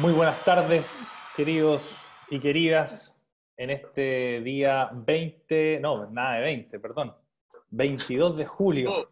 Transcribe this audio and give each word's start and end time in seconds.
Muy 0.00 0.14
buenas 0.14 0.42
tardes, 0.46 1.12
queridos 1.36 1.94
y 2.30 2.40
queridas, 2.40 3.14
en 3.58 3.68
este 3.68 4.40
día 4.40 4.88
20, 4.94 5.78
no, 5.82 6.08
nada 6.10 6.36
de 6.36 6.40
20, 6.40 6.80
perdón, 6.80 7.14
22 7.68 8.38
de 8.38 8.46
julio. 8.46 9.10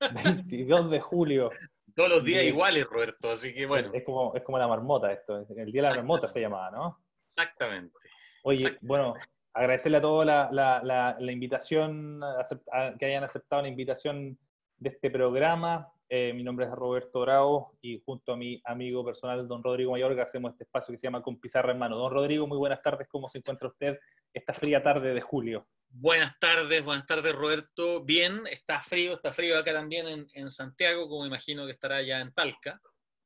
22 0.24 0.90
de 0.92 0.98
julio. 0.98 1.50
Todos 1.94 2.08
los 2.08 2.24
días 2.24 2.44
iguales, 2.44 2.86
Roberto, 2.86 3.32
así 3.32 3.52
que 3.52 3.66
bueno. 3.66 3.90
Es 3.92 4.02
como, 4.02 4.34
es 4.34 4.42
como 4.42 4.56
la 4.56 4.66
marmota 4.66 5.12
esto, 5.12 5.36
el 5.36 5.70
día 5.70 5.82
de 5.82 5.88
la 5.90 5.96
marmota 5.96 6.26
se 6.26 6.40
llamaba, 6.40 6.70
¿no? 6.70 7.04
Exactamente. 7.26 7.94
Oye, 8.42 8.78
bueno, 8.80 9.12
agradecerle 9.52 9.98
a 9.98 10.00
todos 10.00 10.24
la, 10.24 10.48
la, 10.50 11.16
la, 11.18 11.32
invitación, 11.32 12.18
que 12.98 13.04
hayan 13.04 13.24
aceptado 13.24 13.60
la 13.60 13.68
invitación 13.68 14.38
de 14.78 14.88
este 14.88 15.10
programa. 15.10 15.92
Eh, 16.12 16.32
mi 16.32 16.42
nombre 16.42 16.66
es 16.66 16.72
Roberto 16.72 17.20
Bravo 17.20 17.78
y 17.80 18.02
junto 18.04 18.32
a 18.32 18.36
mi 18.36 18.60
amigo 18.64 19.04
personal, 19.04 19.46
don 19.46 19.62
Rodrigo 19.62 19.92
Mayorga, 19.92 20.24
hacemos 20.24 20.50
este 20.50 20.64
espacio 20.64 20.92
que 20.92 20.96
se 20.96 21.06
llama 21.06 21.22
Con 21.22 21.38
Pizarra 21.38 21.70
en 21.70 21.78
Mano. 21.78 21.96
Don 21.96 22.12
Rodrigo, 22.12 22.48
muy 22.48 22.58
buenas 22.58 22.82
tardes. 22.82 23.06
¿Cómo 23.08 23.28
se 23.28 23.38
encuentra 23.38 23.68
usted 23.68 23.96
esta 24.34 24.52
fría 24.52 24.82
tarde 24.82 25.14
de 25.14 25.20
julio? 25.20 25.68
Buenas 25.88 26.36
tardes, 26.40 26.82
buenas 26.82 27.06
tardes 27.06 27.32
Roberto. 27.32 28.02
Bien, 28.02 28.44
está 28.50 28.82
frío, 28.82 29.14
está 29.14 29.32
frío 29.32 29.56
acá 29.56 29.72
también 29.72 30.08
en, 30.08 30.26
en 30.34 30.50
Santiago, 30.50 31.08
como 31.08 31.24
imagino 31.26 31.64
que 31.64 31.72
estará 31.72 32.02
ya 32.02 32.20
en 32.20 32.34
Talca. 32.34 32.80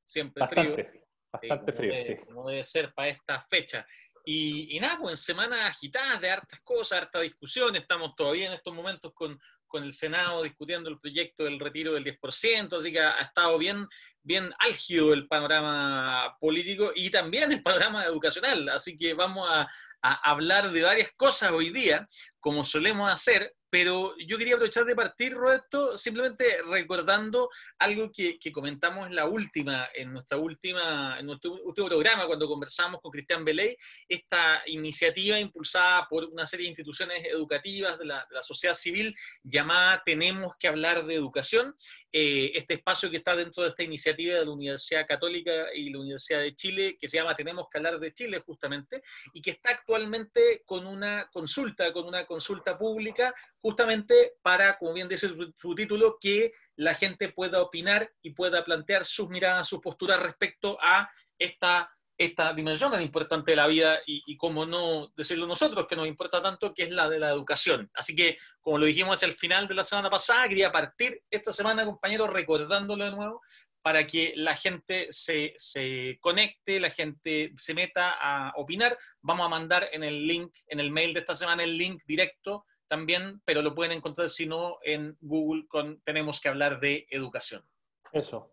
Siempre 0.04 0.42
bastante, 0.42 0.84
frío. 0.84 1.02
Bastante 1.32 1.72
frío, 1.72 2.02
sí. 2.02 2.16
Como 2.26 2.50
debe 2.50 2.64
ser 2.64 2.92
para 2.92 3.08
esta 3.08 3.40
fecha. 3.48 3.86
Y, 4.26 4.76
y, 4.76 4.80
nada, 4.80 4.98
pues 5.00 5.12
en 5.12 5.16
semanas 5.16 5.70
agitadas 5.70 6.20
de 6.20 6.30
hartas 6.30 6.60
cosas, 6.60 7.00
harta 7.00 7.20
discusión, 7.20 7.76
estamos 7.76 8.14
todavía 8.14 8.48
en 8.48 8.52
estos 8.52 8.74
momentos 8.74 9.12
con, 9.14 9.38
con 9.74 9.82
el 9.82 9.92
Senado 9.92 10.44
discutiendo 10.44 10.88
el 10.88 11.00
proyecto 11.00 11.42
del 11.42 11.58
retiro 11.58 11.94
del 11.94 12.04
10%, 12.04 12.76
así 12.76 12.92
que 12.92 13.00
ha, 13.00 13.18
estado 13.18 13.58
bien, 13.58 13.88
bien 14.22 14.52
álgido 14.60 15.12
el 15.12 15.26
panorama 15.26 16.36
político 16.38 16.92
y 16.94 17.10
también 17.10 17.50
el 17.50 17.60
panorama 17.60 18.04
educacional, 18.04 18.68
así 18.68 18.96
que 18.96 19.14
vamos 19.14 19.48
a, 19.50 19.68
a 20.00 20.30
hablar 20.30 20.70
de 20.70 20.80
varias 20.80 21.10
cosas 21.16 21.50
hoy 21.50 21.70
día, 21.70 22.06
como 22.38 22.62
solemos 22.62 23.10
hacer, 23.10 23.52
pero 23.74 24.16
yo 24.18 24.38
quería 24.38 24.54
aprovechar 24.54 24.84
de 24.84 24.94
partir, 24.94 25.32
Roberto, 25.32 25.98
simplemente 25.98 26.44
recordando 26.70 27.50
algo 27.80 28.08
que, 28.12 28.38
comentamos 28.52 29.08
en 29.08 29.16
la 29.16 29.26
última, 29.26 29.88
en 29.92 30.12
nuestra 30.12 30.36
última, 30.36 31.18
en 31.18 31.26
nuestro 31.26 31.54
último 31.54 31.88
programa, 31.88 32.28
cuando 32.28 32.46
conversamos 32.46 33.00
con 33.00 33.10
Cristian 33.10 33.44
Beley, 33.44 33.76
esta 34.08 34.62
iniciativa 34.66 35.40
impulsada 35.40 36.06
por 36.08 36.22
una 36.26 36.46
serie 36.46 36.66
de 36.66 36.68
instituciones 36.68 37.26
educativas 37.26 37.98
de 37.98 38.04
la, 38.04 38.24
sociedad 38.42 38.74
civil 38.74 39.12
llamada 39.42 40.02
Tenemos 40.04 40.56
que 40.56 40.68
hablar 40.68 41.04
de 41.04 41.16
educación, 41.16 41.74
eh, 42.12 42.52
este 42.54 42.74
espacio 42.74 43.10
que 43.10 43.16
está 43.16 43.34
dentro 43.34 43.64
de 43.64 43.70
esta 43.70 43.82
iniciativa 43.82 44.36
de 44.36 44.44
la 44.44 44.52
Universidad 44.52 45.04
Católica 45.04 45.74
y 45.74 45.90
la 45.90 45.98
Universidad 45.98 46.42
de 46.42 46.54
Chile, 46.54 46.96
que 46.96 47.08
se 47.08 47.16
llama 47.16 47.34
Tenemos 47.34 47.66
que 47.68 47.78
hablar 47.78 47.98
de 47.98 48.14
Chile 48.14 48.40
justamente, 48.46 49.02
y 49.32 49.42
que 49.42 49.50
está 49.50 49.70
actualmente 49.70 50.62
con 50.64 50.86
una 50.86 51.28
consulta, 51.32 51.92
con 51.92 52.04
una 52.04 52.24
consulta 52.24 52.78
pública 52.78 53.34
justamente 53.64 54.34
para, 54.42 54.76
como 54.76 54.92
bien 54.92 55.08
dice 55.08 55.26
su, 55.26 55.74
título, 55.74 56.18
que 56.20 56.52
la 56.76 56.94
gente 56.94 57.30
pueda 57.30 57.62
opinar 57.62 58.12
y 58.20 58.32
pueda 58.34 58.62
plantear 58.62 59.06
sus 59.06 59.30
miradas, 59.30 59.66
sus 59.66 59.80
posturas 59.80 60.20
respecto 60.20 60.76
a 60.82 61.10
esta, 61.38 61.90
esta 62.18 62.52
dimensión 62.52 62.92
tan 62.92 63.00
importante 63.00 63.52
de 63.52 63.56
la 63.56 63.66
vida 63.66 64.00
y, 64.04 64.22
y 64.26 64.36
como 64.36 64.66
no 64.66 65.10
decirlo 65.16 65.46
nosotros, 65.46 65.86
que 65.86 65.96
nos 65.96 66.06
importa 66.06 66.42
tanto, 66.42 66.74
que 66.74 66.82
es 66.82 66.90
la 66.90 67.08
de 67.08 67.18
la 67.18 67.30
educación. 67.30 67.90
Así 67.94 68.14
que, 68.14 68.36
como 68.60 68.76
lo 68.76 68.84
dijimos 68.84 69.14
hacia 69.14 69.28
el 69.28 69.32
final 69.32 69.66
de 69.66 69.76
la 69.76 69.84
semana 69.84 70.10
pasada, 70.10 70.46
quería 70.46 70.70
partir 70.70 71.22
esta 71.30 71.50
semana, 71.50 71.86
compañeros, 71.86 72.28
recordándolo 72.28 73.02
de 73.02 73.12
nuevo, 73.12 73.40
para 73.80 74.06
que 74.06 74.34
la 74.36 74.54
gente 74.54 75.06
se, 75.08 75.54
se, 75.56 76.18
conecte, 76.20 76.80
la 76.80 76.90
gente 76.90 77.54
se 77.56 77.72
meta 77.72 78.14
a 78.20 78.52
opinar. 78.56 78.98
Vamos 79.22 79.46
a 79.46 79.48
mandar 79.48 79.88
en 79.90 80.04
el 80.04 80.26
link, 80.26 80.54
en 80.66 80.80
el 80.80 80.90
mail 80.90 81.14
de 81.14 81.20
esta 81.20 81.34
semana, 81.34 81.64
el 81.64 81.78
link 81.78 82.02
directo 82.06 82.66
también, 82.88 83.40
pero 83.44 83.62
lo 83.62 83.74
pueden 83.74 83.92
encontrar 83.92 84.28
si 84.28 84.46
no 84.46 84.78
en 84.82 85.16
Google 85.20 85.66
con 85.66 86.00
Tenemos 86.00 86.40
que 86.40 86.48
hablar 86.48 86.80
de 86.80 87.06
educación. 87.10 87.64
Eso. 88.12 88.50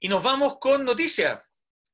Y 0.00 0.08
nos 0.08 0.22
vamos 0.22 0.58
con 0.58 0.84
noticias. 0.84 1.42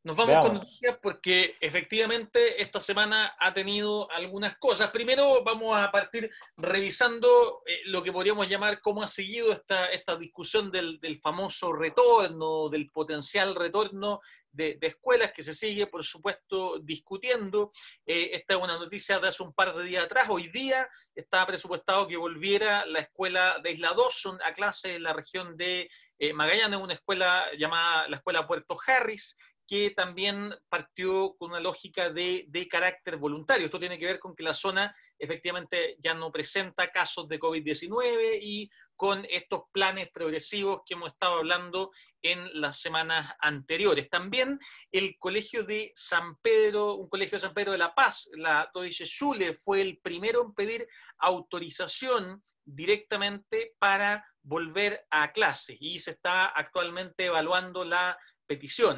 Nos 0.03 0.17
vamos 0.17 0.47
con 0.47 0.55
noticias 0.55 0.99
porque 1.03 1.57
efectivamente 1.61 2.63
esta 2.63 2.81
semana 2.81 3.37
ha 3.39 3.53
tenido 3.53 4.11
algunas 4.11 4.57
cosas. 4.57 4.91
Primero 4.91 5.45
vamos 5.45 5.77
a 5.77 5.91
partir 5.91 6.31
revisando 6.57 7.63
eh, 7.67 7.81
lo 7.85 8.03
que 8.03 8.11
podríamos 8.11 8.49
llamar 8.49 8.81
cómo 8.81 9.03
ha 9.03 9.09
seguido 9.09 9.53
esta, 9.53 9.91
esta 9.91 10.17
discusión 10.17 10.71
del, 10.71 10.99
del 11.01 11.19
famoso 11.19 11.75
retorno, 11.75 12.71
del 12.71 12.91
potencial 12.91 13.55
retorno 13.55 14.21
de, 14.53 14.79
escuelas 14.81 15.33
que 15.33 15.43
se 15.43 15.55
sigue, 15.55 15.87
por 15.87 16.05
supuesto, 16.05 16.79
discutiendo. 16.79 17.73
Eh, 18.07 18.31
esta 18.33 18.55
es 18.55 18.61
una 18.61 18.79
noticia 18.79 19.19
de 19.19 19.29
hace 19.29 19.43
un 19.43 19.53
par 19.53 19.75
de 19.75 19.85
días 19.85 20.05
atrás. 20.05 20.29
Hoy 20.29 20.49
día 20.49 20.89
estaba 21.15 21.47
presupuestado 21.47 22.09
que 22.09 22.17
volviera 22.17 22.87
la 22.87 23.01
escuela 23.01 23.59
de 23.63 23.73
Isla 23.73 23.95
Dawson 23.95 24.39
a 24.43 24.53
clase 24.53 24.95
en 24.95 25.03
la 25.03 25.13
región 25.13 25.57
de 25.57 25.91
eh, 26.19 26.33
Magallanes, 26.33 26.81
una 26.81 26.95
escuela 26.95 27.47
llamada 27.57 28.09
la 28.09 28.17
Escuela 28.17 28.47
Puerto 28.47 28.77
Harris, 28.87 29.37
que 29.71 29.91
también 29.91 30.53
partió 30.69 31.37
con 31.37 31.51
una 31.51 31.61
lógica 31.61 32.11
de, 32.11 32.45
de, 32.49 32.67
carácter 32.67 33.19
voluntario. 33.19 33.67
Esto 33.67 33.79
tiene 33.79 34.01
que 34.01 34.07
ver 34.07 34.19
con 34.19 34.35
que 34.35 34.43
la 34.43 34.53
zona 34.53 34.93
efectivamente 35.17 35.97
ya 36.01 36.13
no 36.13 36.33
presenta 36.33 36.91
casos 36.91 37.29
de 37.29 37.39
COVID-19 37.39 38.41
y 38.43 38.69
con 38.97 39.25
estos 39.31 39.63
planes 39.71 40.11
progresivos 40.13 40.83
que 40.85 40.95
hemos 40.95 41.13
estado 41.13 41.37
hablando 41.37 41.93
en 42.21 42.61
las 42.61 42.81
semanas 42.81 43.33
anteriores. 43.39 44.11
También 44.11 44.59
el 44.91 45.17
Colegio 45.21 45.63
de 45.63 45.93
San 45.95 46.35
Pedro, 46.43 46.97
un 46.97 47.09
colegio 47.09 47.37
de 47.37 47.43
San 47.43 47.55
Pedro 47.55 47.71
de 47.71 47.79
la 47.79 47.95
Paz, 47.95 48.29
la 48.35 48.69
Deutsche 48.75 49.07
Schule, 49.07 49.55
fue 49.55 49.83
el 49.83 49.99
primero 49.99 50.43
en 50.43 50.53
pedir 50.53 50.89
autorización 51.19 52.43
directamente 52.65 53.77
para 53.79 54.27
volver 54.43 55.07
a 55.11 55.31
clase 55.31 55.77
y 55.79 56.01
se 56.01 56.11
está 56.11 56.47
actualmente 56.47 57.27
evaluando 57.27 57.85
la 57.85 58.19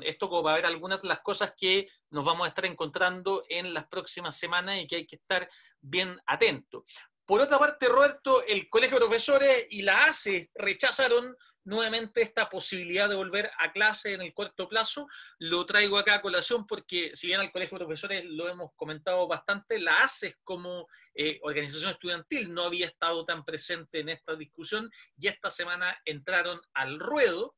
Esto 0.02 0.28
como 0.28 0.42
va 0.42 0.50
a 0.50 0.54
haber 0.54 0.66
algunas 0.66 1.02
de 1.02 1.08
las 1.08 1.20
cosas 1.20 1.54
que 1.56 1.88
nos 2.10 2.24
vamos 2.24 2.44
a 2.44 2.48
estar 2.48 2.64
encontrando 2.66 3.44
en 3.48 3.74
las 3.74 3.86
próximas 3.88 4.36
semanas 4.36 4.80
y 4.80 4.86
que 4.86 4.96
hay 4.96 5.06
que 5.06 5.16
estar 5.16 5.48
bien 5.80 6.18
atentos. 6.26 6.84
Por 7.26 7.40
otra 7.40 7.58
parte, 7.58 7.88
Roberto, 7.88 8.44
el 8.44 8.68
Colegio 8.68 8.98
de 8.98 9.06
Profesores 9.06 9.66
y 9.70 9.82
la 9.82 10.04
ACE 10.04 10.50
rechazaron 10.54 11.36
nuevamente 11.64 12.22
esta 12.22 12.48
posibilidad 12.48 13.08
de 13.08 13.14
volver 13.14 13.50
a 13.58 13.72
clase 13.72 14.14
en 14.14 14.22
el 14.22 14.34
corto 14.34 14.68
plazo. 14.68 15.06
Lo 15.38 15.64
traigo 15.64 15.96
acá 15.96 16.16
a 16.16 16.22
colación 16.22 16.66
porque 16.66 17.10
si 17.14 17.28
bien 17.28 17.40
al 17.40 17.52
Colegio 17.52 17.78
de 17.78 17.84
Profesores 17.84 18.24
lo 18.24 18.48
hemos 18.48 18.72
comentado 18.74 19.26
bastante, 19.28 19.78
la 19.78 20.02
ACE 20.02 20.36
como 20.42 20.88
eh, 21.14 21.38
organización 21.42 21.92
estudiantil 21.92 22.52
no 22.52 22.64
había 22.64 22.86
estado 22.86 23.24
tan 23.24 23.44
presente 23.44 24.00
en 24.00 24.08
esta 24.08 24.34
discusión 24.34 24.90
y 25.16 25.28
esta 25.28 25.50
semana 25.50 25.96
entraron 26.04 26.60
al 26.74 26.98
ruedo. 26.98 27.54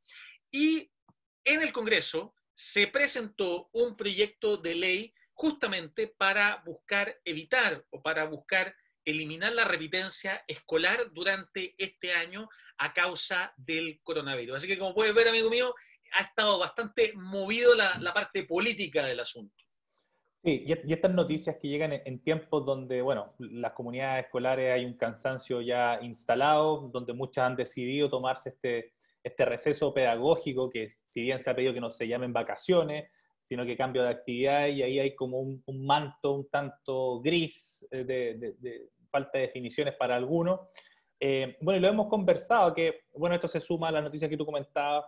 Y 0.51 0.91
en 1.45 1.63
el 1.63 1.73
Congreso 1.73 2.35
se 2.55 2.87
presentó 2.87 3.69
un 3.73 3.97
proyecto 3.97 4.57
de 4.57 4.75
ley 4.75 5.15
justamente 5.33 6.07
para 6.07 6.63
buscar 6.65 7.21
evitar 7.25 7.85
o 7.91 8.01
para 8.01 8.25
buscar 8.27 8.75
eliminar 9.05 9.53
la 9.53 9.65
repitencia 9.65 10.43
escolar 10.47 11.13
durante 11.13 11.75
este 11.77 12.13
año 12.13 12.49
a 12.79 12.93
causa 12.93 13.53
del 13.57 14.01
coronavirus. 14.03 14.57
Así 14.57 14.67
que 14.67 14.79
como 14.79 14.95
puedes 14.95 15.15
ver, 15.15 15.29
amigo 15.29 15.51
mío, 15.51 15.75
ha 16.13 16.23
estado 16.23 16.59
bastante 16.59 17.13
movido 17.15 17.75
la, 17.75 18.15
parte 18.15 18.45
política 18.45 19.05
del 19.05 19.21
asunto. 19.21 19.55
Sí, 20.43 20.65
y, 20.67 20.93
estas 20.93 21.13
noticias 21.13 21.57
que 21.61 21.69
llegan 21.69 21.93
en, 21.93 22.19
tiempos 22.21 22.65
donde, 22.65 23.03
bueno, 23.03 23.27
las 23.39 23.73
comunidades 23.73 24.27
escolares 24.27 24.73
hay 24.73 24.85
un 24.85 24.97
cansancio 24.97 25.61
ya 25.61 25.99
instalado, 26.03 26.89
donde 26.93 27.13
muchas 27.13 27.47
han 27.47 27.57
decidido 27.57 28.09
tomarse 28.09 28.51
este, 28.51 28.93
este 29.25 29.45
receso 29.47 29.93
pedagógico, 29.95 30.69
que 30.69 30.89
si 31.09 31.23
bien 31.23 31.39
se 31.39 31.51
ha 31.51 31.57
pedido 31.57 31.73
que 31.73 31.81
no 31.81 31.91
se 31.91 32.07
llamen 32.07 32.33
vacaciones, 32.33 33.11
sino 33.43 33.65
que 33.65 33.77
cambio 33.77 34.03
de 34.03 34.11
actividad 34.11 34.69
y 34.69 34.83
ahí 34.83 34.99
hay 34.99 35.15
como 35.15 35.41
un, 35.41 35.63
manto 35.87 36.33
un 36.33 36.49
tanto 36.49 37.21
gris 37.21 37.87
eh, 37.91 38.05
de, 38.05 38.89
falta 39.11 39.39
de 39.39 39.47
definiciones 39.47 39.95
para 39.97 40.15
algunos. 40.15 40.61
Eh, 41.19 41.57
bueno, 41.61 41.79
y 41.79 41.81
lo 41.81 41.89
hemos 41.89 42.09
conversado, 42.09 42.75
que 42.75 43.01
bueno, 43.15 43.35
esto 43.35 43.49
se 43.49 43.61
suma 43.61 43.89
a 43.89 43.93
las 43.93 44.05
noticias 44.05 44.29
que 44.29 44.37
tú 44.37 44.45
comentabas, 44.45 45.05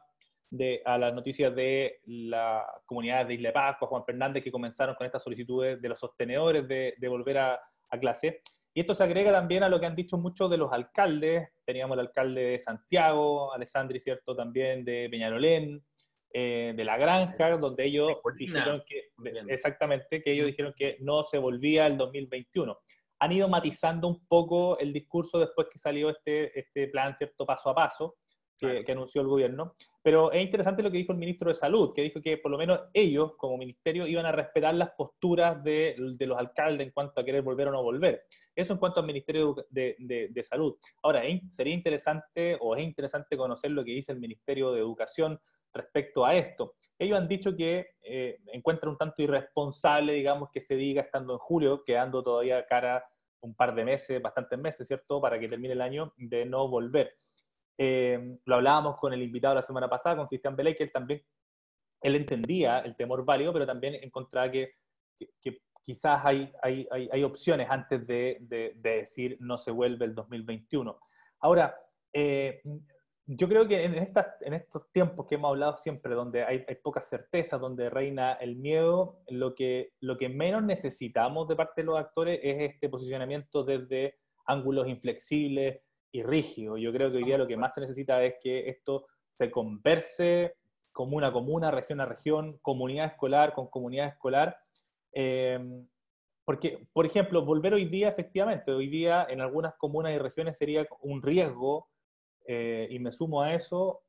de, 0.49 0.81
a 0.85 0.97
las 0.97 1.13
noticias 1.13 1.55
de 1.55 2.01
la 2.07 2.65
comunidad 2.87 3.27
de 3.27 3.35
Isla 3.35 3.53
Pascua, 3.53 3.89
Juan 3.89 4.05
Fernández, 4.05 4.43
que 4.43 4.53
comenzaron 4.53 4.95
con 4.95 5.05
estas 5.05 5.23
solicitudes 5.23 5.81
de 5.83 5.89
los 5.89 5.99
sostenedores 5.99 6.67
de, 6.69 6.95
de 6.97 7.09
volver 7.09 7.39
a, 7.39 7.61
a 7.91 7.99
clase. 7.99 8.43
Y 8.77 8.81
esto 8.81 8.95
se 8.95 9.05
agrega 9.05 9.33
también 9.33 9.63
a 9.63 9.71
lo 9.71 9.81
que 9.81 9.87
han 9.87 9.97
dicho 9.97 10.19
muchos 10.19 10.51
de 10.51 10.59
los 10.59 10.71
alcaldes. 10.71 11.49
Teníamos 11.65 11.95
el 11.95 12.01
alcalde 12.01 12.43
de 12.43 12.61
Santiago, 12.61 13.51
Alessandri, 13.55 13.99
¿cierto? 14.01 14.37
También 14.37 14.85
de 14.85 15.09
Peñalolén, 15.11 15.83
eh, 16.31 16.75
de 16.77 16.85
La 16.85 16.99
Granja, 16.99 17.57
donde 17.57 17.87
ellos 17.87 18.19
dijeron 18.37 18.83
que, 18.87 19.13
exactamente, 19.49 20.23
que 20.23 20.31
ellos 20.31 20.49
dijeron 20.49 20.75
que 20.77 20.99
no 21.01 21.25
se 21.25 21.39
volvía 21.39 21.87
el 21.87 21.97
2021. 21.97 22.79
Han 23.21 23.33
ido 23.33 23.49
matizando 23.49 24.09
un 24.09 24.27
poco 24.27 24.79
el 24.79 24.93
discurso 24.93 25.39
después 25.39 25.69
que 25.73 25.79
salió 25.79 26.11
este, 26.11 26.61
este 26.61 26.89
plan, 26.89 27.17
¿cierto? 27.17 27.47
Paso 27.47 27.71
a 27.71 27.75
paso. 27.75 28.17
Que, 28.59 28.85
anunció 28.91 29.21
el 29.21 29.29
gobierno. 29.29 29.75
Pero 30.03 30.33
es 30.33 30.43
interesante 30.43 30.83
lo 30.83 30.91
que 30.91 30.99
dijo 30.99 31.13
el 31.13 31.19
ministro 31.19 31.49
de 31.49 31.55
Salud, 31.55 31.93
que 31.95 32.03
dijo 32.03 32.21
que 32.21 32.39
por 32.39 32.51
lo 32.51 32.59
menos 32.59 32.81
ellos, 32.93 33.33
como 33.37 33.59
ministerio, 33.59 34.07
iban 34.07 34.27
a 34.27 34.33
respetar 34.33 34.75
las 34.75 34.91
posturas 34.91 35.63
de, 35.65 35.95
los 35.97 36.39
alcaldes 36.39 36.87
en 36.87 36.93
cuanto 36.93 37.21
a 37.21 37.25
querer 37.25 37.43
volver 37.43 37.69
o 37.69 37.73
no 37.73 37.83
volver. 37.83 38.23
Eso 38.55 38.73
en 38.73 38.79
cuanto 38.79 39.01
al 39.01 39.07
Ministerio 39.07 39.55
de, 39.71 40.43
Salud. 40.43 40.77
Ahora, 41.03 41.23
sería 41.51 41.75
interesante 41.75 42.57
o 42.61 42.77
es 42.77 42.83
interesante 42.83 43.37
conocer 43.37 43.71
lo 43.73 43.85
que 43.85 43.93
dice 43.93 44.13
el 44.13 44.21
Ministerio 44.21 44.73
de 44.73 44.81
Educación 44.81 45.39
respecto 45.75 46.25
a 46.25 46.35
esto. 46.35 46.75
Ellos 46.99 47.19
han 47.19 47.29
dicho 47.29 47.55
que 47.55 47.91
eh, 48.03 48.39
encuentran 48.53 48.93
un 48.93 48.99
tanto 48.99 49.23
irresponsable, 49.23 50.15
digamos, 50.15 50.51
que 50.51 50.61
se 50.61 50.77
diga 50.77 51.03
estando 51.03 51.35
en 51.35 51.39
julio, 51.39 51.83
quedando 51.85 52.23
todavía 52.23 52.65
cara 52.67 53.05
un 53.41 53.55
par 53.55 53.75
de 53.75 53.85
meses, 53.85 54.21
bastantes 54.21 54.59
meses, 54.59 54.87
¿cierto?, 54.87 55.21
para 55.21 55.39
que 55.39 55.49
termine 55.49 55.75
el 55.75 55.81
año, 55.81 56.13
de 56.17 56.45
no 56.47 56.69
volver. 56.69 57.15
Eh, 57.79 58.39
lo 58.45 58.55
hablábamos 58.57 58.97
con 58.97 59.13
el 59.13 59.23
invitado 59.23 59.55
la 59.55 59.63
semana 59.63 59.89
pasada, 59.89 60.17
con 60.17 60.27
Cristian 60.27 60.57
Belay, 60.57 60.75
que 60.75 60.85
él 60.85 60.93
también, 60.93 61.23
él 62.01 62.17
entendía 62.17 62.81
el 62.81 62.97
temor 62.97 63.25
válido, 63.25 63.53
pero 63.53 63.67
también 63.67 63.95
encontraba 63.95 64.51
que, 64.51 64.75
que, 65.41 65.61
quizás 65.83 66.21
hay, 66.25 66.53
hay, 66.63 66.89
hay, 66.91 67.23
opciones 67.23 67.69
antes 67.71 68.05
de, 68.07 68.39
de, 68.41 68.75
decir 68.75 69.37
no 69.41 69.57
se 69.57 69.71
vuelve 69.71 70.05
el 70.05 70.17
2021. 70.17 70.99
Ahora, 71.41 71.77
eh, 72.13 72.61
yo 73.27 73.49
creo 73.49 73.67
que 73.67 73.85
en, 73.85 73.95
estas, 73.95 74.27
en 74.41 74.55
estos 74.55 74.91
tiempos 74.93 75.27
que 75.27 75.35
hemos 75.35 75.51
hablado 75.51 75.77
siempre, 75.77 76.15
donde 76.15 76.45
hay, 76.45 76.65
hay 76.67 76.77
pocas 76.77 77.09
certezas, 77.09 77.61
donde 77.61 77.91
reina 77.91 78.35
el 78.35 78.57
miedo, 78.57 79.21
lo 79.29 79.55
que, 79.55 79.93
lo 80.01 80.17
que 80.17 80.29
menos 80.29 80.63
necesitamos 80.63 81.49
de 81.49 81.57
parte 81.57 81.83
de 81.83 81.87
los 81.87 81.99
actores 81.99 82.39
es 82.43 82.73
este 82.73 82.89
posicionamiento 82.89 83.65
desde 83.65 84.19
ángulos 84.47 84.89
inflexibles, 84.89 85.81
y 86.13 86.23
rígido. 86.23 86.77
Yo 86.77 86.93
creo 86.93 87.11
que 87.11 87.19
hoy 87.19 87.25
día 87.25 87.39
lo 87.39 87.47
que 87.47 87.57
más 87.57 87.75
se 87.75 87.81
necesita 87.81 88.23
es 88.25 88.35
que 88.43 88.69
esto 88.69 89.07
se 89.33 89.51
converse 89.51 90.55
comuna 90.97 91.27
a 91.27 91.33
comuna, 91.33 91.71
región 91.71 92.01
a 92.01 92.07
región, 92.07 92.59
comunidad 92.63 93.07
escolar 93.07 93.53
con 93.53 93.69
comunidad 93.69 94.09
escolar. 94.09 94.57
Eh, 95.13 95.59
porque, 96.47 96.87
por 96.93 97.05
ejemplo, 97.05 97.45
volver 97.45 97.75
hoy 97.75 97.85
día, 97.85 98.09
efectivamente, 98.09 98.73
hoy 98.73 98.89
día 98.89 99.27
en 99.29 99.43
algunas 99.43 99.75
comunas 99.75 100.13
y 100.13 100.19
regiones 100.19 100.57
sería 100.57 100.87
un 101.01 101.21
riesgo, 101.21 101.91
eh, 102.47 102.89
y 102.91 102.99
me 102.99 103.13
sumo 103.13 103.43
a 103.43 103.53
eso, 103.53 104.05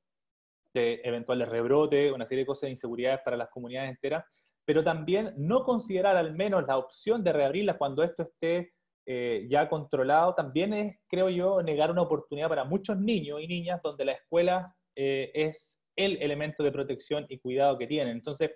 de 0.74 1.02
eventuales 1.04 1.50
rebrotes, 1.50 2.14
una 2.14 2.26
serie 2.26 2.44
de 2.44 2.48
cosas 2.48 2.68
de 2.68 2.72
inseguridades 2.72 3.20
para 3.26 3.36
las 3.36 3.50
comunidades 3.50 3.90
enteras, 3.90 4.24
pero 4.64 4.84
también 4.84 5.34
no 5.36 5.66
considerar 5.66 6.16
al 6.16 6.36
menos 6.36 6.66
la 6.68 6.78
opción 6.78 7.24
de 7.24 7.34
reabrirlas 7.34 7.78
cuando 7.78 8.04
esto 8.04 8.24
esté 8.24 8.74
eh, 9.10 9.48
ya 9.50 9.70
controlado, 9.70 10.36
también 10.36 10.74
es, 10.74 10.98
creo 11.08 11.30
yo, 11.30 11.62
negar 11.64 11.90
una 11.90 12.02
oportunidad 12.02 12.50
para 12.50 12.66
muchos 12.66 13.00
niños 13.00 13.40
y 13.42 13.48
niñas 13.48 13.82
donde 13.82 14.04
la 14.04 14.12
escuela 14.12 14.76
eh, 14.98 15.32
es 15.34 15.80
el 15.96 16.22
elemento 16.22 16.62
de 16.62 16.74
protección 16.74 17.26
y 17.30 17.40
cuidado 17.40 17.78
que 17.78 17.88
tienen. 17.88 18.18
Entonces, 18.18 18.52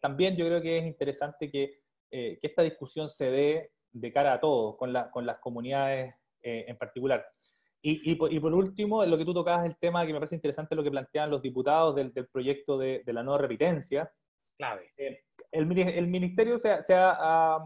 también 0.00 0.36
yo 0.36 0.46
creo 0.46 0.62
que 0.62 0.78
es 0.78 0.86
interesante 0.86 1.50
que, 1.50 1.82
eh, 2.10 2.38
que 2.40 2.46
esta 2.46 2.62
discusión 2.62 3.10
se 3.10 3.30
dé 3.30 3.72
de 3.92 4.10
cara 4.10 4.32
a 4.32 4.40
todos, 4.40 4.78
con, 4.78 4.90
la, 4.90 5.10
con 5.10 5.26
las 5.26 5.38
comunidades 5.38 6.14
en 6.42 6.78
particular. 6.78 7.22
Y, 7.82 8.10
y, 8.10 8.14
por, 8.14 8.32
y, 8.32 8.40
por, 8.40 8.54
último, 8.54 9.04
lo 9.04 9.18
que 9.18 9.26
tú 9.26 9.34
tocabas, 9.34 9.66
el 9.66 9.76
tema 9.76 10.06
que 10.06 10.14
me 10.14 10.18
parece 10.18 10.34
interesante 10.34 10.74
lo 10.74 10.82
que 10.82 10.90
plantean 10.90 11.30
los 11.30 11.42
diputados 11.42 11.94
del, 11.94 12.14
del 12.14 12.28
proyecto 12.28 12.78
de, 12.78 13.02
de, 13.04 13.12
la 13.12 13.22
no 13.22 13.36
repitencia. 13.36 14.10
Clave. 14.56 14.90
el, 14.96 15.18
el, 15.52 16.06
ministerio 16.06 16.58
se, 16.58 16.82
se 16.82 16.94
ha, 16.94 17.58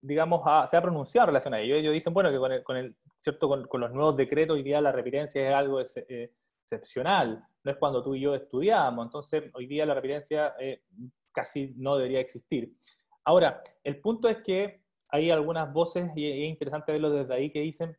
digamos, 0.00 0.42
se 0.70 0.76
ha 0.76 0.82
pronunciado 0.82 1.24
en 1.24 1.28
relación 1.28 1.54
a 1.54 1.60
ello. 1.60 1.76
Ellos 1.76 1.92
dicen, 1.92 2.14
bueno, 2.14 2.30
que 2.30 2.38
con, 2.38 2.52
el, 2.52 2.62
con 2.62 2.76
el, 2.76 2.96
¿cierto? 3.20 3.48
Con, 3.48 3.80
los 3.80 3.92
nuevos 3.92 4.16
decretos 4.16 4.54
hoy 4.54 4.62
día 4.62 4.80
la 4.80 4.92
repitencia 4.92 5.46
es 5.48 5.54
algo 5.54 5.80
eh, 5.80 6.32
excepcional, 6.62 7.42
no 7.64 7.70
es 7.70 7.78
cuando 7.78 8.02
tú 8.02 8.14
y 8.14 8.20
yo 8.20 8.34
estudiamos, 8.34 9.06
entonces 9.06 9.44
hoy 9.54 9.66
día 9.66 9.86
la 9.86 9.94
repitencia 9.94 10.54
eh, 10.58 10.82
casi 11.32 11.74
no 11.76 11.96
debería 11.96 12.20
existir. 12.20 12.72
Ahora, 13.24 13.60
el 13.84 14.00
punto 14.00 14.28
es 14.28 14.38
que 14.42 14.82
hay 15.10 15.30
algunas 15.30 15.72
voces, 15.72 16.10
y 16.14 16.30
es 16.30 16.48
interesante 16.48 16.92
verlo 16.92 17.10
desde 17.10 17.34
ahí, 17.34 17.50
que 17.50 17.60
dicen, 17.60 17.96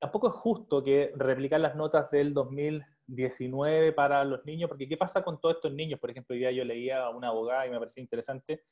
tampoco 0.00 0.28
es 0.28 0.34
justo 0.34 0.82
que 0.82 1.12
replicar 1.16 1.60
las 1.60 1.76
notas 1.76 2.10
del 2.10 2.34
2019 2.34 3.92
para 3.92 4.24
los 4.24 4.44
niños, 4.44 4.68
porque 4.68 4.88
¿qué 4.88 4.96
pasa 4.96 5.22
con 5.22 5.40
todos 5.40 5.56
estos 5.56 5.72
niños? 5.72 6.00
Por 6.00 6.10
ejemplo, 6.10 6.34
hoy 6.34 6.40
día 6.40 6.50
yo 6.50 6.64
leía 6.64 7.04
a 7.04 7.10
una 7.10 7.28
abogada 7.28 7.66
y 7.66 7.70
me 7.70 7.78
pareció 7.78 8.02
interesante, 8.02 8.64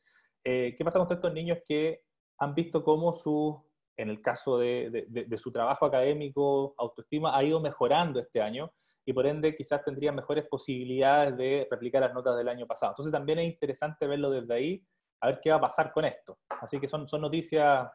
eh, 0.44 0.74
¿qué 0.76 0.84
pasa 0.84 0.98
con 0.98 1.12
estos 1.12 1.32
niños 1.32 1.58
que 1.66 2.02
han 2.38 2.54
visto 2.54 2.82
cómo 2.82 3.12
su, 3.12 3.64
en 3.96 4.10
el 4.10 4.20
caso 4.20 4.58
de, 4.58 5.28
su 5.36 5.52
trabajo 5.52 5.86
académico, 5.86 6.74
autoestima, 6.78 7.36
ha 7.36 7.44
ido 7.44 7.60
mejorando 7.60 8.20
este 8.20 8.40
año 8.40 8.72
y 9.04 9.12
por 9.12 9.26
ende 9.26 9.56
quizás 9.56 9.84
tendrían 9.84 10.14
mejores 10.14 10.46
posibilidades 10.48 11.36
de 11.36 11.66
replicar 11.70 12.02
las 12.02 12.14
notas 12.14 12.36
del 12.36 12.48
año 12.48 12.66
pasado. 12.66 12.92
Entonces 12.92 13.12
también 13.12 13.38
es 13.38 13.46
interesante 13.46 14.06
verlo 14.06 14.30
desde 14.30 14.54
ahí, 14.54 14.84
a 15.20 15.28
ver 15.28 15.40
qué 15.42 15.50
va 15.50 15.56
a 15.56 15.60
pasar 15.60 15.92
con 15.92 16.04
esto. 16.04 16.38
Así 16.60 16.80
que 16.80 16.88
son, 16.88 17.06
son 17.06 17.20
noticias 17.20 17.88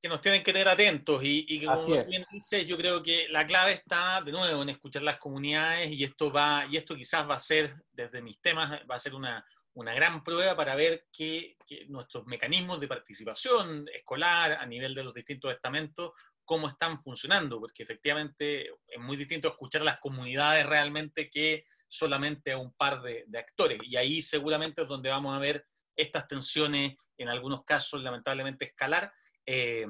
que 0.00 0.08
nos 0.08 0.20
tienen 0.20 0.44
que 0.44 0.52
tener 0.52 0.68
atentos 0.68 1.22
y, 1.24 1.44
y 1.48 1.64
como 1.64 1.84
bien 1.84 2.24
dices, 2.30 2.64
yo 2.66 2.76
creo 2.76 3.02
que 3.02 3.26
la 3.28 3.44
clave 3.44 3.72
está 3.72 4.22
de 4.24 4.30
nuevo 4.30 4.62
en 4.62 4.68
escuchar 4.68 5.02
las 5.02 5.18
comunidades 5.18 5.90
y 5.90 6.04
esto 6.04 6.30
va 6.30 6.64
y 6.70 6.76
esto 6.76 6.94
quizás 6.94 7.28
va 7.28 7.34
a 7.34 7.40
ser 7.40 7.74
desde 7.90 8.22
mis 8.22 8.40
temas 8.40 8.80
va 8.88 8.94
a 8.94 8.98
ser 9.00 9.16
una, 9.16 9.44
una 9.78 9.94
gran 9.94 10.24
prueba 10.24 10.56
para 10.56 10.74
ver 10.74 11.06
que, 11.12 11.56
nuestros 11.88 12.26
mecanismos 12.26 12.80
de 12.80 12.88
participación 12.88 13.86
escolar 13.94 14.52
a 14.52 14.66
nivel 14.66 14.94
de 14.94 15.04
los 15.04 15.14
distintos 15.14 15.52
estamentos, 15.52 16.12
cómo 16.44 16.66
están 16.66 16.98
funcionando, 16.98 17.60
porque 17.60 17.84
efectivamente 17.84 18.70
es 18.88 18.98
muy 18.98 19.16
distinto 19.16 19.48
escuchar 19.48 19.82
a 19.82 19.84
las 19.84 20.00
comunidades 20.00 20.66
realmente 20.66 21.30
que 21.30 21.66
solamente 21.86 22.52
a 22.52 22.58
un 22.58 22.72
par 22.72 23.02
de, 23.02 23.26
actores. 23.38 23.78
Y 23.84 23.96
ahí 23.96 24.20
seguramente 24.20 24.82
es 24.82 24.88
donde 24.88 25.10
vamos 25.10 25.36
a 25.36 25.38
ver 25.38 25.64
estas 25.94 26.26
tensiones, 26.26 26.96
en 27.16 27.28
algunos 27.28 27.64
casos 27.64 28.02
lamentablemente 28.02 28.64
escalar. 28.64 29.12
Eh, 29.46 29.86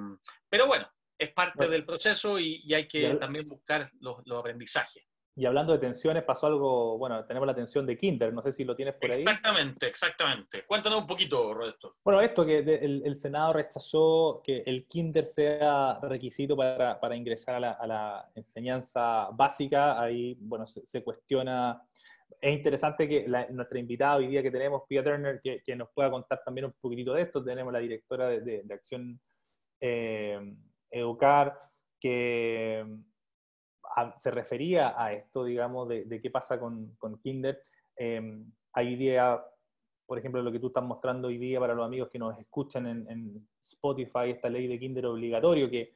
pero 0.50 0.66
bueno, 0.66 0.90
es 1.16 1.32
parte 1.32 1.66
del 1.66 1.86
proceso 1.86 2.38
y, 2.38 2.74
hay 2.74 2.86
que 2.86 3.14
también 3.14 3.48
buscar 3.48 3.88
los 4.00 4.38
aprendizajes. 4.38 5.07
Y 5.38 5.46
hablando 5.46 5.72
de 5.72 5.78
tensiones, 5.78 6.24
pasó 6.24 6.48
algo, 6.48 6.98
bueno, 6.98 7.24
tenemos 7.24 7.46
la 7.46 7.54
tensión 7.54 7.86
de 7.86 7.96
Kinder, 7.96 8.32
no 8.34 8.42
sé 8.42 8.50
si 8.50 8.64
lo 8.64 8.74
tienes 8.74 8.96
por 8.96 9.08
ahí. 9.08 9.18
Exactamente, 9.18 9.86
exactamente. 9.86 10.66
Cuéntanos 10.66 11.02
un 11.02 11.06
poquito, 11.06 11.54
Roberto. 11.54 11.94
Bueno, 12.02 12.20
esto 12.20 12.44
que 12.44 12.58
el, 12.58 13.14
Senado 13.14 13.52
rechazó 13.52 14.42
que 14.42 14.64
el 14.66 14.88
Kinder 14.88 15.24
sea 15.24 16.00
requisito 16.02 16.56
para, 16.56 16.98
para 16.98 17.14
ingresar 17.14 17.54
a 17.54 17.60
la, 17.60 17.70
a 17.70 17.86
la, 17.86 18.30
enseñanza 18.34 19.28
básica, 19.32 20.02
ahí, 20.02 20.36
bueno, 20.40 20.66
se, 20.66 21.04
cuestiona. 21.04 21.84
Es 22.40 22.52
interesante 22.52 23.08
que 23.08 23.28
nuestra 23.50 23.78
invitada 23.78 24.16
hoy 24.16 24.26
día 24.26 24.42
que 24.42 24.50
tenemos, 24.50 24.82
Pia 24.88 25.04
Turner, 25.04 25.40
que, 25.40 25.62
que, 25.64 25.76
nos 25.76 25.88
pueda 25.94 26.10
contar 26.10 26.42
también 26.44 26.64
un 26.64 26.74
poquitito 26.80 27.14
de 27.14 27.22
esto. 27.22 27.44
Tenemos 27.44 27.72
la 27.72 27.78
directora 27.78 28.26
de, 28.26 28.64
de, 28.64 28.74
Acción 28.74 29.20
eh, 29.80 30.52
Educar, 30.90 31.60
que 32.00 32.84
se 34.18 34.30
refería 34.30 34.94
a 34.96 35.12
esto, 35.12 35.44
digamos, 35.44 35.88
de, 35.88 36.20
qué 36.22 36.30
pasa 36.30 36.58
con, 36.58 36.96
Kinder. 37.22 37.60
Eh, 37.96 38.44
hay 38.72 38.96
día, 38.96 39.42
por 40.06 40.18
ejemplo, 40.18 40.42
lo 40.42 40.52
que 40.52 40.60
tú 40.60 40.68
estás 40.68 40.84
mostrando 40.84 41.28
hoy 41.28 41.38
día 41.38 41.60
para 41.60 41.74
los 41.74 41.84
amigos 41.84 42.08
que 42.10 42.18
nos 42.18 42.38
escuchan 42.38 42.86
en, 42.86 43.48
Spotify, 43.60 44.30
esta 44.30 44.48
ley 44.48 44.66
de 44.66 44.78
Kinder 44.78 45.06
obligatorio 45.06 45.70
que, 45.70 45.94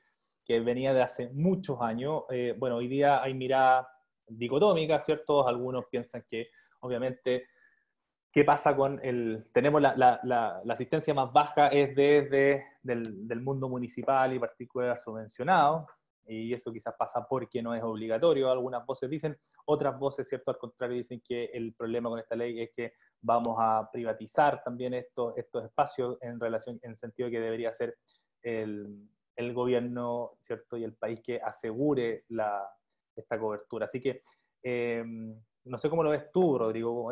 venía 0.61 0.93
de 0.93 1.01
hace 1.01 1.31
muchos 1.31 1.81
años. 1.81 2.25
Eh, 2.29 2.55
bueno, 2.59 2.77
hoy 2.77 2.87
día 2.87 3.23
hay 3.23 3.33
mirada 3.33 3.89
dicotómica, 4.27 5.01
¿cierto? 5.01 5.49
Algunos 5.49 5.87
piensan 5.87 6.27
que, 6.29 6.51
obviamente, 6.81 7.47
¿qué 8.31 8.45
pasa 8.45 8.77
con 8.77 9.01
el... 9.03 9.47
Tenemos 9.51 9.81
la, 9.81 10.63
asistencia 10.69 11.15
más 11.15 11.33
baja 11.33 11.69
es 11.69 11.97
desde 11.97 12.67
del, 12.83 13.27
del 13.27 13.41
mundo 13.41 13.67
municipal 13.71 14.35
y 14.35 14.39
particular 14.39 14.99
subvencionado, 14.99 15.87
y 16.27 16.53
eso 16.53 16.73
quizás 16.73 16.95
pasa 16.99 17.27
porque 17.29 17.63
no 17.63 17.75
es 17.75 17.83
obligatorio, 17.83 18.51
algunas 18.51 18.85
voces 18.87 19.11
dicen, 19.11 19.37
otras 19.67 19.99
voces, 19.99 20.29
¿cierto? 20.29 20.51
Al 20.51 20.59
contrario, 20.59 20.97
dicen 20.97 21.23
que 21.27 21.47
el 21.47 21.75
problema 21.75 22.09
con 22.09 22.19
esta 22.19 22.37
ley 22.37 22.61
es 22.61 22.71
que 22.75 22.95
vamos 23.21 23.57
a 23.59 23.89
privatizar 23.93 24.63
también 24.63 24.95
estos, 24.95 25.37
estos 25.37 25.65
espacios 25.65 26.19
en 26.21 26.39
relación, 26.39 26.79
en 26.83 26.93
el 26.93 26.99
sentido 26.99 27.31
que 27.31 27.41
debería 27.41 27.73
ser 27.73 27.97
el, 28.43 29.09
el 29.37 29.55
gobierno, 29.55 30.33
¿cierto? 30.41 30.77
Y 30.77 30.85
el 30.85 30.95
país 30.95 31.21
que 31.23 31.41
asegure 31.41 32.25
la, 32.29 32.69
esta 33.17 33.39
cobertura. 33.39 33.85
Así 33.85 34.01
que, 34.01 34.23
eh, 34.63 35.05
no 35.65 35.79
sé 35.79 35.89
cómo 35.89 36.03
lo 36.03 36.11
ves 36.11 36.31
tú, 36.33 36.59
Rodrigo. 36.59 37.11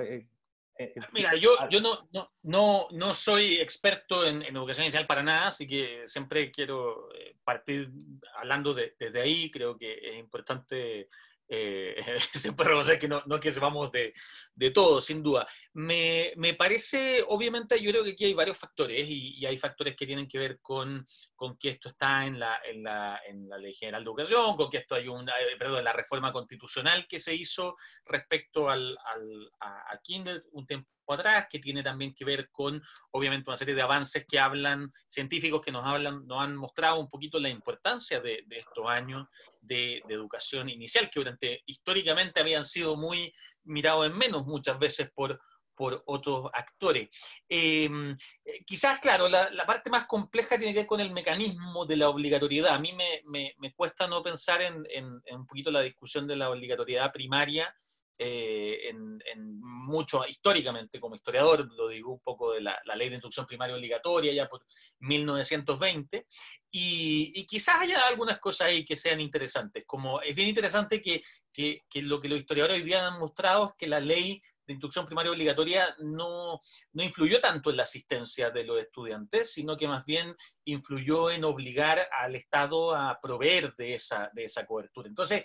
Eh, 0.81 0.95
Mira, 1.13 1.35
yo, 1.35 1.51
yo 1.69 1.83
no, 1.83 2.09
no, 2.11 2.33
no, 2.45 2.89
no 2.91 3.13
soy 3.13 3.57
experto 3.57 4.27
en, 4.27 4.43
educación 4.43 4.85
inicial 4.85 5.07
para 5.07 5.23
nada, 5.23 5.49
así 5.49 5.67
que 5.67 6.05
siempre 6.07 6.51
quiero 6.51 7.13
eh, 7.15 7.37
partir 7.45 7.91
hablando 8.37 8.73
desde 8.73 9.11
de, 9.11 9.21
ahí. 9.21 9.51
Creo 9.51 9.77
que 9.77 9.93
es 9.93 10.19
importante 10.19 11.11
Eh, 11.53 11.97
siempre 12.33 12.65
reconocer 12.65 12.97
que 12.97 13.09
no, 13.09 13.25
no 13.27 13.41
que 13.41 13.53
sepamos 13.53 13.91
de, 13.91 14.15
de, 14.55 14.71
todo, 14.71 15.01
sin 15.01 15.21
duda. 15.21 15.49
Me, 15.73 16.33
me, 16.37 16.55
parece, 16.55 17.25
obviamente, 17.27 17.81
yo 17.83 17.91
creo 17.91 18.05
que 18.05 18.13
aquí 18.13 18.27
hay 18.27 18.35
varios 18.35 18.57
factores 18.57 19.05
y, 19.09 19.45
hay 19.45 19.59
factores 19.59 19.97
que 19.97 20.07
tienen 20.07 20.29
que 20.29 20.39
ver 20.39 20.61
con, 20.61 21.05
con 21.35 21.59
que 21.59 21.71
esto 21.71 21.89
está 21.89 22.25
en 22.25 22.39
la, 22.39 22.61
en, 22.65 22.85
la, 22.85 23.21
en 23.27 23.49
la 23.49 23.59
Ley 23.59 23.75
General 23.75 24.05
de 24.05 24.11
Educación, 24.11 24.57
con 24.57 24.71
que 24.71 24.79
esto 24.79 24.95
hay 24.95 25.09
una, 25.09 25.33
eh, 25.41 25.57
perdón, 25.59 25.83
la 25.83 25.93
reforma 25.93 26.33
constitucional 26.33 27.09
que 27.09 27.19
se 27.19 27.35
hizo 27.35 27.77
respecto 28.05 28.71
al, 28.71 28.97
al 29.05 29.51
a, 29.59 29.93
a 29.93 30.01
Kindle 30.05 30.43
un 30.53 30.67
tiempo 30.67 30.89
atrás, 31.15 31.47
que 31.51 31.59
tiene 31.59 31.83
también 31.83 32.15
que 32.15 32.25
ver 32.25 32.51
con, 32.51 32.83
obviamente, 33.13 33.49
una 33.49 33.57
serie 33.57 33.75
de 33.75 33.83
avances 33.83 34.25
que 34.27 34.39
hablan, 34.39 34.91
científicos 35.07 35.61
que 35.61 35.73
nos 35.73 35.85
hablan, 35.85 36.27
nos 36.27 36.43
han 36.43 36.57
mostrado 36.57 37.01
un 37.01 37.09
poquito 37.09 37.39
la 37.39 37.49
importancia 37.49 38.21
de, 38.21 38.45
estos 38.51 38.87
años 38.87 39.29
de, 39.61 40.03
educación 40.09 40.69
inicial, 40.69 41.09
que 41.11 41.21
durante, 41.21 41.63
históricamente 41.67 42.41
habían 42.41 42.65
sido 42.65 42.97
muy 42.97 43.33
mirados 43.65 44.07
en 44.07 44.17
menos 44.17 44.47
muchas 44.47 44.79
veces 44.79 45.11
por, 45.15 45.41
por 45.75 46.03
otros 46.07 46.51
actores. 46.53 47.09
Em, 47.49 48.13
eh, 48.45 48.65
quizás, 48.67 48.99
claro, 48.99 49.29
la, 49.29 49.51
parte 49.67 49.89
más 49.89 50.07
compleja 50.07 50.59
tiene 50.59 50.75
que 50.75 50.81
ver 50.81 50.87
con 50.87 51.01
el 51.01 51.11
mecanismo 51.11 51.87
de 51.87 51.97
la 51.97 52.09
obligatoriedad. 52.09 52.75
A 52.75 52.79
mí 52.79 52.93
me, 52.93 53.55
me, 53.57 53.73
cuesta 53.75 54.07
no 54.07 54.21
pensar 54.21 54.61
en, 54.61 54.87
en, 54.91 55.23
un 55.31 55.47
poquito 55.47 55.71
la 55.71 55.81
discusión 55.81 56.27
de 56.27 56.37
la 56.37 56.51
obligatoriedad 56.51 57.11
primaria 57.11 57.75
eh, 58.23 58.91
en, 58.91 59.19
mucho, 59.63 60.23
históricamente, 60.29 61.01
como 61.01 61.15
historiador, 61.15 61.67
lo 61.75 61.89
digo 61.89 62.13
un 62.13 62.21
poco 62.21 62.53
de 62.53 62.61
la, 62.61 62.79
ley 62.95 63.09
de 63.09 63.15
instrucción 63.15 63.47
primaria 63.47 63.75
obligatoria 63.75 64.31
ya 64.33 64.47
por 64.47 64.63
1920, 64.99 66.27
y, 66.71 67.47
quizás 67.47 67.81
haya 67.81 68.07
algunas 68.07 68.39
cosas 68.39 68.69
ahí 68.69 68.85
que 68.85 68.95
sean 68.95 69.21
interesantes, 69.21 69.85
como 69.87 70.21
es 70.21 70.37
bien 70.37 70.49
interesante 70.49 71.01
que, 71.01 71.23
que, 71.51 71.81
que 71.89 72.03
lo 72.03 72.21
que 72.21 72.29
los 72.29 72.41
historiadores 72.41 72.77
hoy 72.77 72.87
día 72.87 73.07
han 73.07 73.19
mostrado 73.19 73.69
es 73.69 73.73
que 73.79 73.89
la 73.89 74.01
ley 74.01 74.43
de 74.67 74.73
instrucción 74.75 75.07
primaria 75.07 75.33
obligatoria 75.33 75.95
no, 75.99 76.61
no, 76.93 77.03
influyó 77.03 77.41
tanto 77.41 77.71
en 77.71 77.77
la 77.77 77.83
asistencia 77.85 78.51
de 78.51 78.65
los 78.65 78.79
estudiantes, 78.79 79.53
sino 79.53 79.77
que 79.77 79.89
más 79.89 80.05
bien 80.05 80.35
influyó 80.65 81.31
en 81.31 81.45
obligar 81.45 82.09
al 82.13 82.35
Estado 82.37 82.95
a 82.95 83.19
proveer 83.21 83.75
de 83.77 83.95
esa, 83.95 84.31
de 84.33 84.45
esa 84.45 84.67
cobertura. 84.67 85.09
Entonces, 85.09 85.45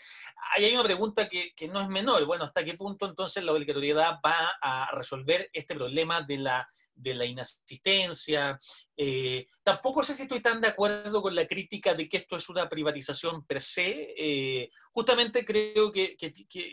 ahí 0.53 0.65
hay 0.65 0.73
una 0.73 0.83
pregunta 0.83 1.27
que, 1.27 1.53
que 1.55 1.67
no 1.67 1.81
es 1.81 1.87
menor. 1.87 2.25
Bueno, 2.25 2.43
¿hasta 2.43 2.63
qué 2.63 2.75
punto 2.75 3.05
entonces 3.05 3.43
la 3.43 3.51
obligatoriedad 3.51 4.19
va 4.25 4.57
a 4.61 4.89
resolver 4.93 5.49
este 5.53 5.75
problema 5.75 6.21
de 6.21 6.37
la 6.37 6.67
de 6.95 7.13
la 7.13 7.25
inasistencia. 7.25 8.57
Eh, 8.95 9.47
tampoco 9.61 10.03
sé 10.03 10.13
si 10.13 10.23
estoy 10.23 10.41
tan 10.41 10.61
de 10.61 10.69
acuerdo 10.69 11.21
con 11.21 11.35
la 11.35 11.45
crítica 11.45 11.93
de 11.93 12.07
que 12.07 12.17
esto 12.17 12.35
es 12.35 12.49
una 12.49 12.67
privatización 12.67 13.45
per 13.45 13.61
se. 13.61 14.13
Eh, 14.17 14.69
justamente 14.91 15.43
creo 15.43 15.91
que, 15.91 16.15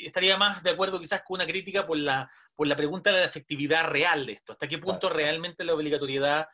estaría 0.04 0.36
más 0.36 0.62
de 0.62 0.70
acuerdo 0.70 1.00
quizás 1.00 1.22
con 1.22 1.36
una 1.36 1.46
crítica 1.46 1.86
por 1.86 1.98
la, 1.98 2.30
por 2.54 2.66
la 2.66 2.76
pregunta 2.76 3.10
de 3.12 3.20
la 3.20 3.26
efectividad 3.26 3.86
real 3.88 4.26
de 4.26 4.34
esto. 4.34 4.52
¿Hasta 4.52 4.68
qué 4.68 4.78
punto 4.78 5.08
realmente 5.08 5.64
la 5.64 5.74
obligatoriedad 5.74 6.46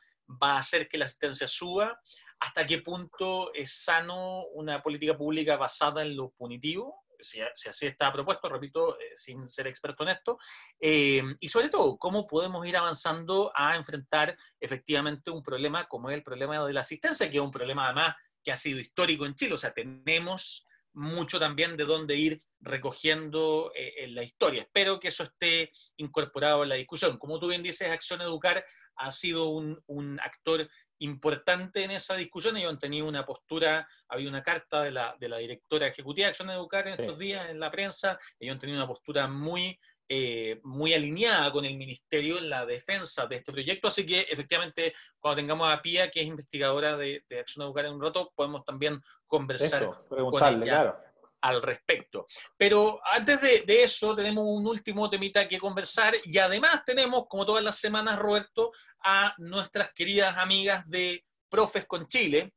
va 0.43 0.55
a 0.55 0.59
hacer 0.59 0.89
que 0.89 0.99
la 0.99 1.05
asistencia 1.05 1.47
suba? 1.47 2.01
¿Hasta 2.41 2.65
qué 2.67 2.79
punto 2.79 3.53
es 3.53 3.73
sano 3.73 4.45
una 4.53 4.81
política 4.81 5.17
pública 5.17 5.57
basada 5.57 6.03
en 6.03 6.17
lo 6.17 6.31
punitivo? 6.31 7.05
Si, 7.19 7.41
así 7.41 7.87
está 7.87 8.13
propuesto, 8.13 8.49
repito, 8.49 8.99
eh, 8.99 9.13
sin 9.15 9.49
ser 9.49 9.67
experto 9.67 10.03
en 10.03 10.11
esto, 10.11 10.39
eh, 10.81 11.23
y 11.41 11.49
sobre 11.49 11.69
todo, 11.69 11.99
cómo 11.99 12.27
podemos 12.27 12.67
ir 12.67 12.77
avanzando 12.77 13.53
a 13.55 13.77
enfrentar 13.77 14.37
efectivamente 14.61 15.31
un 15.31 15.43
problema 15.43 15.87
como 15.87 16.11
es 16.11 16.17
el 16.17 16.23
problema 16.23 16.67
de 16.67 16.73
la 16.73 16.81
asistencia, 16.81 17.31
que 17.31 17.37
es 17.37 17.43
un 17.43 17.51
problema 17.51 17.87
además 17.87 18.15
que 18.43 18.53
ha 18.53 18.57
sido 18.57 18.79
histórico 18.79 19.27
en 19.27 19.35
Chile, 19.35 19.55
o 19.55 19.59
sea, 19.59 19.73
tenemos 19.73 20.67
mucho 20.95 21.39
también 21.39 21.77
de 21.77 21.85
dónde 21.85 22.17
ir 22.17 22.43
recogiendo 22.61 23.73
eh, 23.75 24.05
en 24.05 24.15
la 24.15 24.25
historia. 24.25 24.63
Espero 24.63 24.99
que 24.99 25.09
eso 25.09 25.25
esté 25.25 25.71
incorporado 25.97 26.63
en 26.63 26.71
la 26.71 26.75
discusión. 26.75 27.19
Como 27.19 27.39
tú 27.39 27.49
bien 27.49 27.63
dices, 27.63 27.89
Acción 27.89 28.21
Educar 28.21 28.65
ha 28.97 29.11
sido 29.13 29.49
un, 29.51 29.81
un 29.87 30.19
actor 30.21 30.69
importante 31.01 31.83
en 31.85 31.93
esa 31.93 32.15
discusión. 32.17 32.57
Ellos 32.57 32.73
han 32.73 32.79
tenido 32.79 33.07
una 33.07 33.25
postura, 33.25 33.87
había 34.09 34.29
una 34.29 34.43
carta 34.43 34.83
de 34.83 34.91
la, 34.91 35.17
de 35.19 35.29
la 35.29 35.39
directora 35.39 35.87
ejecutiva 35.87 36.27
de 36.27 36.31
Acción 36.31 36.51
Educar 36.51 36.87
en 36.87 37.01
estos 37.01 37.19
días 37.19 37.51
en 37.51 37.61
la 37.61 37.71
prensa, 37.71 38.19
ellos 38.39 38.55
han 38.55 38.61
tenido 38.61 38.79
una 38.79 38.89
postura 38.89 39.29
muy, 39.29 39.79
eh, 40.09 40.61
muy 40.65 40.95
alineada 40.95 41.53
con 41.53 41.65
el 41.65 41.77
Ministerio 41.77 42.39
en 42.39 42.49
la 42.49 42.65
defensa 42.67 43.27
de 43.27 43.37
este 43.37 43.53
proyecto, 43.53 43.89
así 43.89 44.05
que 44.07 44.21
efectivamente 44.23 44.95
cuando 45.19 45.37
tengamos 45.37 45.73
a 45.73 45.81
Pía, 45.83 46.11
que 46.11 46.21
es 46.21 46.27
investigadora 46.27 46.97
de, 46.97 47.25
Acción 47.39 47.67
Educar 47.67 47.87
en 47.87 47.95
un 47.95 48.03
rato, 48.03 48.33
podemos 48.35 48.65
también 48.65 49.01
conversar 49.27 49.89
con 50.09 50.63
ella 50.63 50.97
al 51.41 51.63
respecto. 51.63 52.27
Pero 52.57 53.01
antes 53.05 53.41
de, 53.41 53.63
de, 53.67 53.85
eso, 53.85 54.15
tenemos 54.15 54.45
un 54.45 54.67
último 54.67 55.09
temita 55.09 55.47
que 55.47 55.59
conversar 55.59 56.15
y 56.25 56.39
además 56.39 56.85
tenemos, 56.85 57.27
como 57.29 57.47
todas 57.47 57.63
las 57.63 57.79
semanas, 57.79 58.19
Roberto, 58.19 58.73
a 59.05 59.35
nuestras 59.39 59.93
queridas 59.93 60.37
amigas 60.37 60.89
de 60.89 61.25
Profes 61.49 61.87
con 61.87 62.07
Chile, 62.07 62.53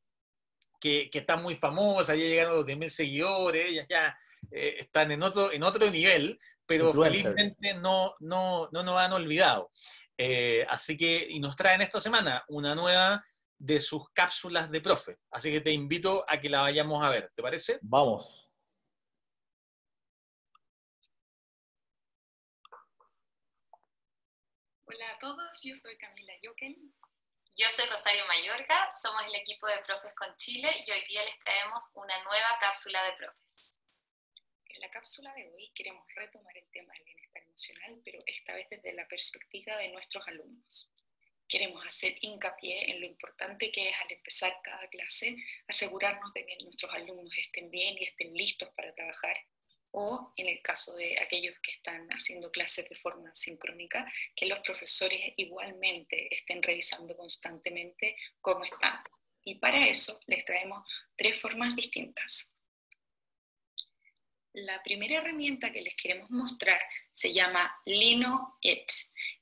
que, 0.79 1.09
que 1.11 1.19
están 1.19 1.41
muy 1.41 1.55
famosas, 1.55 2.17
ya 2.17 2.23
llegaron 2.23 2.53
a 2.53 2.55
los 2.57 2.65
10.000 2.65 2.87
seguidores, 2.87 3.67
ellas 3.67 3.87
ya 3.89 4.17
eh, 4.51 4.75
están 4.79 5.11
en 5.11 5.21
otro, 5.23 5.51
en 5.51 5.63
otro 5.63 5.89
nivel, 5.89 6.39
pero 6.65 6.93
felizmente 6.93 7.73
no, 7.75 8.15
no, 8.19 8.69
no 8.71 8.83
nos 8.83 8.97
han 8.97 9.13
olvidado. 9.13 9.71
Eh, 10.17 10.65
así 10.69 10.97
que, 10.97 11.27
y 11.29 11.39
nos 11.39 11.55
traen 11.55 11.81
esta 11.81 11.99
semana 11.99 12.43
una 12.47 12.75
nueva 12.75 13.23
de 13.57 13.79
sus 13.79 14.09
cápsulas 14.11 14.71
de 14.71 14.81
profe. 14.81 15.17
Así 15.31 15.51
que 15.51 15.61
te 15.61 15.71
invito 15.71 16.25
a 16.27 16.39
que 16.39 16.49
la 16.49 16.61
vayamos 16.61 17.03
a 17.03 17.09
ver, 17.09 17.31
¿te 17.35 17.41
parece? 17.41 17.79
Vamos. 17.81 18.40
Hola 24.93 25.11
a 25.11 25.19
todos, 25.19 25.61
yo 25.63 25.73
soy 25.73 25.95
Camila 25.95 26.33
Yoken. 26.41 26.75
Yo 27.57 27.67
soy 27.69 27.85
Rosario 27.85 28.25
Mayorga, 28.27 28.91
somos 28.91 29.23
el 29.25 29.35
equipo 29.35 29.65
de 29.67 29.77
Profes 29.85 30.13
con 30.15 30.35
Chile 30.35 30.69
y 30.85 30.91
hoy 30.91 31.01
día 31.07 31.23
les 31.23 31.39
traemos 31.39 31.89
una 31.93 32.21
nueva 32.23 32.57
cápsula 32.59 33.01
de 33.05 33.13
profes. 33.13 33.79
En 34.65 34.81
la 34.81 34.91
cápsula 34.91 35.33
de 35.33 35.49
hoy 35.49 35.71
queremos 35.73 36.05
retomar 36.13 36.57
el 36.57 36.69
tema 36.71 36.91
del 36.93 37.05
bienestar 37.05 37.41
emocional, 37.41 38.01
pero 38.03 38.19
esta 38.25 38.53
vez 38.53 38.67
desde 38.69 38.91
la 38.91 39.07
perspectiva 39.07 39.77
de 39.77 39.93
nuestros 39.93 40.27
alumnos. 40.27 40.91
Queremos 41.47 41.85
hacer 41.85 42.17
hincapié 42.19 42.91
en 42.91 42.99
lo 42.99 43.05
importante 43.05 43.71
que 43.71 43.87
es 43.87 43.95
al 44.01 44.11
empezar 44.11 44.59
cada 44.61 44.89
clase 44.89 45.37
asegurarnos 45.69 46.33
de 46.33 46.45
que 46.45 46.57
nuestros 46.65 46.93
alumnos 46.93 47.33
estén 47.37 47.71
bien 47.71 47.95
y 47.97 48.03
estén 48.03 48.33
listos 48.33 48.67
para 48.75 48.93
trabajar 48.93 49.37
o 49.91 50.33
en 50.37 50.47
el 50.47 50.61
caso 50.61 50.95
de 50.95 51.19
aquellos 51.19 51.55
que 51.61 51.71
están 51.71 52.07
haciendo 52.09 52.51
clases 52.51 52.87
de 52.89 52.95
forma 52.95 53.33
sincrónica, 53.33 54.11
que 54.35 54.47
los 54.47 54.59
profesores 54.59 55.33
igualmente 55.37 56.33
estén 56.33 56.63
revisando 56.63 57.15
constantemente 57.15 58.15
cómo 58.39 58.63
están. 58.63 58.99
Y 59.43 59.55
para 59.55 59.87
eso 59.87 60.19
les 60.27 60.45
traemos 60.45 60.87
tres 61.15 61.39
formas 61.39 61.75
distintas. 61.75 62.50
La 64.53 64.83
primera 64.83 65.17
herramienta 65.17 65.71
que 65.71 65.81
les 65.81 65.95
queremos 65.95 66.29
mostrar 66.29 66.79
se 67.13 67.31
llama 67.31 67.73
Lino 67.85 68.57
It 68.61 68.91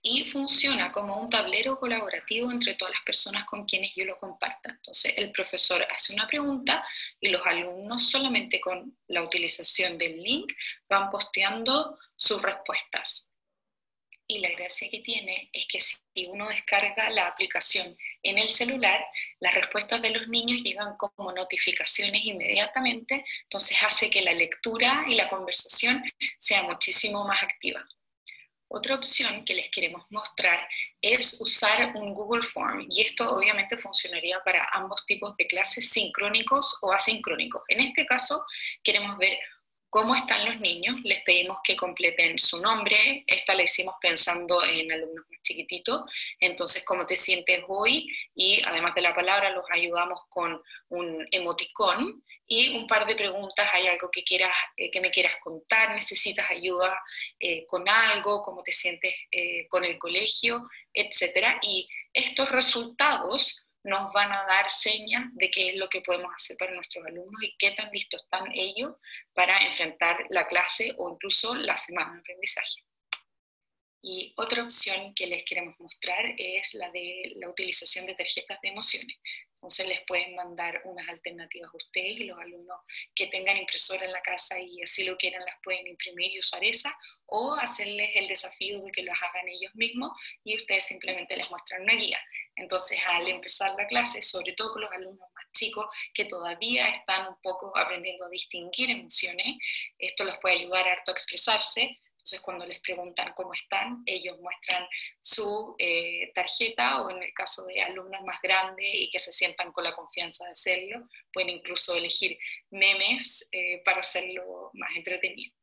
y 0.04 0.24
funciona 0.24 0.92
como 0.92 1.20
un 1.20 1.30
tablero 1.30 1.80
colaborativo 1.80 2.52
entre 2.52 2.76
todas 2.76 2.94
las 2.94 3.04
personas 3.04 3.46
con 3.46 3.66
quienes 3.66 3.92
yo 3.96 4.06
lo 4.06 4.18
comparta. 4.18 4.70
Entonces, 4.70 5.14
el 5.18 5.32
profesor 5.32 5.86
hace 5.90 6.14
una 6.14 6.28
pregunta 6.28 6.86
y 7.20 7.30
los 7.30 7.44
alumnos 7.46 8.08
solamente 8.10 8.62
con 8.62 8.98
la 9.08 9.24
utilización 9.24 9.98
del 9.98 10.22
link 10.22 10.54
van 10.88 11.10
posteando 11.10 11.98
sus 12.16 12.40
respuestas. 12.42 13.29
Y 14.32 14.38
la 14.38 14.52
gracia 14.52 14.88
que 14.92 15.00
tiene 15.00 15.50
es 15.52 15.66
que 15.66 15.80
si 15.80 16.28
uno 16.28 16.48
descarga 16.48 17.10
la 17.10 17.26
aplicación 17.26 17.98
en 18.22 18.38
el 18.38 18.50
celular, 18.50 19.04
las 19.40 19.56
respuestas 19.56 20.04
de 20.04 20.12
los 20.12 20.28
niños 20.28 20.62
llegan 20.62 20.96
como 20.98 21.32
notificaciones 21.32 22.24
inmediatamente, 22.24 23.26
entonces 23.42 23.80
hace 23.82 24.08
que 24.12 24.22
la 24.22 24.34
lectura 24.34 25.04
y 25.08 25.16
la 25.16 25.28
conversación 25.28 26.04
sea 26.38 26.62
muchísimo 26.62 27.26
más 27.26 27.42
activa. 27.42 27.84
Otra 28.68 28.94
opción 28.94 29.44
que 29.46 29.56
les 29.56 29.72
queremos 29.72 30.06
mostrar 30.12 30.60
es 31.02 31.42
usar 31.42 31.96
un 31.96 32.14
Google 32.14 32.44
Form 32.44 32.86
y 32.88 33.02
esto 33.02 33.28
obviamente 33.36 33.78
funcionaría 33.78 34.40
para 34.46 34.70
ambos 34.74 35.04
tipos 35.08 35.36
de 35.38 35.48
clases 35.48 35.90
sincrónicos 35.90 36.78
o 36.84 36.94
asincrónicos. 36.94 37.64
En 37.68 37.80
este 37.80 38.06
caso 38.06 38.46
queremos 38.84 39.18
ver 39.18 39.40
cómo 39.90 40.16
están 40.16 40.46
los 40.46 40.60
niños, 40.60 40.98
les 41.04 41.24
pedimos 41.24 41.60
que 41.64 41.76
completen 41.76 42.38
su 42.38 42.62
nombre, 42.62 43.24
esta 43.26 43.56
la 43.56 43.64
hicimos 43.64 43.96
pensando 44.02 44.64
en 44.64 44.92
alumnos 44.92 45.26
más 45.30 45.42
chiquititos, 45.42 46.04
entonces 46.40 46.84
cómo 46.86 47.06
te 47.06 47.16
sientes 47.16 47.64
hoy 47.68 48.08
y 48.36 48.62
además 48.64 48.94
de 48.96 49.02
la 49.02 49.16
palabra 49.16 49.50
los 49.50 49.66
ayudamos 49.72 50.22
con 50.30 50.62
un 50.90 51.28
emoticón. 51.32 52.24
Y 52.52 52.76
un 52.76 52.88
par 52.88 53.06
de 53.06 53.16
preguntas, 53.16 53.70
hay 53.74 53.86
algo 53.86 54.10
que, 54.10 54.24
quieras, 54.24 54.56
eh, 54.76 54.90
que 54.90 55.02
me 55.02 55.12
quieras 55.12 55.36
contar, 55.44 55.94
necesitas 55.94 56.50
ayuda 56.50 57.00
eh, 57.40 57.64
con 57.68 57.88
algo, 57.88 58.42
cómo 58.42 58.64
te 58.64 58.72
sientes 58.72 59.14
eh, 59.30 59.68
con 59.68 59.86
el 59.86 60.00
colegio, 60.00 60.68
etcétera, 60.92 61.60
y 61.62 61.88
estos 62.12 62.50
resultados 62.50 63.69
nos 63.84 64.12
van 64.14 64.32
a 64.32 64.46
dar 64.46 64.70
señas 64.72 65.24
de 65.34 65.50
qué 65.50 65.70
es 65.70 65.78
lo 65.78 65.88
que 65.88 66.02
podemos 66.02 66.32
hacer 66.34 66.58
para 66.58 66.74
nuestros 66.74 67.06
alumnos 67.06 67.42
y 67.42 67.56
qué 67.58 67.72
tan 67.72 67.90
listos 67.92 68.24
están 68.24 68.52
ellos 68.54 68.96
para 69.34 69.58
enfrentar 69.58 70.26
la 70.30 70.48
clase 70.48 70.94
o 70.98 71.10
incluso 71.10 71.56
la 71.56 71.78
semana 71.78 72.14
de 72.14 72.20
aprendizaje. 72.20 72.84
Y 74.02 74.34
otra 74.38 74.64
opción 74.64 75.14
que 75.14 75.28
les 75.28 75.44
queremos 75.44 75.78
mostrar 75.80 76.24
es 76.38 76.74
la 76.74 76.90
de 76.92 77.34
la 77.36 77.50
utilización 77.50 78.06
de 78.06 78.16
tarjetas 78.16 78.60
de 78.62 78.70
emociones. 78.70 79.18
Entonces 79.60 79.90
les 79.90 80.00
pueden 80.06 80.36
mandar 80.36 80.82
unas 80.86 81.08
alternativas 81.10 81.70
a 81.74 81.78
ustedes 81.78 82.22
y 82.22 82.24
los 82.24 82.40
alumnos 82.40 82.78
que 83.14 83.28
tengan 83.28 83.58
impresora 83.58 84.06
en 84.06 84.14
la 84.14 84.22
casa 84.22 84.58
y 84.58 84.82
así 84.82 85.04
lo 85.04 85.18
quieran 85.18 85.44
las 85.44 85.56
pueden 85.62 85.86
imprimir 85.86 86.32
y 86.34 86.40
usar 86.40 86.64
esa 86.64 86.98
o 87.26 87.56
hacerles 87.56 88.10
el 88.16 88.30
desafío 88.30 88.82
de 88.82 88.92
que 88.92 89.04
las 89.04 89.22
hagan 89.22 89.50
ellos 89.50 89.76
mismos 89.76 90.12
y 90.46 90.56
ustedes 90.56 90.86
simplemente 90.86 91.36
les 91.36 91.50
muestran 91.50 91.82
una 91.82 91.94
guía. 91.94 92.18
Entonces 92.56 93.00
al 93.06 93.28
empezar 93.28 93.76
la 93.78 93.86
clase, 93.88 94.22
sobre 94.22 94.54
todo 94.54 94.72
con 94.72 94.82
los 94.82 94.92
alumnos 94.94 95.30
más 95.36 95.52
chicos 95.52 95.88
que 96.14 96.24
todavía 96.24 96.88
están 96.88 97.28
un 97.28 97.42
poco 97.42 97.76
aprendiendo 97.78 98.26
a 98.26 98.30
distinguir 98.30 98.92
emociones, 98.92 99.58
esto 99.98 100.24
les 100.24 100.38
puede 100.40 100.56
ayudar 100.56 100.88
harto 100.88 101.12
a 101.12 101.16
expresarse, 101.16 102.00
entonces, 102.30 102.46
cuando 102.46 102.66
les 102.68 102.80
preguntan 102.82 103.34
cómo 103.36 103.56
están, 103.56 104.04
ellos 104.06 104.38
muestran 104.40 104.86
su 105.20 105.76
eh, 105.80 106.32
tarjeta 106.36 107.02
o 107.02 107.10
en 107.10 107.24
el 107.24 107.34
caso 107.34 107.66
de 107.66 107.82
alumnos 107.82 108.22
más 108.24 108.40
grandes 108.40 108.86
y 108.88 109.10
que 109.10 109.18
se 109.18 109.32
sientan 109.32 109.72
con 109.72 109.84
la 109.84 109.94
confianza 109.94 110.46
de 110.46 110.52
hacerlo, 110.52 111.08
pueden 111.34 111.50
incluso 111.50 111.96
elegir 111.96 112.38
memes 112.70 113.50
eh, 113.52 113.82
para 113.84 114.02
hacerlo 114.02 114.70
más 114.74 114.96
entretenido. 114.96 115.59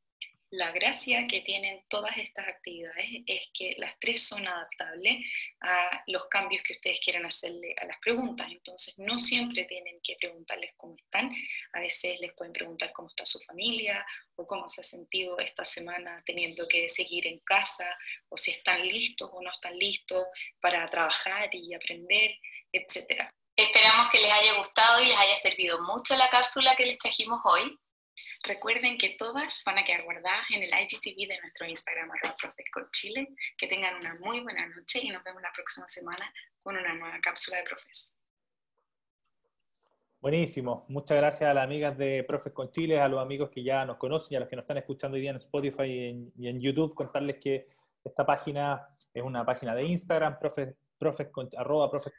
La 0.57 0.73
gracia 0.73 1.27
que 1.27 1.43
tienen 1.43 1.85
todas 1.87 2.17
estas 2.17 2.49
actividades 2.49 3.07
es 3.27 3.51
que 3.53 3.75
las 3.77 4.01
tres 4.01 4.27
son 4.27 4.49
adaptables 4.49 5.17
a 5.61 6.03
los 6.07 6.29
cambios 6.29 6.63
que 6.63 6.73
ustedes 6.73 6.99
quieran 7.01 7.27
hacerle 7.27 7.75
a 7.79 7.85
las 7.85 7.99
preguntas. 7.99 8.49
Entonces, 8.51 8.99
no 8.99 9.19
siempre 9.19 9.65
tienen 9.65 10.01
que 10.03 10.17
preguntarles 10.19 10.73
cómo 10.79 10.97
están. 10.97 11.31
A 11.75 11.81
veces 11.81 12.19
les 12.21 12.33
pueden 12.33 12.55
preguntar 12.55 12.91
cómo 12.93 13.09
está 13.09 13.27
su 13.27 13.39
familia 13.41 14.07
o 14.35 14.47
cómo 14.47 14.67
se 14.67 14.81
ha 14.81 14.85
sentido 14.85 15.39
esta 15.39 15.63
semana 15.63 16.23
teniendo 16.25 16.67
que 16.67 16.89
seguir 16.89 17.27
en 17.27 17.41
casa 17.41 17.95
o 18.31 18.39
si 18.39 18.53
están 18.53 18.81
listos 18.81 19.29
o 19.31 19.43
no 19.43 19.51
están 19.51 19.79
listos 19.79 20.25
para 20.59 20.89
trabajar 20.89 21.51
y 21.53 21.75
aprender, 21.75 22.35
etc. 22.73 23.29
Esperamos 23.55 24.09
que 24.11 24.21
les 24.21 24.33
haya 24.33 24.55
gustado 24.55 25.03
y 25.03 25.07
les 25.07 25.19
haya 25.19 25.37
servido 25.37 25.83
mucho 25.83 26.17
la 26.17 26.31
cápsula 26.31 26.75
que 26.75 26.87
les 26.87 26.97
trajimos 26.97 27.41
hoy. 27.45 27.79
Recuerden 28.43 28.99
que 28.99 29.17
todas 29.19 29.63
van 29.65 29.79
a 29.79 29.85
quedar 29.85 30.05
guardadas 30.05 30.47
en 30.51 30.63
el 30.63 30.71
IGTV 30.71 31.29
de 31.29 31.41
nuestro 31.41 31.67
Instagram, 31.67 32.11
Chile. 32.91 33.29
Que 33.57 33.67
tengan 33.67 33.97
una 33.97 34.15
muy 34.17 34.41
buena 34.41 34.67
noche 34.67 35.01
y 35.03 35.11
nos 35.11 35.23
vemos 35.25 35.43
la 35.43 35.53
próxima 35.53 35.87
semana 35.87 36.33
con 36.61 36.77
una 36.77 36.95
nueva 36.95 37.19
cápsula 37.21 37.59
de 37.59 37.65
Profes. 37.65 38.17
Buenísimo. 40.21 40.87
Muchas 40.89 41.19
gracias 41.19 41.49
a 41.49 41.55
las 41.55 41.65
amigas 41.65 41.97
de 41.97 42.25
Profes 42.25 42.53
con 42.53 42.73
Chile, 42.73 42.99
a 42.99 43.09
los 43.09 43.21
amigos 43.21 43.51
que 43.51 43.63
ya 43.63 43.85
nos 43.85 43.97
conocen 43.97 44.33
y 44.33 44.37
a 44.37 44.41
los 44.41 44.49
que 44.49 44.57
nos 44.57 44.65
están 44.65 44.79
escuchando 44.79 45.15
hoy 45.15 45.21
día 45.21 45.31
en 45.31 45.37
Spotify 45.37 46.33
y 46.37 46.49
en, 46.49 46.61
YouTube. 46.61 46.95
Contarles 46.95 47.37
que 47.39 47.69
esta 48.03 48.27
página 48.27 48.89
es 49.15 49.23
una 49.23 49.45
página 49.45 49.75
de 49.75 49.85
Instagram, 49.85 50.39
profes, 50.39 50.75
arroba 51.57 51.91
Profes 51.91 52.13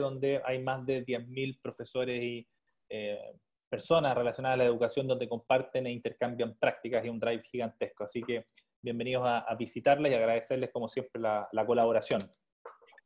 donde 0.00 0.42
hay 0.44 0.58
más 0.60 0.84
de 0.86 1.04
10.000 1.04 1.60
profesores 1.60 2.22
y 2.22 2.48
eh, 2.88 3.36
personas 3.72 4.14
relacionadas 4.14 4.56
a 4.56 4.58
la 4.58 4.64
educación 4.64 5.08
donde 5.08 5.26
comparten 5.26 5.86
e 5.86 5.92
intercambian 5.92 6.58
prácticas 6.58 7.02
y 7.06 7.08
un 7.08 7.18
drive 7.18 7.42
gigantesco. 7.42 8.04
Así 8.04 8.20
que 8.22 8.44
bienvenidos 8.82 9.24
a, 9.26 9.38
a 9.38 9.54
visitarles 9.54 10.12
y 10.12 10.14
agradecerles 10.14 10.68
como 10.70 10.88
siempre 10.88 11.18
la, 11.22 11.48
colaboración. 11.66 12.20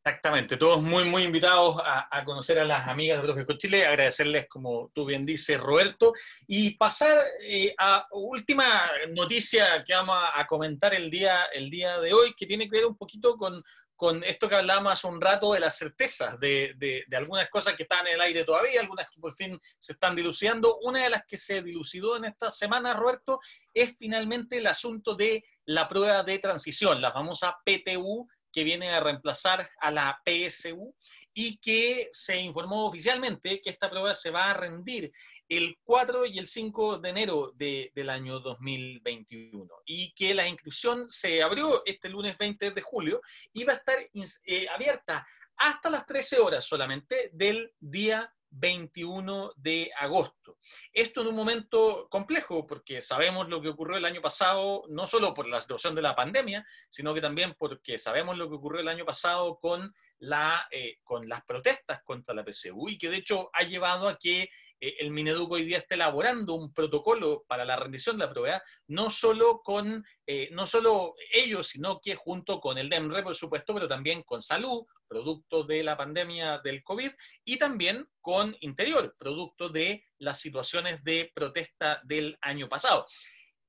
Exactamente, 0.05 0.57
todos 0.57 0.83
muy, 0.83 1.05
muy 1.05 1.23
invitados 1.23 1.77
a, 1.85 2.25
conocer 2.25 2.59
a 2.59 2.65
las 2.65 2.89
amigas 2.89 3.19
de 3.19 3.25
Profes 3.25 3.47
con 3.47 3.59
Chile, 3.59 3.87
agradecerles, 3.87 4.49
como 4.49 4.91
tú 4.93 5.05
bien 5.05 5.25
dices, 5.25 5.61
Roberto, 5.61 6.13
y 6.49 6.77
pasar 6.77 7.17
eh, 7.45 7.73
a 7.79 8.07
última 8.11 8.91
noticia 9.11 9.85
que 9.85 9.95
vamos 9.95 10.17
a, 10.35 10.45
comentar 10.49 10.95
el 10.95 11.11
día, 11.11 11.45
el 11.53 11.71
día 11.71 12.01
de 12.01 12.13
hoy, 12.13 12.35
que 12.37 12.47
tiene 12.47 12.69
que 12.69 12.77
ver 12.77 12.87
un 12.87 12.97
poquito 12.97 13.37
con, 13.37 13.63
con 13.97 14.23
esto 14.23 14.49
que 14.49 14.55
hablábamos 14.55 14.93
hace 14.93 15.07
un 15.07 15.21
rato 15.21 15.53
de 15.53 15.61
las 15.61 15.79
certezas, 15.79 16.39
de, 16.39 16.75
de, 16.77 17.17
algunas 17.17 17.49
cosas 17.49 17.75
que 17.75 17.85
están 17.85 18.07
en 18.07 18.15
el 18.15 18.21
aire 18.21 18.45
todavía, 18.45 18.81
algunas 18.81 19.11
que 19.11 19.21
por 19.21 19.35
fin 19.35 19.59
se 19.79 19.95
están 19.95 20.15
dilucidando. 20.15 20.79
Una 20.83 21.03
de 21.03 21.11
las 21.11 21.25
que 21.27 21.39
se 21.39 21.63
dilucidó 21.63 22.17
en 22.17 22.27
esta 22.27 22.51
semana, 22.51 22.95
Roberto, 22.95 23.41
es 23.73 23.97
finalmente 23.99 24.59
el 24.59 24.67
asunto 24.67 25.15
de 25.15 25.43
la 25.65 25.89
prueba 25.89 26.23
de 26.23 26.39
transición, 26.39 27.01
la 27.01 27.13
famosa 27.13 27.57
PTU, 27.65 28.29
que 28.53 28.65
viene 28.65 28.91
a 28.91 29.01
reemplazar 29.01 29.69
a 29.81 29.91
la 29.91 30.23
PSU 30.25 30.95
y 31.39 31.59
que 31.59 32.09
se 32.11 32.41
informó 32.41 32.87
oficialmente 32.87 33.61
que 33.61 33.69
esta 33.69 33.91
prueba 33.91 34.15
se 34.15 34.31
va 34.31 34.51
a 34.51 34.55
rendir 34.55 35.13
el 35.47 35.77
4 35.85 36.25
y 36.25 36.39
el 36.39 36.47
5 36.47 36.99
de 36.99 37.11
enero 37.11 37.53
del 37.55 38.09
año 38.09 38.41
2021 38.41 39.69
y 39.85 40.15
que 40.15 40.33
la 40.33 40.49
inscripción 40.49 41.11
se 41.11 41.43
abrió 41.43 41.83
este 41.85 42.09
lunes 42.09 42.39
20 42.39 42.71
de 42.71 42.81
julio 42.81 43.21
y 43.53 43.65
va 43.65 43.75
a 43.75 43.77
estar 43.77 43.99
eh, 44.47 44.67
abierta 44.75 45.27
hasta 45.59 45.91
las 45.91 46.07
13 46.07 46.39
horas 46.39 46.65
solamente 46.65 47.29
del 47.35 47.71
día 47.81 48.33
21 48.49 49.53
de 49.57 49.91
agosto. 49.99 50.57
Esto 50.91 51.21
en 51.21 51.27
un 51.27 51.37
momento 51.37 52.09
complejo 52.11 52.67
porque 52.67 53.03
sabemos 53.03 53.47
lo 53.51 53.61
que 53.61 53.69
ocurrió 53.69 53.99
el 53.99 54.07
año 54.07 54.23
pasado, 54.23 54.85
no 54.89 55.07
solo 55.07 55.35
por 55.35 55.47
la 55.47 55.61
situación 55.61 55.95
de 55.95 56.01
la 56.01 56.17
pandemia, 56.17 56.67
sino 56.89 57.13
que 57.13 57.21
también 57.21 57.55
porque 57.59 57.99
sabemos 57.99 58.39
lo 58.39 58.49
que 58.49 58.55
ocurrió 58.55 58.81
el 58.81 58.89
año 58.89 59.05
pasado 59.05 59.59
con, 59.59 59.95
la, 60.21 60.67
eh, 60.71 60.99
con 61.03 61.27
las 61.27 61.45
protestas 61.45 62.03
contra 62.05 62.35
la 62.35 62.45
PCU 62.45 62.89
y 62.89 62.99
que 62.99 63.11
de 63.11 63.19
hecho 63.19 63.51
ha 63.53 63.63
llevado 63.63 64.09
a 64.09 64.19
que 64.19 64.49
eh, 64.81 64.97
el 65.01 65.11
Mineduc 65.11 65.51
hoy 65.51 65.65
día 65.65 65.79
está 65.79 65.95
elaborando 65.95 66.55
un 66.55 66.73
protocolo 66.73 67.45
para 67.49 67.65
la 67.65 67.77
rendición 67.77 68.19
de 68.19 68.27
la 68.27 68.33
prueba, 68.33 68.63
no 68.89 69.11
solo 69.11 69.63
con 69.63 70.05
eh, 70.27 70.49
no 70.53 70.67
solo 70.67 71.15
ellos, 71.33 71.69
sino 71.69 72.01
que 72.01 72.15
junto 72.15 72.61
con 72.61 72.77
el 72.79 72.91
DEMRE, 72.91 73.23
por 73.23 73.35
supuesto, 73.35 73.73
pero 73.75 73.89
también 73.89 74.23
con 74.23 74.43
salud, 74.43 74.85
producto 75.09 75.65
de 75.65 75.83
la 75.83 75.97
pandemia 75.97 76.61
del 76.63 76.83
COVID, 76.83 77.11
y 77.45 77.57
también 77.57 78.07
con 78.21 78.57
interior, 78.61 79.15
producto 79.19 79.69
de 79.69 80.05
las 80.19 80.41
situaciones 80.41 81.03
de 81.05 81.31
protesta 81.35 82.01
del 82.05 82.37
año 82.41 82.69
pasado. 82.69 83.07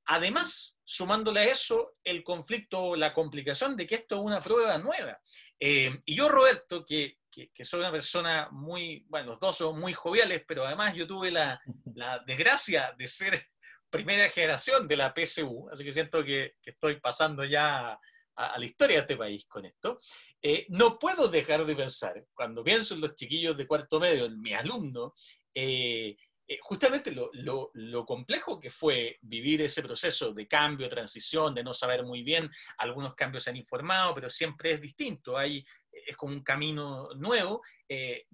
Además, 0.09 0.77
sumándole 0.85 1.41
a 1.41 1.51
eso 1.51 1.91
el 2.03 2.23
conflicto, 2.23 2.95
la 2.95 3.13
complicación 3.13 3.75
de 3.75 3.85
que 3.85 3.95
esto 3.95 4.15
es 4.15 4.21
una 4.21 4.41
prueba 4.41 4.77
nueva. 4.77 5.19
Eh, 5.59 6.01
y 6.05 6.15
yo, 6.15 6.29
Roberto, 6.29 6.85
que 6.85 7.17
que, 7.53 7.65
soy 7.65 7.81
una 7.81 7.91
persona 7.91 8.49
muy, 8.51 9.05
bueno, 9.07 9.31
los 9.31 9.39
dos 9.39 9.57
son 9.57 9.79
muy 9.79 9.93
joviales, 9.93 10.43
pero 10.47 10.65
además 10.65 10.95
yo 10.95 11.05
tuve 11.05 11.31
la, 11.31 11.61
desgracia 12.25 12.93
de 12.97 13.07
ser 13.07 13.41
primera 13.89 14.29
generación 14.29 14.87
de 14.87 14.97
la 14.97 15.13
PSU, 15.13 15.69
así 15.71 15.83
que 15.83 15.91
siento 15.91 16.23
que, 16.23 16.53
estoy 16.63 16.99
pasando 16.99 17.45
ya 17.45 17.99
a, 18.35 18.59
la 18.59 18.65
historia 18.65 18.97
de 18.97 19.01
este 19.01 19.17
país 19.17 19.45
con 19.47 19.65
esto. 19.65 19.97
Eh, 20.41 20.65
no 20.69 20.99
puedo 20.99 21.27
dejar 21.27 21.65
de 21.65 21.75
pensar, 21.75 22.23
cuando 22.33 22.63
pienso 22.63 22.93
en 22.93 23.01
los 23.01 23.15
chiquillos 23.15 23.57
de 23.57 23.67
cuarto 23.67 23.99
medio, 23.99 24.25
en 24.25 24.39
mi 24.39 24.53
alumno, 24.53 25.13
eh, 25.53 26.15
eh, 26.47 26.59
justamente 26.61 27.11
lo, 27.11 27.29
lo, 27.73 28.05
complejo 28.05 28.59
que 28.59 28.69
fue 28.69 29.17
vivir 29.21 29.61
ese 29.61 29.83
proceso 29.83 30.33
de 30.33 30.47
cambio, 30.47 30.87
transición, 30.87 31.53
de 31.53 31.63
no 31.63 31.73
saber 31.73 32.03
muy 32.05 32.23
bien, 32.23 32.49
algunos 32.77 33.15
cambios 33.15 33.43
se 33.43 33.49
han 33.49 33.57
informado, 33.57 34.15
pero 34.15 34.29
siempre 34.29 34.71
es 34.71 34.81
distinto, 34.81 35.37
hay 35.37 35.65
es 36.05 36.15
como 36.15 36.33
un 36.33 36.43
camino 36.43 37.09
nuevo, 37.15 37.61
eh, 37.89 38.25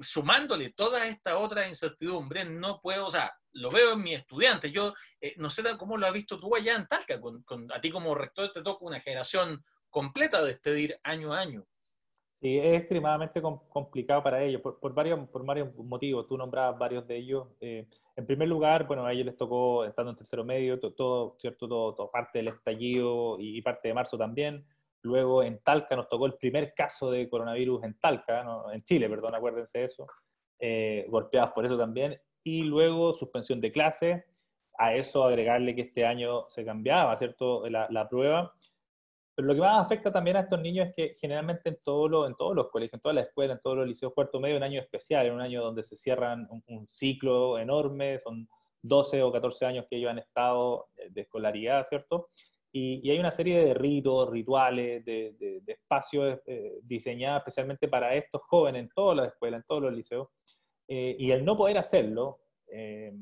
sumándole 0.00 0.72
toda 0.72 1.06
esta 1.06 1.38
otra 1.38 1.66
incertidumbre, 1.66 2.44
no 2.44 2.80
puedo, 2.80 3.06
o 3.06 3.10
sea, 3.10 3.32
lo 3.52 3.70
veo 3.70 3.94
en 3.94 4.02
mi 4.02 4.14
estudiante, 4.14 4.70
yo 4.70 4.94
eh, 5.20 5.34
no 5.36 5.50
sé 5.50 5.62
cómo 5.76 5.96
lo 5.96 6.06
has 6.06 6.12
visto 6.12 6.38
tú 6.38 6.54
allá 6.54 6.76
en 6.76 6.86
Talca, 6.86 7.20
con, 7.20 7.72
a 7.72 7.80
ti 7.80 7.90
como 7.90 8.14
rector 8.14 8.52
te 8.52 8.62
toca 8.62 8.84
una 8.84 9.00
generación 9.00 9.64
completa 9.90 10.42
de 10.42 10.48
despedir 10.48 10.98
año 11.02 11.32
a 11.32 11.40
año. 11.40 11.66
Sí, 12.40 12.56
es 12.56 12.78
extremadamente 12.78 13.42
complicado 13.42 14.22
para 14.22 14.40
ellos, 14.44 14.62
por, 14.62 14.78
por, 14.78 14.94
varios, 14.94 15.28
por 15.28 15.44
varios 15.44 15.74
motivos. 15.74 16.28
Tú 16.28 16.38
nombrabas 16.38 16.78
varios 16.78 17.04
de 17.08 17.16
ellos. 17.16 17.48
Eh, 17.60 17.84
en 18.14 18.26
primer 18.26 18.46
lugar, 18.46 18.86
bueno, 18.86 19.04
a 19.04 19.12
ellos 19.12 19.26
les 19.26 19.36
tocó, 19.36 19.84
estando 19.84 20.10
en 20.12 20.16
tercero 20.16 20.44
medio, 20.44 20.78
todo, 20.78 21.36
¿cierto? 21.40 21.66
Todo, 21.66 22.10
parte 22.12 22.38
del 22.38 22.48
estallido 22.48 23.36
y, 23.40 23.60
parte 23.62 23.88
de 23.88 23.94
marzo 23.94 24.16
también. 24.16 24.64
Luego 25.02 25.42
en 25.42 25.58
Talca 25.64 25.96
nos 25.96 26.08
tocó 26.08 26.26
el 26.26 26.34
primer 26.34 26.74
caso 26.74 27.10
de 27.10 27.28
coronavirus 27.28 27.82
en 27.82 27.98
Talca, 27.98 28.44
en 28.72 28.84
Chile, 28.84 29.08
perdón, 29.08 29.34
acuérdense 29.34 29.78
de 29.78 29.84
eso, 29.84 30.06
eh, 30.60 31.06
golpeados 31.08 31.52
por 31.52 31.66
eso 31.66 31.76
también. 31.76 32.20
Y 32.44 32.62
luego 32.62 33.12
suspensión 33.14 33.60
de 33.60 33.72
clase, 33.72 34.26
a 34.78 34.94
eso 34.94 35.24
agregarle 35.24 35.74
que 35.74 35.82
este 35.82 36.06
año 36.06 36.48
se 36.48 36.64
cambiaba, 36.64 37.16
¿cierto?, 37.18 37.68
la, 37.68 37.88
la 37.90 38.08
prueba. 38.08 38.54
Pero 39.38 39.46
lo 39.46 39.54
que 39.54 39.60
más 39.60 39.86
afecta 39.86 40.10
también 40.10 40.36
a 40.36 40.40
estos 40.40 40.60
niños 40.60 40.88
es 40.88 40.94
que 40.96 41.14
generalmente 41.14 41.68
en, 41.68 41.78
todo 41.84 42.26
en 42.26 42.34
todos 42.34 42.56
los 42.56 42.70
colegios, 42.70 42.94
en 42.94 43.00
todas 43.00 43.14
las 43.14 43.28
escuelas, 43.28 43.58
en 43.58 43.62
todos 43.62 43.76
los 43.76 43.86
liceos 43.86 44.12
cuarto 44.12 44.40
medio, 44.40 44.56
un 44.56 44.64
año 44.64 44.80
especial, 44.80 45.26
en 45.26 45.34
un 45.34 45.40
año 45.40 45.62
donde 45.62 45.84
se 45.84 45.94
cierran 45.94 46.48
un, 46.50 46.60
un, 46.66 46.88
ciclo 46.88 47.56
enorme, 47.56 48.18
son 48.18 48.48
12 48.82 49.22
o 49.22 49.30
14 49.30 49.64
años 49.64 49.86
que 49.88 49.94
ellos 49.94 50.10
han 50.10 50.18
estado 50.18 50.88
de 51.08 51.20
escolaridad, 51.20 51.86
¿cierto? 51.86 52.30
Y, 52.72 53.08
hay 53.08 53.20
una 53.20 53.30
serie 53.30 53.64
de 53.64 53.74
ritos, 53.74 54.28
rituales, 54.28 55.04
de, 55.04 55.62
espacios 55.68 56.40
eh, 56.44 56.80
diseñados 56.82 57.42
especialmente 57.42 57.86
para 57.86 58.16
estos 58.16 58.42
jóvenes 58.42 58.82
en 58.82 58.88
todas 58.88 59.18
las 59.18 59.28
escuelas, 59.28 59.60
en 59.60 59.66
todos 59.68 59.82
los 59.82 59.92
liceos. 59.92 60.30
Eh, 60.88 61.14
y 61.16 61.30
el 61.30 61.44
no 61.44 61.56
poder 61.56 61.78
hacerlo 61.78 62.40
eh, 62.72 63.14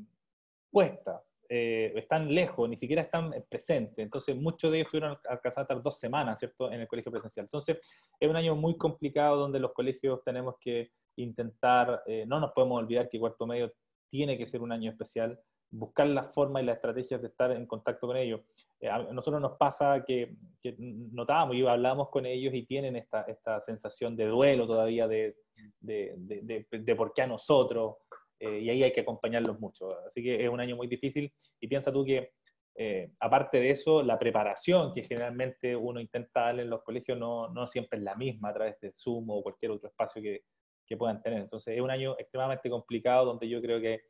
cuesta. 0.71 1.21
Están 1.49 2.33
lejos, 2.33 2.69
ni 2.69 2.77
siquiera 2.77 3.01
están 3.01 3.33
presentes. 3.49 3.97
Entonces, 3.99 4.35
muchos 4.35 4.71
de 4.71 4.79
ellos 4.79 4.91
tuvieron 4.91 5.17
que 5.41 5.47
estar 5.47 5.81
dos 5.81 5.99
semanas, 5.99 6.39
¿cierto?, 6.39 6.71
en 6.71 6.81
el 6.81 6.87
colegio 6.87 7.11
presencial. 7.11 7.45
Entonces, 7.45 7.77
es 8.19 8.29
un 8.29 8.35
año 8.35 8.55
muy 8.55 8.77
complicado 8.77 9.37
donde 9.37 9.59
los 9.59 9.73
colegios 9.73 10.23
tenemos 10.23 10.55
que 10.59 10.91
intentar, 11.17 12.03
no 12.27 12.39
nos 12.39 12.51
podemos 12.51 12.79
olvidar 12.79 13.09
que 13.09 13.19
cuarto 13.19 13.47
medio 13.47 13.71
tiene 14.09 14.37
que 14.37 14.45
ser 14.45 14.61
un 14.61 14.71
año 14.71 14.91
especial 14.91 15.39
buscar 15.69 16.07
la 16.07 16.23
forma 16.23 16.61
y 16.61 16.65
las 16.65 16.77
estrategias 16.77 17.21
de 17.21 17.27
estar 17.27 17.51
en 17.51 17.65
contacto 17.65 18.07
con 18.07 18.17
ellos. 18.17 18.41
Eh, 18.79 18.87
a 18.89 18.99
nosotros 19.11 19.41
nos 19.41 19.57
pasa 19.57 20.03
que, 20.05 20.35
que 20.61 20.75
notábamos 20.77 21.55
y 21.55 21.65
hablábamos 21.65 22.09
con 22.09 22.25
ellos 22.25 22.53
y 22.53 22.65
tienen 22.65 22.95
esta, 22.95 23.23
esta 23.23 23.59
sensación 23.61 24.15
de 24.15 24.27
duelo 24.27 24.67
todavía 24.67 25.07
de, 25.07 25.35
de, 25.79 26.13
de, 26.17 26.65
de 26.71 26.95
por 26.95 27.13
qué 27.13 27.23
a 27.23 27.27
nosotros, 27.27 27.95
eh, 28.39 28.59
y 28.59 28.69
ahí 28.69 28.83
hay 28.83 28.91
que 28.91 29.01
acompañarlos 29.01 29.59
mucho. 29.59 29.97
Así 30.07 30.23
que 30.23 30.43
es 30.43 30.49
un 30.49 30.59
año 30.59 30.75
muy 30.75 30.87
difícil 30.87 31.31
y 31.59 31.67
piensa 31.67 31.91
tú 31.91 32.05
que, 32.05 32.33
eh, 32.75 33.11
aparte 33.19 33.59
de 33.59 33.71
eso, 33.71 34.03
la 34.03 34.19
preparación 34.19 34.93
que 34.93 35.03
generalmente 35.03 35.75
uno 35.75 35.99
intenta 35.99 36.41
darle 36.41 36.63
en 36.63 36.69
los 36.69 36.83
colegios 36.83 37.17
no, 37.17 37.49
no 37.49 37.65
siempre 37.67 37.97
es 37.97 38.03
la 38.03 38.15
misma 38.15 38.49
a 38.49 38.53
través 38.53 38.79
de 38.79 38.91
Zoom 38.91 39.29
o 39.29 39.41
cualquier 39.41 39.71
otro 39.71 39.89
espacio 39.89 40.21
que, 40.21 40.41
que 40.85 40.97
puedan 40.97 41.21
tener. 41.21 41.41
Entonces 41.41 41.75
es 41.75 41.81
un 41.81 41.91
año 41.91 42.15
extremadamente 42.17 42.69
complicado 42.69 43.25
donde 43.25 43.49
yo 43.49 43.61
creo 43.61 43.81
que 43.81 44.01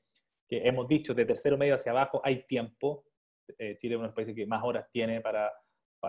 que 0.48 0.66
hemos 0.66 0.88
dicho 0.88 1.14
de 1.14 1.26
tercero 1.26 1.58
medio 1.58 1.76
hacia 1.76 1.92
abajo 1.92 2.22
hay 2.24 2.46
tiempo. 2.46 3.06
Eh, 3.58 3.78
Chile 3.78 3.96
es 3.96 3.98
uno 3.98 4.04
de 4.04 4.08
los 4.10 4.16
países 4.16 4.36
que 4.36 4.46
más 4.46 4.64
horas 4.64 4.88
tiene 4.92 5.22
para, 5.22 5.52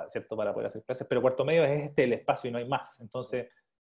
¿cierto? 0.08 0.36
para 0.36 0.52
poder 0.52 0.68
hacer 0.68 0.84
clases, 0.84 1.06
pero 1.08 1.20
cuarto 1.20 1.44
medio 1.44 1.64
es 1.64 1.82
este 1.82 2.04
el 2.04 2.12
espacio 2.14 2.48
y 2.48 2.52
no 2.52 2.58
hay 2.58 2.68
más. 2.68 3.00
Entonces, 3.00 3.48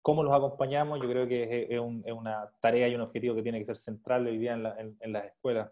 ¿cómo 0.02 0.24
los 0.24 0.34
acompañamos? 0.34 1.00
Yo 1.02 1.10
creo 1.10 1.28
que 1.28 1.68
es, 1.70 1.80
una 1.80 2.50
tarea 2.60 2.88
y 2.88 2.96
un 2.96 3.02
objetivo 3.02 3.36
que 3.36 3.44
tiene 3.44 3.60
que 3.60 3.66
ser 3.66 3.78
central 3.78 4.28
hoy 4.28 4.38
día 4.38 4.54
en, 4.54 5.14
las 5.14 5.26
escuelas. 5.26 5.72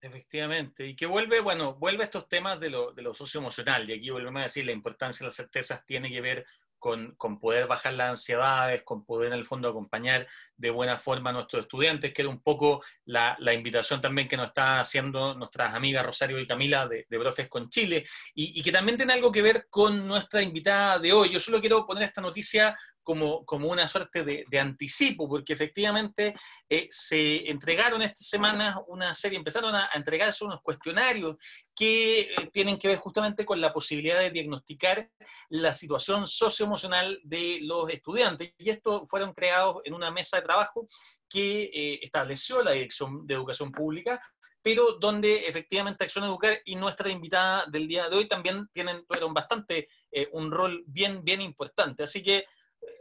Efectivamente, 0.00 0.86
y 0.86 0.94
que 0.94 1.06
vuelve, 1.06 1.40
bueno, 1.40 1.74
vuelve 1.74 2.02
a 2.02 2.06
estos 2.06 2.28
temas 2.28 2.60
de 2.60 2.70
lo, 2.70 3.14
socioemocional, 3.14 3.88
y 3.88 3.94
aquí 3.94 4.10
volvemos 4.10 4.40
a 4.40 4.44
decir, 4.44 4.64
la 4.66 4.72
importancia 4.72 5.24
de 5.24 5.28
las 5.28 5.36
certezas 5.36 5.84
tiene 5.86 6.10
que 6.10 6.20
ver 6.20 6.46
con, 6.78 7.16
poder 7.40 7.66
bajar 7.66 7.94
las 7.94 8.10
ansiedades, 8.10 8.82
con 8.82 9.04
poder 9.04 9.32
en 9.32 9.38
el 9.38 9.46
fondo 9.46 9.68
acompañar 9.68 10.28
de 10.56 10.70
buena 10.70 10.96
forma 10.96 11.30
a 11.30 11.32
nuestros 11.32 11.62
estudiantes, 11.62 12.12
que 12.12 12.22
era 12.22 12.28
un 12.28 12.40
poco 12.40 12.84
la, 13.06 13.36
invitación 13.52 14.00
también 14.00 14.28
que 14.28 14.36
nos 14.36 14.48
está 14.48 14.78
haciendo 14.78 15.34
nuestras 15.34 15.74
amigas 15.74 16.06
Rosario 16.06 16.38
y 16.38 16.46
Camila 16.46 16.86
de, 16.86 17.06
de 17.08 17.18
Profes 17.18 17.48
con 17.48 17.68
Chile, 17.70 18.04
y, 18.34 18.62
que 18.62 18.70
también 18.70 18.96
tiene 18.96 19.14
algo 19.14 19.32
que 19.32 19.42
ver 19.42 19.66
con 19.68 20.06
nuestra 20.06 20.42
invitada 20.42 20.98
de 20.98 21.12
hoy. 21.12 21.30
Yo 21.30 21.40
solo 21.40 21.60
quiero 21.60 21.86
poner 21.86 22.04
esta 22.04 22.20
noticia 22.20 22.76
como, 23.06 23.46
como 23.46 23.68
una 23.68 23.86
suerte 23.86 24.24
de, 24.24 24.58
anticipo, 24.58 25.28
porque 25.28 25.52
efectivamente 25.52 26.34
eh, 26.68 26.88
se 26.90 27.48
entregaron 27.48 28.02
esta 28.02 28.20
semana 28.20 28.80
una 28.88 29.14
serie, 29.14 29.38
empezaron 29.38 29.76
a, 29.76 29.90
entregarse 29.94 30.44
unos 30.44 30.60
cuestionarios 30.60 31.36
que 31.72 32.22
eh, 32.22 32.50
tienen 32.52 32.76
que 32.76 32.88
ver 32.88 32.98
justamente 32.98 33.46
con 33.46 33.60
la 33.60 33.72
posibilidad 33.72 34.18
de 34.18 34.32
diagnosticar 34.32 35.08
la 35.50 35.72
situación 35.72 36.26
socioemocional 36.26 37.20
de 37.22 37.60
los 37.62 37.88
estudiantes. 37.92 38.52
Y 38.58 38.70
estos 38.70 39.08
fueron 39.08 39.32
creados 39.32 39.82
en 39.84 39.94
una 39.94 40.10
mesa 40.10 40.38
de 40.38 40.42
trabajo 40.42 40.88
que 41.28 41.70
eh, 41.72 42.00
estableció 42.02 42.60
la 42.60 42.72
Dirección 42.72 43.24
de 43.24 43.34
Educación 43.34 43.70
Pública 43.70 44.20
pero 44.62 44.98
donde 44.98 45.46
efectivamente 45.46 46.02
Acción 46.02 46.24
Educar 46.24 46.60
y 46.64 46.74
nuestra 46.74 47.08
invitada 47.08 47.66
del 47.66 47.86
día 47.86 48.08
de 48.08 48.16
hoy 48.16 48.26
también 48.26 48.66
tienen, 48.72 49.06
tuvieron 49.06 49.32
bastante 49.32 49.88
un 50.32 50.50
rol 50.50 50.82
bien, 50.88 51.22
bien 51.22 51.40
importante. 51.40 52.02
Así 52.02 52.20
que 52.20 52.46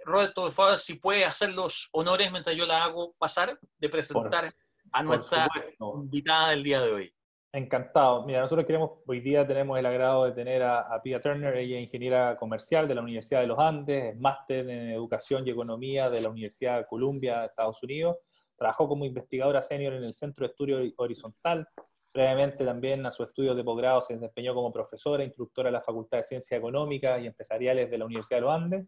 Roberto, 0.06 0.44
por 0.44 0.52
favor, 0.52 0.78
si 0.78 0.96
puede 0.96 1.26
hacer 1.26 1.54
los 1.54 1.90
honores 1.92 2.32
mientras 2.32 2.56
yo 2.56 2.66
la 2.66 2.84
hago 2.84 3.14
pasar, 3.18 3.60
de 3.78 3.90
presentar 3.90 4.54
a 4.92 5.04
nuestra 5.04 5.48
invitada 5.80 6.52
del 6.52 6.64
día 6.64 6.82
de 6.82 6.92
hoy. 6.92 7.14
Encantado. 7.52 8.26
Mira, 8.26 8.42
nosotros 8.42 8.68
queremos, 8.68 9.00
hoy 9.08 9.22
día 9.22 9.48
tenemos 9.48 9.80
el 9.80 9.86
agrado 9.86 10.26
de 10.26 10.34
tener 10.34 10.62
a, 10.62 11.02
Pia 11.02 11.20
Turner, 11.20 11.56
ella 11.56 11.78
es 11.78 11.84
ingeniera 11.84 12.38
comercial 12.38 12.88
de 12.88 12.96
la 12.96 13.02
Universidad 13.02 13.42
de 13.42 13.48
los 13.48 13.58
Andes, 13.58 14.14
es 14.14 14.20
máster 14.20 14.70
en 14.70 14.90
educación 14.92 15.48
y 15.48 15.52
economía 15.52 16.10
de 16.10 16.22
la 16.22 16.30
Universidad 16.30 16.80
de 16.80 16.86
Columbia, 16.86 17.46
Estados 17.46 17.82
Unidos. 17.82 18.18
Trabajó 18.58 18.88
como 18.88 19.06
investigadora 19.06 19.62
senior 19.62 19.94
en 19.94 20.04
el 20.04 20.14
Centro 20.14 20.46
de 20.46 20.52
Estudio 20.52 20.80
Horizontal. 20.98 21.68
Previamente 22.12 22.64
también 22.64 23.06
a 23.06 23.12
su 23.12 23.24
estudio 23.24 23.56
de 23.56 23.64
posgrado 23.64 24.02
se 24.02 24.14
desempeñó 24.14 24.54
como 24.54 24.72
profesora, 24.72 25.24
instructora 25.24 25.70
de 25.70 25.74
la 25.74 25.82
Facultad 25.82 26.20
de 26.20 26.24
Ciencias 26.26 26.58
Económicas 26.58 27.22
y 27.22 27.28
Empresariales 27.28 27.90
de 27.90 27.98
la 27.98 28.06
Universidad 28.06 28.38
de 28.38 28.42
los 28.42 28.54
Andes 28.54 28.86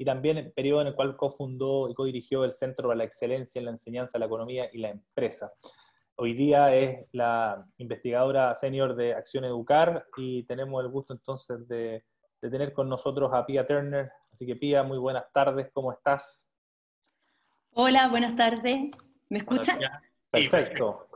y 0.00 0.04
también 0.06 0.38
el 0.38 0.50
periodo 0.50 0.80
en 0.80 0.86
el 0.86 0.94
cual 0.94 1.14
cofundó 1.14 1.90
y 1.90 1.94
codirigió 1.94 2.42
el 2.44 2.54
Centro 2.54 2.88
para 2.88 2.96
la 2.96 3.04
Excelencia 3.04 3.58
en 3.58 3.66
la 3.66 3.72
Enseñanza, 3.72 4.18
la 4.18 4.24
Economía 4.24 4.70
y 4.72 4.78
la 4.78 4.88
Empresa. 4.88 5.52
Hoy 6.16 6.32
día 6.32 6.74
es 6.74 7.06
la 7.12 7.66
investigadora 7.76 8.54
senior 8.54 8.96
de 8.96 9.12
Acción 9.12 9.44
Educar 9.44 10.06
y 10.16 10.44
tenemos 10.44 10.82
el 10.82 10.90
gusto 10.90 11.12
entonces 11.12 11.68
de, 11.68 12.02
tener 12.40 12.72
con 12.72 12.88
nosotros 12.88 13.30
a 13.34 13.44
Pia 13.44 13.66
Turner. 13.66 14.10
Así 14.32 14.46
que 14.46 14.56
Pia, 14.56 14.82
muy 14.82 14.96
buenas 14.96 15.30
tardes, 15.34 15.68
¿cómo 15.70 15.92
estás? 15.92 16.48
Hola, 17.74 18.08
buenas 18.08 18.34
tardes. 18.34 18.92
¿Me 19.28 19.36
escuchan? 19.36 19.80
Perfecto. 20.30 21.09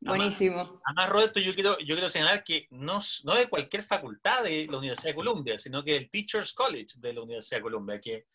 Buenísimo. 0.00 0.80
Además, 0.84 1.08
Roberto, 1.08 1.40
yo 1.40 1.54
quiero, 1.54 1.78
yo 1.78 1.94
quiero 1.94 2.08
señalar 2.08 2.44
que 2.44 2.66
no, 2.70 3.00
no 3.24 3.34
de 3.34 3.48
cualquier 3.48 3.82
facultad 3.82 4.44
de 4.44 4.66
la 4.70 4.78
Universidad 4.78 5.10
de 5.10 5.16
Columbia, 5.16 5.58
sino 5.58 5.82
que 5.82 5.94
del 5.94 6.10
Teachers 6.10 6.52
College 6.52 6.94
de 6.98 7.12
la 7.12 7.22
Universidad 7.22 7.58
de 7.58 7.62
Columbia, 7.62 8.00
que, 8.00 8.26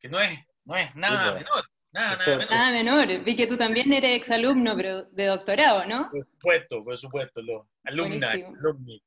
que 0.00 0.08
no, 0.08 0.20
es, 0.20 0.38
no 0.64 0.76
es 0.76 0.94
nada 0.96 1.34
menor. 1.34 1.64
Nada, 1.92 2.16
nada 2.16 2.36
menor. 2.36 2.50
Nada 2.50 2.72
menor. 2.72 3.24
Vi 3.24 3.36
que 3.36 3.46
tú 3.46 3.56
también 3.56 3.92
eres 3.92 4.16
exalumno, 4.16 4.76
pero 4.76 5.04
de 5.04 5.26
doctorado, 5.26 5.86
¿no? 5.86 6.10
Por 6.10 6.26
supuesto, 6.26 6.84
por 6.84 6.98
supuesto, 6.98 7.42
los 7.42 7.66
alumni. 7.84 9.02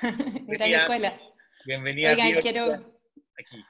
Gran 0.46 0.70
escuela. 0.70 1.18
Bienvenida. 1.64 2.12
Oigan, 2.12 2.40
quiero, 2.40 2.95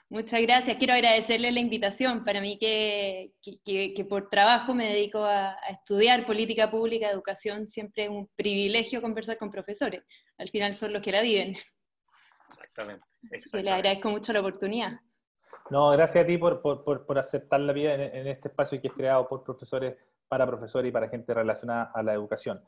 Muchas 0.08 0.40
gracias. 0.42 0.76
Quiero 0.76 0.94
agradecerle 0.94 1.50
la 1.50 1.60
invitación. 1.60 2.24
Para 2.24 2.40
mí 2.40 2.58
que, 2.58 3.32
que, 3.64 4.06
por 4.08 4.28
trabajo 4.28 4.74
me 4.74 4.86
dedico 4.86 5.24
a, 5.24 5.56
estudiar 5.68 6.26
política 6.26 6.70
pública, 6.70 7.10
educación, 7.10 7.66
siempre 7.66 8.04
es 8.04 8.10
un 8.10 8.28
privilegio 8.36 9.02
conversar 9.02 9.38
con 9.38 9.50
profesores. 9.50 10.02
Al 10.38 10.48
final 10.48 10.74
son 10.74 10.92
los 10.92 11.02
que 11.02 11.12
la 11.12 11.22
viven. 11.22 11.56
Exactamente. 12.48 13.04
le 13.62 13.70
agradezco 13.70 14.10
mucho 14.10 14.32
la 14.32 14.40
oportunidad. 14.40 14.92
No, 15.70 15.90
gracias 15.90 16.24
a 16.24 16.26
ti 16.26 16.38
por, 16.38 16.62
por, 16.62 17.04
por 17.04 17.18
aceptar 17.18 17.60
la 17.60 17.72
vida 17.72 17.94
en, 17.94 18.28
este 18.28 18.48
espacio 18.48 18.80
que 18.80 18.88
es 18.88 18.94
creado 18.94 19.26
por 19.28 19.42
profesores, 19.42 19.96
para 20.28 20.46
profesores 20.46 20.88
y 20.88 20.92
para 20.92 21.08
gente 21.08 21.34
relacionada 21.34 21.90
a 21.92 22.02
la 22.02 22.12
educación. 22.12 22.62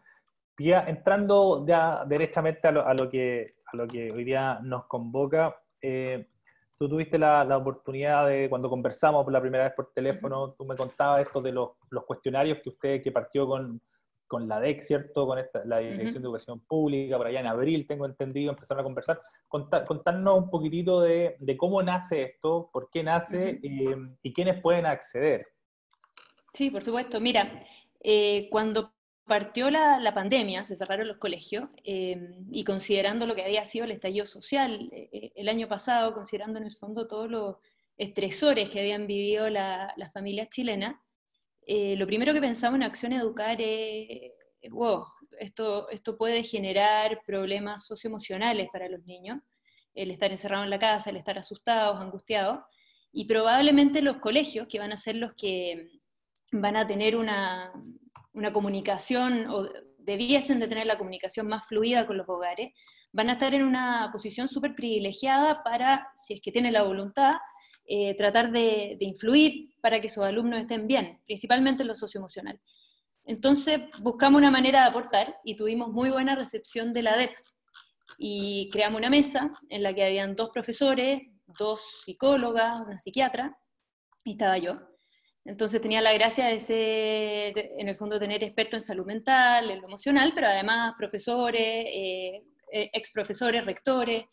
Pia, 0.56 0.84
entrando 0.88 1.64
ya 1.64 2.04
derechamente 2.04 2.66
a 2.66 2.72
lo, 2.72 2.84
a 2.84 2.92
lo, 2.94 3.08
que, 3.08 3.58
a 3.66 3.76
lo 3.76 3.86
que 3.86 4.10
hoy 4.10 4.24
día 4.24 4.58
nos 4.62 4.86
convoca, 4.86 5.56
eh, 5.80 6.26
Tú 6.78 6.88
tuviste 6.88 7.18
la, 7.18 7.44
la, 7.44 7.56
oportunidad 7.56 8.28
de, 8.28 8.48
cuando 8.48 8.70
conversamos 8.70 9.24
por 9.24 9.32
la 9.32 9.40
primera 9.40 9.64
vez 9.64 9.72
por 9.74 9.92
teléfono, 9.92 10.54
tú 10.56 10.64
me 10.64 10.76
contabas 10.76 11.26
esto 11.26 11.40
de 11.40 11.50
los, 11.50 11.70
los, 11.90 12.04
cuestionarios 12.04 12.58
que 12.62 12.68
usted, 12.68 13.02
que 13.02 13.10
partió 13.10 13.48
con, 13.48 13.80
con 14.28 14.46
la 14.46 14.60
DEC, 14.60 14.82
¿cierto? 14.82 15.26
Con 15.26 15.38
esta, 15.38 15.64
la 15.64 15.78
Dirección 15.78 16.22
de 16.22 16.28
Educación 16.28 16.60
Pública, 16.60 17.16
por 17.16 17.26
allá 17.26 17.40
en 17.40 17.46
abril, 17.46 17.86
tengo 17.86 18.06
entendido, 18.06 18.50
empezaron 18.50 18.82
a 18.82 18.84
conversar. 18.84 19.20
contarnos 19.48 20.38
un 20.38 20.50
poquitito 20.50 21.00
de, 21.00 21.36
de, 21.40 21.56
cómo 21.56 21.82
nace 21.82 22.22
esto, 22.22 22.70
por 22.72 22.88
qué 22.90 23.02
nace 23.02 23.58
eh, 23.62 23.96
y 24.22 24.32
quiénes 24.32 24.60
pueden 24.60 24.86
acceder. 24.86 25.48
Sí, 26.52 26.70
por 26.70 26.82
supuesto. 26.82 27.20
Mira, 27.20 27.60
eh, 28.00 28.48
cuando 28.50 28.92
partió 29.28 29.70
la, 29.70 30.00
la, 30.00 30.14
pandemia, 30.14 30.64
se 30.64 30.76
cerraron 30.76 31.06
los 31.06 31.18
colegios, 31.18 31.68
em, 31.84 32.46
y 32.50 32.64
considerando 32.64 33.26
lo 33.26 33.34
que 33.34 33.44
había 33.44 33.64
sido 33.64 33.84
el 33.84 33.92
estallido 33.92 34.26
social 34.26 34.88
eh, 34.92 35.08
eh, 35.12 35.32
el 35.36 35.48
año 35.48 35.68
pasado, 35.68 36.12
considerando 36.14 36.58
en 36.58 36.64
el 36.66 36.74
fondo 36.74 37.06
todos 37.06 37.30
los 37.30 37.56
estresores 37.96 38.70
que 38.70 38.80
habían 38.80 39.06
vivido 39.06 39.48
las 39.50 40.12
familias 40.12 40.48
chilenas, 40.48 40.96
eh, 41.66 41.96
lo 41.96 42.06
primero 42.06 42.32
que 42.32 42.40
pensamos 42.40 42.76
en 42.76 42.84
Acción 42.84 43.12
Educar 43.12 43.60
es, 43.60 44.32
wow, 44.70 45.04
esto, 45.38 45.88
esto 45.90 46.16
puede 46.16 46.42
generar 46.42 47.20
problemas 47.26 47.86
socioemocionales 47.86 48.68
para 48.72 48.88
los 48.88 49.04
niños, 49.04 49.38
el 49.94 50.10
estar 50.10 50.30
encerrado 50.30 50.64
en 50.64 50.70
la 50.70 50.78
casa, 50.78 51.10
el 51.10 51.16
estar 51.16 51.38
asustados, 51.38 52.00
angustiados, 52.00 52.60
y 53.12 53.26
probablemente 53.26 54.02
los 54.02 54.16
colegios, 54.16 54.66
que 54.66 54.78
van 54.78 54.92
a 54.92 54.96
ser 54.96 55.16
los 55.16 55.32
que 55.34 55.88
van 56.52 56.76
a 56.76 56.86
tener 56.86 57.16
una, 57.16 57.72
una 58.38 58.52
comunicación, 58.52 59.46
o 59.50 59.68
debiesen 59.98 60.60
de 60.60 60.68
tener 60.68 60.86
la 60.86 60.96
comunicación 60.96 61.48
más 61.48 61.66
fluida 61.66 62.06
con 62.06 62.16
los 62.16 62.28
hogares, 62.28 62.72
van 63.12 63.30
a 63.30 63.32
estar 63.32 63.52
en 63.54 63.64
una 63.64 64.10
posición 64.12 64.48
súper 64.48 64.74
privilegiada 64.74 65.62
para, 65.62 66.10
si 66.14 66.34
es 66.34 66.40
que 66.40 66.52
tienen 66.52 66.72
la 66.72 66.82
voluntad, 66.82 67.36
eh, 67.86 68.14
tratar 68.16 68.52
de, 68.52 68.96
influir 69.00 69.74
para 69.80 70.00
que 70.00 70.08
sus 70.08 70.24
alumnos 70.24 70.60
estén 70.60 70.86
bien, 70.86 71.20
principalmente 71.26 71.82
en 71.82 71.88
lo 71.88 71.94
socioemocional. 71.94 72.60
Entonces 73.24 73.80
buscamos 74.02 74.38
una 74.38 74.50
manera 74.50 74.82
de 74.82 74.88
aportar 74.88 75.38
y 75.44 75.56
tuvimos 75.56 75.90
muy 75.90 76.10
buena 76.10 76.34
recepción 76.34 76.92
de 76.92 77.02
la 77.02 77.16
DEP. 77.16 77.34
y 78.18 78.68
creamos 78.72 78.98
una 78.98 79.10
mesa 79.10 79.52
en 79.68 79.82
la 79.82 79.92
que 79.94 80.04
habían 80.04 80.34
dos 80.34 80.50
profesores, 80.50 81.20
dos 81.46 81.80
psicólogas, 82.04 82.80
una 82.80 82.98
psiquiatra, 82.98 83.56
y 84.24 84.32
estaba 84.32 84.58
yo. 84.58 84.76
Entonces 85.44 85.80
tenía 85.80 86.02
la 86.02 86.12
gracia 86.12 86.46
de 86.46 86.60
ser, 86.60 87.72
en 87.78 87.88
el 87.88 87.96
fondo, 87.96 88.18
tener 88.18 88.44
expertos 88.44 88.80
en 88.80 88.86
salud 88.86 89.06
mental, 89.06 89.70
en 89.70 89.80
lo 89.80 89.86
emocional, 89.86 90.32
pero 90.34 90.46
además 90.46 90.94
profesores, 90.98 91.60
eh, 91.62 92.42
eh, 92.72 92.90
ex 92.92 93.12
profesores, 93.12 93.64
rectores, 93.64 94.24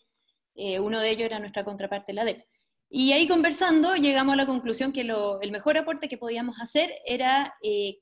eh, 0.56 0.80
uno 0.80 1.00
de 1.00 1.10
ellos 1.10 1.26
era 1.26 1.40
nuestra 1.40 1.64
contraparte, 1.64 2.14
la 2.14 2.26
DEP. 2.26 2.44
Y 2.90 3.14
ahí 3.14 3.28
conversando 3.28 3.96
llegamos 3.96 4.34
a 4.34 4.38
la 4.38 4.46
conclusión 4.46 4.92
que 4.92 5.02
el 5.02 5.52
mejor 5.52 5.78
aporte 5.78 6.08
que 6.08 6.18
podíamos 6.18 6.60
hacer 6.62 6.94
era 7.06 7.56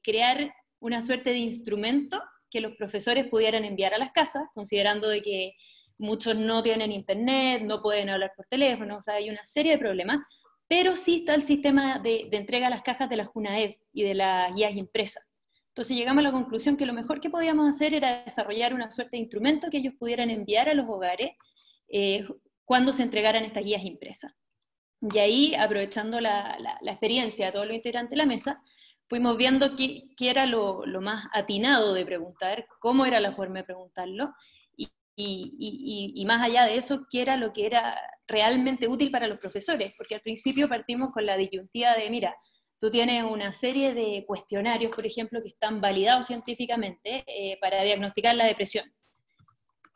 crear 0.03 0.53
una 0.79 1.01
suerte 1.01 1.31
de 1.31 1.37
instrumento 1.37 2.21
que 2.51 2.61
los 2.61 2.73
profesores 2.73 3.27
pudieran 3.27 3.63
enviar 3.63 3.93
a 3.93 3.97
las 3.97 4.11
casas, 4.11 4.43
considerando 4.53 5.07
de 5.07 5.21
que 5.21 5.53
muchos 5.97 6.35
no 6.35 6.61
tienen 6.61 6.91
internet, 6.91 7.63
no 7.63 7.81
pueden 7.81 8.09
hablar 8.09 8.33
por 8.35 8.45
teléfono, 8.45 8.97
o 8.97 9.01
sea, 9.01 9.15
hay 9.15 9.29
una 9.29 9.45
serie 9.45 9.73
de 9.73 9.77
problemas, 9.77 10.19
pero 10.75 10.95
sí 10.95 11.17
está 11.17 11.35
el 11.35 11.43
sistema 11.43 11.99
de, 11.99 12.27
entrega 12.31 12.65
a 12.65 12.69
las 12.71 12.81
cajas 12.81 13.07
de 13.07 13.15
la 13.15 13.25
JUNAED 13.25 13.75
y 13.91 14.01
de 14.01 14.15
las 14.15 14.55
guías 14.55 14.75
impresas. 14.75 15.23
Entonces 15.67 15.95
llegamos 15.95 16.21
a 16.21 16.23
la 16.23 16.31
conclusión 16.31 16.77
que 16.77 16.87
lo 16.87 16.93
mejor 16.93 17.21
que 17.21 17.29
podíamos 17.29 17.69
hacer 17.69 17.93
era 17.93 18.23
desarrollar 18.23 18.73
una 18.73 18.89
suerte 18.89 19.17
de 19.17 19.21
instrumento 19.21 19.69
que 19.69 19.77
ellos 19.77 19.93
pudieran 19.99 20.31
enviar 20.31 20.69
a 20.69 20.73
los 20.73 20.89
hogares 20.89 21.33
eh, 21.89 22.25
cuando 22.65 22.91
se 22.91 23.03
entregaran 23.03 23.43
estas 23.43 23.63
guías 23.63 23.83
impresas. 23.83 24.33
Y 24.99 25.19
ahí, 25.19 25.53
aprovechando 25.53 26.19
la, 26.19 26.57
experiencia 26.81 27.45
de 27.45 27.51
todos 27.51 27.67
los 27.67 27.75
integrantes 27.75 28.09
de 28.09 28.17
la 28.17 28.25
mesa, 28.25 28.59
fuimos 29.07 29.37
viendo 29.37 29.75
qué, 29.75 30.01
era 30.19 30.47
lo, 30.47 30.85
más 31.01 31.27
atinado 31.33 31.93
de 31.93 32.03
preguntar, 32.03 32.65
cómo 32.79 33.05
era 33.05 33.19
la 33.19 33.33
forma 33.33 33.59
de 33.59 33.65
preguntarlo, 33.65 34.33
y, 35.15 36.23
más 36.25 36.41
allá 36.41 36.65
de 36.65 36.75
eso, 36.75 37.05
qué 37.09 37.21
era 37.21 37.37
lo 37.37 37.53
que 37.53 37.65
era 37.65 37.97
realmente 38.27 38.87
útil 38.87 39.11
para 39.11 39.27
los 39.27 39.37
profesores, 39.37 39.93
porque 39.97 40.15
al 40.15 40.21
principio 40.21 40.67
partimos 40.67 41.11
con 41.11 41.25
la 41.25 41.37
disyuntiva 41.37 41.93
de, 41.95 42.09
mira, 42.09 42.35
tú 42.79 42.89
tienes 42.89 43.23
una 43.23 43.53
serie 43.53 43.93
de 43.93 44.25
cuestionarios, 44.27 44.93
por 44.93 45.05
ejemplo, 45.05 45.41
que 45.41 45.49
están 45.49 45.81
validados 45.81 46.27
científicamente 46.27 47.23
eh, 47.27 47.57
para 47.61 47.83
diagnosticar 47.83 48.35
la 48.35 48.45
depresión. 48.45 48.91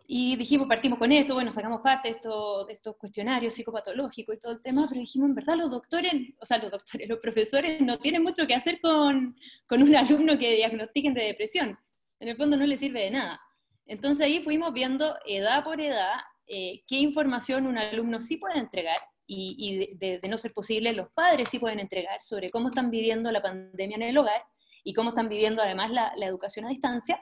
Y 0.10 0.38
dijimos, 0.38 0.70
partimos 0.70 0.98
con 0.98 1.12
esto, 1.12 1.34
bueno, 1.34 1.52
sacamos 1.52 1.82
parte 1.82 2.08
de, 2.08 2.16
esto, 2.16 2.64
de 2.66 2.74
estos 2.74 2.96
cuestionarios 2.96 3.54
psicopatológicos 3.54 4.36
y 4.36 4.40
todo 4.40 4.54
el 4.54 4.62
tema, 4.62 4.86
pero 4.88 5.02
dijimos, 5.02 5.28
en 5.28 5.36
verdad, 5.36 5.58
los 5.58 5.70
doctores, 5.70 6.14
o 6.40 6.46
sea, 6.46 6.60
los 6.60 6.72
doctores, 6.72 7.10
los 7.10 7.20
profesores 7.20 7.82
no 7.82 7.98
tienen 7.98 8.24
mucho 8.24 8.48
que 8.48 8.56
hacer 8.56 8.80
con, 8.80 9.36
con 9.66 9.84
un 9.84 9.94
alumno 9.96 10.38
que 10.38 10.56
diagnostiquen 10.56 11.14
de 11.14 11.26
depresión. 11.26 11.78
En 12.22 12.30
el 12.30 12.38
fondo 12.38 12.56
no 12.56 12.66
les 12.66 12.80
sirve 12.80 13.02
de 13.02 13.12
nada. 13.12 13.42
Entonces 13.88 14.26
ahí 14.26 14.44
fuimos 14.44 14.74
viendo 14.74 15.18
edad 15.26 15.64
por 15.64 15.82
edad 15.82 16.16
eh, 16.50 16.84
qué 16.88 16.96
información 16.98 17.68
un 17.68 17.78
alumno 17.78 18.22
sí 18.22 18.38
puede 18.38 18.58
entregar 18.58 18.98
y, 19.26 19.96
de, 19.98 20.22
no 20.30 20.38
ser 20.38 20.54
posible 20.54 20.94
los 20.94 21.10
padres 21.14 21.50
sí 21.50 21.60
pueden 21.60 21.82
entregar 21.82 22.22
sobre 22.22 22.50
cómo 22.50 22.70
están 22.70 22.90
viviendo 22.90 23.30
la 23.32 23.42
pandemia 23.42 23.98
en 23.98 24.04
el 24.04 24.18
hogar 24.18 24.42
y 24.84 24.94
cómo 24.94 25.10
están 25.10 25.28
viviendo 25.28 25.62
además 25.62 25.92
la, 25.92 26.14
educación 26.22 26.66
a 26.66 26.70
distancia. 26.70 27.20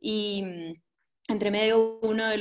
Y 0.00 0.42
mm, 0.42 0.74
entre 1.28 1.52
medio 1.52 2.00
uno 2.00 2.26
de, 2.26 2.38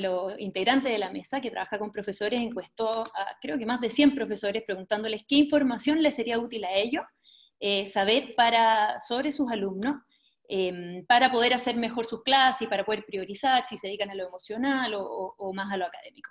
los, 0.00 0.38
integrantes 0.38 0.90
de 0.90 0.98
la 0.98 1.10
mesa 1.10 1.42
que 1.42 1.50
trabaja 1.50 1.78
con 1.78 1.92
profesores 1.92 2.40
encuestó 2.40 3.02
a 3.02 3.36
creo 3.42 3.58
que 3.58 3.66
más 3.66 3.80
de 3.80 3.90
100 3.90 4.14
profesores 4.14 4.62
preguntándoles 4.64 5.24
qué 5.28 5.36
información 5.36 6.02
les 6.02 6.14
sería 6.14 6.38
útil 6.38 6.64
a 6.64 6.72
ellos 6.72 7.04
eh, 7.58 7.86
saber 7.86 8.34
para, 8.34 8.98
sobre 9.00 9.32
sus 9.32 9.50
alumnos 9.50 9.96
Em, 10.52 11.06
para 11.06 11.30
poder 11.30 11.54
hacer 11.54 11.76
mejor 11.76 12.06
sus 12.06 12.24
clases 12.24 12.66
para 12.66 12.84
poder 12.84 13.04
priorizar 13.06 13.62
si 13.62 13.78
se 13.78 13.86
dedican 13.86 14.10
a 14.10 14.16
lo 14.16 14.26
emocional 14.26 14.92
o, 14.96 15.52
más 15.54 15.72
a 15.72 15.76
lo 15.76 15.86
académico. 15.86 16.28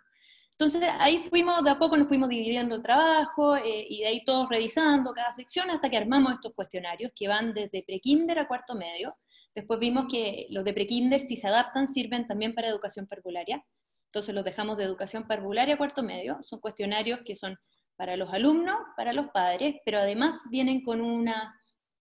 Entonces 0.52 0.84
ahí 1.00 1.26
fuimos, 1.30 1.64
de 1.64 1.70
a 1.70 1.80
poco 1.80 1.96
nos 1.96 2.10
fuimos 2.10 2.28
dividiendo 2.28 2.76
el 2.76 2.82
trabajo 2.82 3.56
eh, 3.56 3.86
y 3.88 4.02
de 4.02 4.08
ahí 4.08 4.26
todos 4.26 4.50
revisando 4.50 5.14
cada 5.14 5.32
sección 5.32 5.72
hasta 5.72 5.90
que 5.90 5.96
armamos 5.96 6.34
estos 6.34 6.52
cuestionarios 6.54 7.14
que 7.16 7.30
van 7.30 7.54
desde 7.54 7.82
prekinder 7.82 8.40
a 8.40 8.48
cuarto 8.50 8.76
medio. 8.76 9.16
Después 9.56 9.80
vimos 9.80 10.08
que 10.12 10.48
los 10.50 10.66
de 10.66 10.74
prekinder, 10.74 11.22
si 11.22 11.38
se 11.38 11.48
adaptan, 11.48 11.88
sirven 11.88 12.28
también 12.28 12.54
para 12.54 12.68
educación 12.68 13.08
parvularia. 13.08 13.66
Entonces 14.08 14.36
los 14.36 14.44
dejamos 14.44 14.76
de 14.76 14.84
educación 14.84 15.30
parvularia 15.30 15.76
a 15.76 15.78
cuarto 15.78 16.04
medio. 16.04 16.40
Son 16.42 16.60
cuestionarios 16.60 17.22
que 17.24 17.38
son 17.38 17.58
para 17.96 18.18
los 18.18 18.34
alumnos, 18.34 18.76
para 18.98 19.14
los 19.14 19.28
padres, 19.28 19.76
pero 19.86 20.00
además 20.00 20.42
vienen 20.50 20.82
con 20.84 21.00
una 21.00 21.56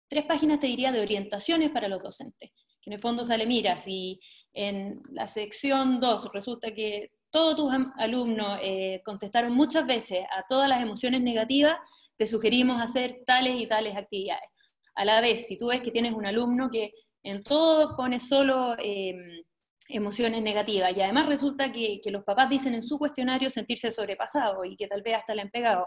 tres 0.08 0.24
páginas, 0.24 0.60
te 0.60 0.66
diría, 0.66 0.92
de 0.92 1.00
orientaciones 1.00 1.70
para 1.70 1.88
los 1.88 2.02
docentes. 2.02 2.50
Que 2.80 2.90
en 2.90 2.94
el 2.94 3.00
fondo 3.00 3.24
sale, 3.24 3.46
mira, 3.46 3.76
si 3.78 4.20
en 4.52 5.02
la 5.10 5.26
sección 5.26 6.00
2 6.00 6.30
resulta 6.32 6.72
que 6.72 7.10
todos 7.30 7.56
tus 7.56 7.72
alumnos 7.96 8.58
eh, 8.62 9.02
contestaron 9.04 9.52
muchas 9.52 9.86
veces 9.86 10.20
a 10.34 10.44
todas 10.48 10.68
las 10.68 10.80
emociones 10.80 11.20
negativas, 11.20 11.76
te 12.16 12.26
sugerimos 12.26 12.80
hacer 12.80 13.18
tales 13.26 13.56
y 13.60 13.66
tales 13.66 13.94
actividades. 13.94 14.48
A 14.94 15.04
la 15.04 15.20
vez, 15.20 15.46
si 15.46 15.58
tú 15.58 15.68
ves 15.68 15.82
que 15.82 15.90
tienes 15.90 16.14
un 16.14 16.24
alumno 16.24 16.70
que 16.70 16.92
en 17.22 17.42
todo 17.42 17.94
pone 17.94 18.20
solo 18.20 18.74
em, 18.78 19.44
emociones 19.88 20.42
negativas 20.42 20.96
y 20.96 21.02
además 21.02 21.26
resulta 21.26 21.70
que, 21.70 22.00
que, 22.02 22.10
los 22.10 22.24
papás 22.24 22.48
dicen 22.48 22.74
en 22.74 22.82
su 22.82 22.98
cuestionario 22.98 23.50
sentirse 23.50 23.92
sobrepasado 23.92 24.64
y 24.64 24.74
que 24.74 24.86
tal 24.86 25.02
vez 25.02 25.16
hasta 25.16 25.34
le 25.34 25.42
han 25.42 25.50
pegado, 25.50 25.86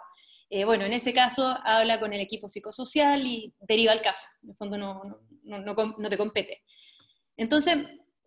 eh, 0.50 0.66
bueno, 0.66 0.86
en 0.86 0.94
ese 0.94 1.14
caso 1.14 1.56
habla 1.64 2.00
con 2.00 2.12
el 2.12 2.22
equipo 2.22 2.48
psicosocial 2.48 3.26
y 3.26 3.54
deriva 3.60 3.94
el 3.94 4.02
caso. 4.02 4.24
En 4.42 4.50
el 4.50 4.56
fondo 4.56 4.78
no, 4.78 5.02
no, 5.44 5.60
no, 5.60 5.96
no, 5.98 6.10
te 6.10 6.18
compete. 6.18 6.64
Entonces, 7.38 7.78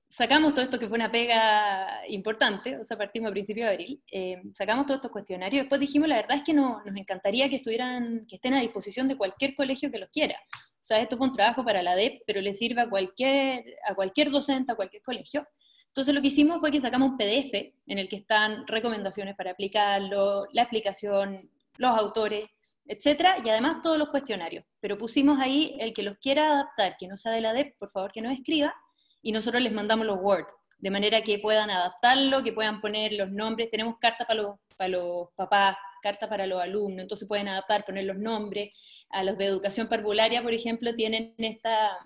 sacamos 0.08 0.54
todo 0.54 0.64
esto 0.64 0.78
que 0.78 0.88
fue 0.88 0.96
una 0.96 1.10
pega 1.10 2.02
importante, 2.08 2.78
o 2.78 2.84
sea, 2.84 2.96
partimos 2.96 3.30
a 3.30 3.32
principios 3.32 3.66
de 3.66 3.72
abril, 3.72 4.02
eh, 4.12 4.40
sacamos 4.54 4.86
todos 4.86 4.98
estos 4.98 5.10
cuestionarios, 5.10 5.62
después 5.62 5.80
dijimos, 5.80 6.08
la 6.08 6.16
verdad 6.16 6.36
es 6.36 6.44
que 6.44 6.54
no, 6.54 6.82
nos 6.84 6.96
encantaría 6.96 7.48
que 7.48 7.56
estuvieran, 7.56 8.24
que 8.28 8.36
estén 8.36 8.54
a 8.54 8.60
disposición 8.60 9.08
de 9.08 9.16
cualquier 9.16 9.54
colegio 9.56 9.90
que 9.90 9.98
los 9.98 10.10
quiera. 10.10 10.36
O 10.54 10.84
sea, 10.84 11.00
esto 11.00 11.16
fue 11.16 11.28
un 11.28 11.32
trabajo 11.32 11.64
para 11.64 11.82
la 11.82 11.94
DEP, 11.94 12.22
pero 12.26 12.40
le 12.40 12.54
sirve 12.54 12.82
a 12.82 12.90
cualquier, 12.90 13.64
a 13.88 13.94
cualquier 13.94 14.30
docente, 14.30 14.72
a 14.72 14.76
cualquier 14.76 15.02
colegio. 15.02 15.46
Entonces 15.88 16.14
lo 16.14 16.20
que 16.22 16.28
hicimos 16.28 16.58
fue 16.60 16.70
que 16.70 16.80
sacamos 16.80 17.10
un 17.10 17.16
PDF 17.16 17.74
en 17.86 17.98
el 17.98 18.08
que 18.08 18.16
están 18.16 18.66
recomendaciones 18.66 19.36
para 19.36 19.52
aplicarlo, 19.52 20.46
la 20.52 20.62
explicación, 20.62 21.50
los 21.78 21.96
autores, 21.96 22.48
etcétera, 22.86 23.36
y 23.44 23.48
además 23.48 23.82
todos 23.82 23.98
los 23.98 24.08
cuestionarios. 24.08 24.64
Pero 24.80 24.98
pusimos 24.98 25.38
ahí 25.40 25.76
el 25.80 25.92
que 25.92 26.02
los 26.02 26.18
quiera 26.18 26.52
adaptar, 26.52 26.96
que 26.98 27.08
no 27.08 27.16
sea 27.16 27.32
de 27.32 27.40
la 27.40 27.52
DEP, 27.52 27.76
por 27.78 27.90
favor 27.90 28.12
que 28.12 28.22
nos 28.22 28.32
escriba, 28.32 28.74
y 29.22 29.32
nosotros 29.32 29.62
les 29.62 29.72
mandamos 29.72 30.06
los 30.06 30.18
Word, 30.20 30.46
de 30.78 30.90
manera 30.90 31.22
que 31.22 31.38
puedan 31.38 31.70
adaptarlo, 31.70 32.42
que 32.42 32.52
puedan 32.52 32.80
poner 32.80 33.12
los 33.12 33.30
nombres. 33.30 33.70
Tenemos 33.70 33.98
cartas 33.98 34.26
para 34.26 34.42
los, 34.42 34.56
para 34.76 34.88
los 34.88 35.28
papás, 35.36 35.76
cartas 36.02 36.28
para 36.28 36.46
los 36.46 36.60
alumnos, 36.60 37.02
entonces 37.02 37.28
pueden 37.28 37.48
adaptar, 37.48 37.84
poner 37.84 38.04
los 38.04 38.18
nombres. 38.18 38.74
A 39.10 39.22
los 39.22 39.38
de 39.38 39.46
educación 39.46 39.88
parvularia, 39.88 40.42
por 40.42 40.52
ejemplo, 40.52 40.94
tienen 40.94 41.34
esta, 41.38 41.98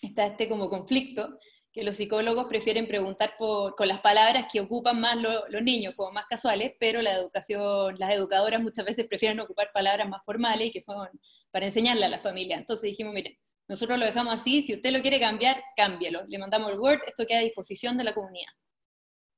esta 0.00 0.26
este 0.26 0.48
como 0.48 0.70
conflicto 0.70 1.38
que 1.72 1.84
los 1.84 1.96
psicólogos 1.96 2.46
prefieren 2.46 2.86
preguntar 2.86 3.34
por, 3.38 3.74
con 3.76 3.88
las 3.88 4.00
palabras 4.00 4.46
que 4.50 4.60
ocupan 4.60 5.00
más 5.00 5.16
los 5.16 5.62
niños, 5.62 5.94
como 5.94 6.12
más 6.12 6.26
casuales, 6.26 6.72
pero 6.80 7.02
la 7.02 7.12
educación, 7.12 7.96
las 7.98 8.14
educadoras 8.14 8.60
muchas 8.60 8.84
veces 8.84 9.06
prefieren 9.06 9.40
ocupar 9.40 9.70
palabras 9.72 10.08
más 10.08 10.24
formales 10.24 10.70
que 10.72 10.82
son 10.82 11.08
para 11.50 11.66
enseñarle 11.66 12.06
a 12.06 12.08
la 12.08 12.20
familia. 12.20 12.56
Entonces 12.56 12.90
dijimos, 12.90 13.14
miren, 13.14 13.38
nosotros 13.68 13.98
lo 13.98 14.06
dejamos 14.06 14.34
así, 14.34 14.62
si 14.62 14.74
usted 14.74 14.92
lo 14.92 15.02
quiere 15.02 15.20
cambiar, 15.20 15.62
cámbielo. 15.76 16.24
Le 16.26 16.38
mandamos 16.38 16.72
el 16.72 16.78
Word, 16.78 17.00
esto 17.06 17.26
queda 17.26 17.40
a 17.40 17.42
disposición 17.42 17.96
de 17.98 18.04
la 18.04 18.14
comunidad. 18.14 18.52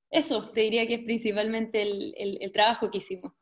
Eso 0.08 0.50
te 0.50 0.62
diría 0.62 0.86
que 0.86 0.94
es 0.94 1.04
principalmente 1.04 1.82
el, 1.82 2.14
el, 2.40 2.52
trabajo 2.52 2.90
que 2.90 2.98
hicimos. 2.98 3.32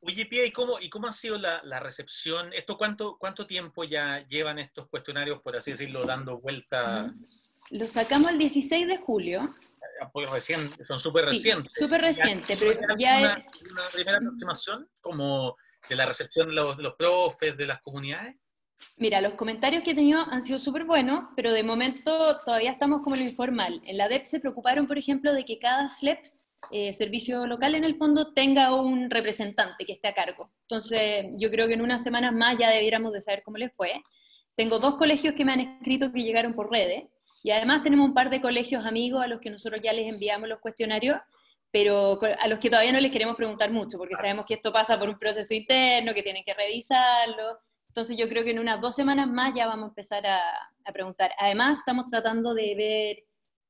Oye, 0.00 0.26
Pia, 0.26 0.44
¿y 0.44 0.52
cómo, 0.52 0.78
¿y 0.80 0.90
cómo 0.90 1.08
ha 1.08 1.12
sido 1.12 1.38
la, 1.38 1.62
la, 1.62 1.80
recepción? 1.80 2.52
¿Esto 2.52 2.76
cuánto, 2.76 3.16
cuánto 3.18 3.46
tiempo 3.46 3.84
ya 3.84 4.26
llevan 4.28 4.58
estos 4.58 4.86
cuestionarios, 4.88 5.40
por 5.40 5.56
así 5.56 5.70
decirlo, 5.70 6.04
dando 6.04 6.38
vuelta? 6.40 7.10
Lo 7.74 7.86
sacamos 7.86 8.30
el 8.30 8.38
16 8.38 8.86
de 8.86 8.98
julio. 8.98 9.50
Recién, 10.30 10.70
son 10.86 11.00
súper 11.00 11.24
recientes. 11.24 11.72
Súper 11.72 12.02
recientes, 12.02 12.56
pero 12.56 12.96
ya 12.96 13.18
una, 13.18 13.44
una, 13.72 13.82
primera 13.92 14.18
aproximación 14.18 14.88
como 15.00 15.56
de 15.88 15.96
la 15.96 16.06
recepción 16.06 16.46
de 16.46 16.54
los, 16.54 16.78
los 16.78 16.94
profes, 16.94 17.56
de 17.56 17.66
las 17.66 17.82
comunidades? 17.82 18.36
Mira, 18.96 19.20
los 19.20 19.34
comentarios 19.34 19.82
que 19.82 19.90
he 19.90 19.94
tenido 19.94 20.20
han 20.30 20.44
sido 20.44 20.60
súper 20.60 20.84
buenos, 20.84 21.24
pero 21.34 21.52
de 21.52 21.64
momento 21.64 22.38
todavía 22.44 22.70
estamos 22.70 23.02
como 23.02 23.16
en 23.16 23.22
lo 23.22 23.28
informal. 23.28 23.82
En 23.86 23.96
la 23.96 24.06
DEP 24.06 24.24
se 24.24 24.38
preocuparon, 24.38 24.86
por 24.86 24.96
ejemplo, 24.96 25.32
de 25.32 25.44
que 25.44 25.58
cada 25.58 25.88
SLEP, 25.88 26.20
eh, 26.70 26.92
servicio 26.94 27.44
local 27.48 27.74
en 27.74 27.82
el 27.82 27.96
fondo, 27.96 28.32
tenga 28.32 28.72
un 28.72 29.10
representante 29.10 29.84
que 29.84 29.94
esté 29.94 30.06
a 30.06 30.14
cargo. 30.14 30.52
Entonces, 30.68 31.26
yo 31.38 31.50
creo 31.50 31.66
que 31.66 31.74
en 31.74 31.82
unas 31.82 32.04
semanas 32.04 32.32
más 32.34 32.56
ya 32.56 32.70
debiéramos 32.70 33.12
de 33.12 33.20
saber 33.20 33.42
cómo 33.42 33.56
les 33.56 33.72
fue. 33.74 34.00
Tengo 34.54 34.78
dos 34.78 34.94
colegios 34.94 35.34
que 35.34 35.44
me 35.44 35.52
han 35.52 35.60
escrito 35.60 36.12
que 36.12 36.22
llegaron 36.22 36.54
por 36.54 36.70
redes, 36.70 37.02
y 37.44 37.50
además 37.50 37.82
tenemos 37.82 38.08
un 38.08 38.14
par 38.14 38.30
de 38.30 38.40
colegios 38.40 38.86
amigos 38.86 39.22
a 39.22 39.28
los 39.28 39.38
que 39.38 39.50
nosotros 39.50 39.80
ya 39.82 39.92
les 39.92 40.08
enviamos 40.08 40.48
los 40.48 40.60
cuestionarios, 40.60 41.18
pero 41.70 42.18
a 42.40 42.48
los 42.48 42.58
que 42.58 42.70
todavía 42.70 42.92
no 42.92 43.00
les 43.00 43.12
queremos 43.12 43.36
preguntar 43.36 43.70
mucho, 43.70 43.98
porque 43.98 44.16
sabemos 44.16 44.46
que 44.46 44.54
esto 44.54 44.72
pasa 44.72 44.98
por 44.98 45.10
un 45.10 45.18
proceso 45.18 45.52
interno, 45.52 46.14
que 46.14 46.22
tienen 46.22 46.42
que 46.42 46.54
revisarlo. 46.54 47.60
Entonces 47.88 48.16
yo 48.16 48.30
creo 48.30 48.44
que 48.44 48.52
en 48.52 48.60
unas 48.60 48.80
dos 48.80 48.96
semanas 48.96 49.28
más 49.28 49.54
ya 49.54 49.66
vamos 49.66 49.84
a 49.84 49.88
empezar 49.88 50.26
a, 50.26 50.40
preguntar. 50.90 51.32
Además, 51.38 51.78
estamos 51.78 52.06
tratando 52.06 52.54
de 52.54 52.74
ver 52.76 53.24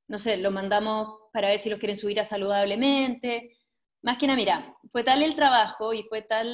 no 0.07 0.19
sé, 0.19 0.37
lo 0.37 0.51
mandamos 0.51 1.31
para 1.33 1.49
ver 1.49 1.59
si 1.59 1.71
los 1.71 1.79
quieren 1.79 1.99
subir 1.99 2.21
a 2.21 2.25
saludablemente. 2.25 3.57
Más 4.03 4.19
que 4.19 4.27
nada, 4.27 4.37
mira, 4.37 4.77
fue 4.91 5.03
tal 5.03 5.23
el 5.23 5.35
trabajo 5.35 5.95
y 5.95 6.03
fue 6.03 6.23
tal 6.23 6.47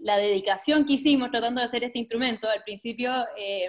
la 0.00 0.16
dedicación 0.16 0.84
que 0.84 0.94
hicimos 0.94 1.30
tratando 1.30 1.60
de 1.60 1.66
hacer 1.66 1.84
este 1.84 1.98
instrumento. 1.98 2.48
Al 2.48 2.62
principio 2.64 3.12
eh, 3.36 3.68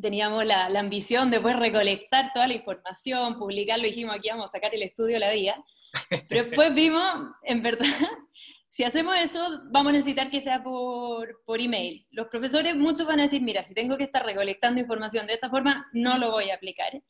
teníamos 0.00 0.44
la, 0.44 0.66
ambición 0.66 1.30
de 1.30 1.40
poder 1.40 1.58
recolectar 1.58 2.32
toda 2.32 2.48
la 2.48 2.54
información, 2.54 3.36
publicarlo, 3.38 3.84
dijimos 3.84 4.16
aquí 4.16 4.28
vamos 4.30 4.46
a 4.46 4.52
sacar 4.52 4.74
el 4.74 4.82
estudio 4.82 5.18
la 5.18 5.32
vida. 5.32 5.62
Pero 6.28 6.44
después 6.44 6.74
vimos, 6.74 7.04
en 7.42 7.62
verdad, 7.62 7.86
si 8.68 8.84
hacemos 8.84 9.16
eso, 9.20 9.62
vamos 9.70 9.90
a 9.90 9.96
necesitar 9.96 10.30
que 10.30 10.40
sea 10.40 10.62
por, 10.62 11.42
por 11.44 11.60
email. 11.60 12.06
Los 12.10 12.28
profesores, 12.28 12.74
muchos 12.74 13.06
van 13.06 13.20
a 13.20 13.24
decir, 13.24 13.42
mira, 13.42 13.62
si 13.62 13.74
tengo 13.74 13.96
que 13.96 14.04
estar 14.04 14.24
recolectando 14.24 14.80
información 14.80 15.26
de 15.26 15.34
esta 15.34 15.50
forma, 15.50 15.88
no 15.92 16.18
lo 16.18 16.30
voy 16.30 16.50
a 16.50 16.54
aplicar. 16.54 17.02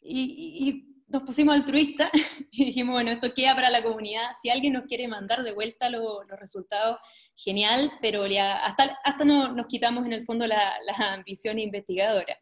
Y, 0.00 0.84
nos 1.10 1.22
pusimos 1.22 1.56
altruistas 1.56 2.10
y 2.50 2.66
dijimos, 2.66 2.92
bueno, 2.92 3.10
esto 3.10 3.32
queda 3.32 3.54
para 3.54 3.70
la 3.70 3.82
comunidad. 3.82 4.26
Si 4.42 4.50
alguien 4.50 4.74
nos 4.74 4.84
quiere 4.84 5.08
mandar 5.08 5.42
de 5.42 5.52
vuelta 5.52 5.88
los 5.88 6.26
resultados, 6.38 6.98
genial, 7.38 7.92
pero 8.02 8.26
ya 8.26 8.58
hasta, 8.58 8.98
hasta 9.04 9.24
no, 9.24 9.52
nos 9.52 9.66
quitamos 9.66 10.04
en 10.04 10.12
el 10.12 10.24
fondo 10.24 10.46
la, 10.46 10.76
la 10.84 11.14
ambición 11.14 11.58
investigadora. 11.58 12.36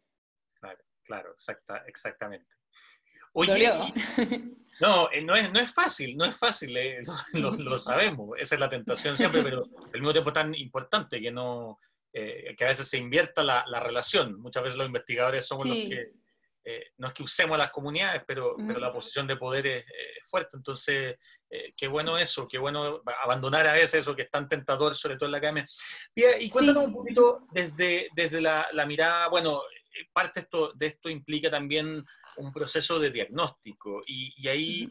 Claro, 0.55 0.79
claro, 1.03 1.31
exacta, 1.31 1.83
exactamente. 1.85 2.47
Oye, 3.33 3.71
no, 4.81 5.11
eh, 5.11 5.21
no 5.21 5.35
es, 5.35 5.51
no 5.51 5.59
es 5.59 5.71
fácil, 5.71 6.17
no 6.17 6.25
es 6.25 6.35
fácil, 6.35 6.75
eh, 6.75 7.03
lo, 7.33 7.51
lo, 7.51 7.79
sabemos, 7.79 8.29
esa 8.39 8.55
es 8.55 8.59
la 8.59 8.69
tentación 8.69 9.15
siempre, 9.15 9.43
pero 9.43 9.63
al 9.93 9.99
mismo 9.99 10.11
tiempo 10.11 10.33
tan 10.33 10.55
importante 10.55 11.21
que 11.21 11.31
no, 11.31 11.79
eh, 12.11 12.55
que 12.57 12.65
a 12.65 12.69
veces 12.69 12.89
se 12.89 12.97
invierta 12.97 13.43
la, 13.43 13.63
la, 13.67 13.79
relación. 13.79 14.41
Muchas 14.41 14.63
veces 14.63 14.77
los 14.77 14.87
investigadores 14.87 15.45
somos 15.45 15.67
los 15.67 15.77
que 15.77 16.13
eh, 16.69 16.91
no 16.97 17.07
es 17.07 17.13
que 17.13 17.23
usemos 17.23 17.57
las 17.57 17.71
comunidades, 17.71 18.23
pero, 18.27 18.57
pero 18.57 18.77
la 18.77 18.91
posición 18.91 19.25
de 19.25 19.37
poder 19.37 19.67
es, 19.67 19.85
fuerte. 20.29 20.57
Entonces, 20.57 21.15
eh, 21.49 21.73
qué 21.75 21.87
bueno 21.87 22.17
eso, 22.17 22.47
qué 22.47 22.57
bueno 22.57 23.01
abandonar 23.23 23.67
a 23.67 23.73
veces 23.73 23.95
eso 23.95 24.15
que 24.15 24.23
es 24.23 24.29
tan 24.29 24.49
tentador, 24.49 24.95
sobre 24.95 25.15
todo 25.15 25.27
en 25.27 25.31
la 25.31 25.37
academia. 25.37 25.65
y 26.15 26.49
cuéntanos 26.49 26.85
un 26.85 26.93
poquito 26.93 27.47
desde, 27.51 28.09
desde 28.15 28.41
la, 28.41 28.67
la, 28.73 28.85
mirada, 28.85 29.29
bueno, 29.29 29.61
eh, 29.93 30.07
parte 30.11 30.41
esto, 30.41 30.73
de 30.73 30.87
esto 30.87 31.09
implica 31.09 31.49
también 31.49 32.03
un 32.37 32.53
proceso 32.53 32.99
de 32.99 33.11
diagnóstico 33.11 34.03
y, 34.05 34.33
y 34.37 34.47
ahí, 34.47 34.89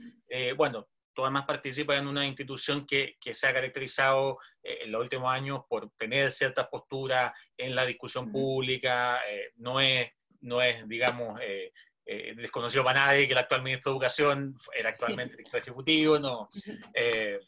bueno, 0.56 0.88
tú 1.14 1.22
además 1.22 1.46
participas 1.46 1.98
en 1.98 2.08
una 2.08 2.26
institución 2.26 2.86
que, 2.86 3.16
que 3.20 3.32
se 3.32 3.46
ha 3.46 3.52
caracterizado 3.52 4.38
en 4.62 4.90
los 4.92 5.02
últimos 5.02 5.32
años 5.32 5.60
por 5.68 5.90
tener 5.96 6.30
ciertas 6.30 6.68
posturas 6.68 7.32
en 7.56 7.74
la 7.74 7.86
discusión 7.86 8.30
pública, 8.32 9.20
no 9.56 9.80
es 9.80 10.10
no 10.46 10.62
es, 10.62 10.88
digamos, 10.88 11.38
eh, 11.42 11.72
eh, 12.08 12.34
desconocido 12.36 12.84
para 12.84 13.06
nadie 13.06 13.26
que 13.26 13.32
el 13.32 13.38
actual 13.38 13.62
ministro 13.62 13.90
de 13.90 13.96
Educación 13.96 14.56
era 14.72 14.90
actualmente 14.90 15.36
director 15.36 15.60
ejecutivo, 15.60 16.18
no. 16.18 16.48
Eh, 16.94 17.40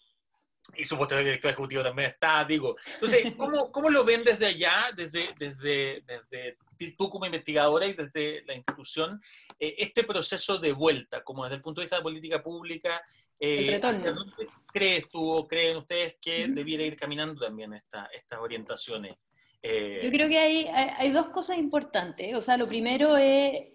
y 0.77 0.85
su 0.85 0.99
posterior 0.99 1.25
director 1.25 1.51
ejecutivo 1.51 1.83
también 1.83 2.11
está, 2.11 2.45
digo. 2.45 2.77
Entonces, 2.95 3.33
¿cómo, 3.37 3.71
cómo 3.71 3.89
lo 3.89 4.05
ven 4.05 4.25
desde 4.25 4.47
allá, 4.47 4.91
desde, 4.97 5.33
desde, 5.39 6.03
desde 6.03 6.59
tú 6.97 7.09
como 7.09 7.25
investigadora 7.25 7.87
y 7.87 7.93
desde 7.93 8.43
la 8.47 8.55
institución, 8.55 9.21
este 9.59 10.05
proceso 10.05 10.59
de 10.59 10.73
vuelta, 10.73 11.23
como 11.23 11.45
desde 11.45 11.57
el 11.57 11.63
punto 11.63 11.81
de 11.81 11.87
vista 11.87 11.97
de 11.97 12.03
política 12.03 12.43
pública, 12.43 13.01
¿hacia 13.41 14.13
dónde 14.13 14.47
crees 14.73 15.09
tú 15.09 15.31
o 15.31 15.49
creen 15.49 15.79
ustedes 15.79 16.17
que 16.21 16.49
debiera 16.49 16.83
ir 16.83 16.97
caminando 16.97 17.41
también 17.41 17.73
esta, 17.75 18.11
estas 18.13 18.39
orientaciones? 18.39 19.17
Eh, 19.63 20.01
yo 20.05 20.11
creo 20.11 20.29
que 20.29 20.39
hay, 20.39 20.67
hay, 20.67 21.11
dos 21.11 21.29
cosas 21.31 21.59
importantes. 21.59 22.35
O 22.35 22.41
sea, 22.41 22.57
lo 22.57 22.67
primero 22.67 23.17
es, 23.17 23.69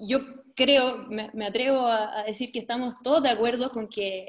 yo 0.00 0.20
creo, 0.54 1.06
me, 1.08 1.46
atrevo 1.46 1.86
a, 1.86 2.24
decir 2.24 2.52
que 2.52 2.60
estamos 2.60 2.94
todos 3.02 3.22
de 3.22 3.30
acuerdo 3.30 3.70
con 3.70 3.88
que 3.88 4.28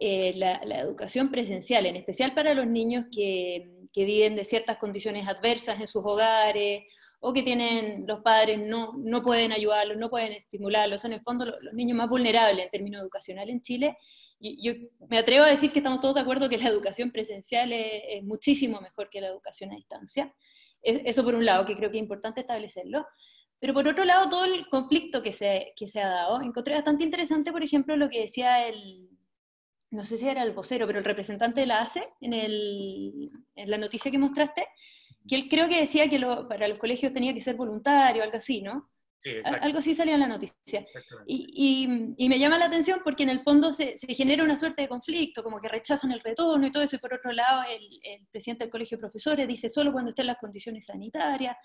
eh, 0.00 0.32
la, 0.36 0.54
educación 0.80 1.30
presencial, 1.30 1.86
en 1.86 1.96
especial 1.96 2.34
para 2.34 2.54
los 2.54 2.66
niños 2.66 3.06
que, 3.14 3.88
que, 3.92 4.04
viven 4.04 4.36
de 4.36 4.44
ciertas 4.44 4.76
condiciones 4.78 5.28
adversas 5.28 5.80
en 5.80 5.86
sus 5.86 6.04
hogares 6.04 6.82
o 7.20 7.32
que 7.32 7.42
tienen 7.42 8.04
los 8.06 8.20
padres 8.20 8.58
no, 8.58 8.94
no 8.98 9.22
pueden 9.22 9.52
ayudarlos, 9.52 9.96
no 9.96 10.10
pueden 10.10 10.32
estimularlos, 10.32 11.04
en 11.04 11.12
el 11.12 11.22
fondo 11.22 11.44
los, 11.46 11.62
los 11.62 11.74
niños 11.74 11.96
más 11.96 12.08
vulnerables 12.08 12.64
en 12.64 12.70
términos 12.70 13.02
educacionales 13.02 13.54
en 13.54 13.60
Chile, 13.60 13.96
yo 14.42 14.72
me 15.08 15.18
atrevo 15.18 15.44
a 15.44 15.50
decir 15.50 15.72
que 15.72 15.78
estamos 15.78 16.00
todos 16.00 16.16
de 16.16 16.20
acuerdo 16.20 16.48
que 16.48 16.58
la 16.58 16.68
educación 16.68 17.10
presencial 17.12 17.72
es, 17.72 18.22
muchísimo 18.24 18.80
mejor 18.80 19.08
que 19.08 19.20
la 19.20 19.28
educación 19.28 19.72
a 19.72 19.76
distancia. 19.76 20.34
Eso 20.82 21.22
por 21.22 21.36
un 21.36 21.44
lado, 21.44 21.64
que 21.64 21.74
creo 21.74 21.90
que 21.90 21.98
es 21.98 22.02
importante 22.02 22.40
establecerlo. 22.40 23.06
Pero 23.62 23.74
por 23.74 23.86
otro 23.86 24.04
lado, 24.04 24.28
todo 24.28 24.44
el 24.44 24.66
conflicto 24.68 25.22
que 25.22 25.30
se, 25.30 25.72
que 25.76 25.86
se 25.86 26.00
ha 26.00 26.08
dado, 26.08 26.42
encontré 26.42 26.74
bastante 26.74 27.04
interesante, 27.04 27.52
por 27.52 27.62
ejemplo, 27.62 27.96
lo 27.96 28.08
que 28.08 28.22
decía 28.22 28.66
el, 28.66 29.08
no 29.92 30.02
sé 30.02 30.18
si 30.18 30.28
era 30.28 30.42
el 30.42 30.50
vocero, 30.52 30.84
pero 30.84 30.98
el 30.98 31.04
representante 31.04 31.60
de 31.60 31.66
la 31.68 31.78
ACE, 31.78 32.02
en, 32.20 32.32
el, 32.32 33.30
en 33.54 33.70
la 33.70 33.78
noticia 33.78 34.10
que 34.10 34.18
mostraste, 34.18 34.66
que 35.28 35.36
él 35.36 35.48
creo 35.48 35.68
que 35.68 35.80
decía 35.80 36.08
que 36.08 36.18
para 36.48 36.66
los 36.66 36.76
colegios 36.76 37.12
tenía 37.12 37.32
que 37.32 37.40
ser 37.40 37.54
voluntario, 37.54 38.24
algo 38.24 38.36
así, 38.36 38.62
¿no? 38.62 38.90
Algo 39.60 39.78
así 39.78 39.94
salía 39.94 40.14
en 40.14 40.20
la 40.20 40.26
noticia. 40.26 40.84
Y, 41.24 42.16
y, 42.18 42.28
me 42.28 42.40
llama 42.40 42.58
la 42.58 42.64
atención 42.64 43.00
porque 43.04 43.22
en 43.22 43.30
el 43.30 43.42
fondo 43.42 43.72
se, 43.72 43.96
se, 43.96 44.12
genera 44.12 44.42
una 44.42 44.56
suerte 44.56 44.82
de 44.82 44.88
conflicto, 44.88 45.44
como 45.44 45.60
que 45.60 45.68
rechazan 45.68 46.10
el 46.10 46.18
retorno 46.18 46.66
y 46.66 46.72
todo 46.72 46.82
eso, 46.82 46.96
y 46.96 46.98
por 46.98 47.14
otro 47.14 47.30
lado 47.30 47.62
el, 47.70 48.00
el 48.02 48.26
presidente 48.26 48.64
del 48.64 48.72
Colegio 48.72 48.96
de 48.96 49.02
Profesores 49.02 49.46
dice 49.46 49.68
solo 49.68 49.92
cuando 49.92 50.08
estén 50.08 50.26
las 50.26 50.38
condiciones 50.38 50.86
sanitarias. 50.86 51.56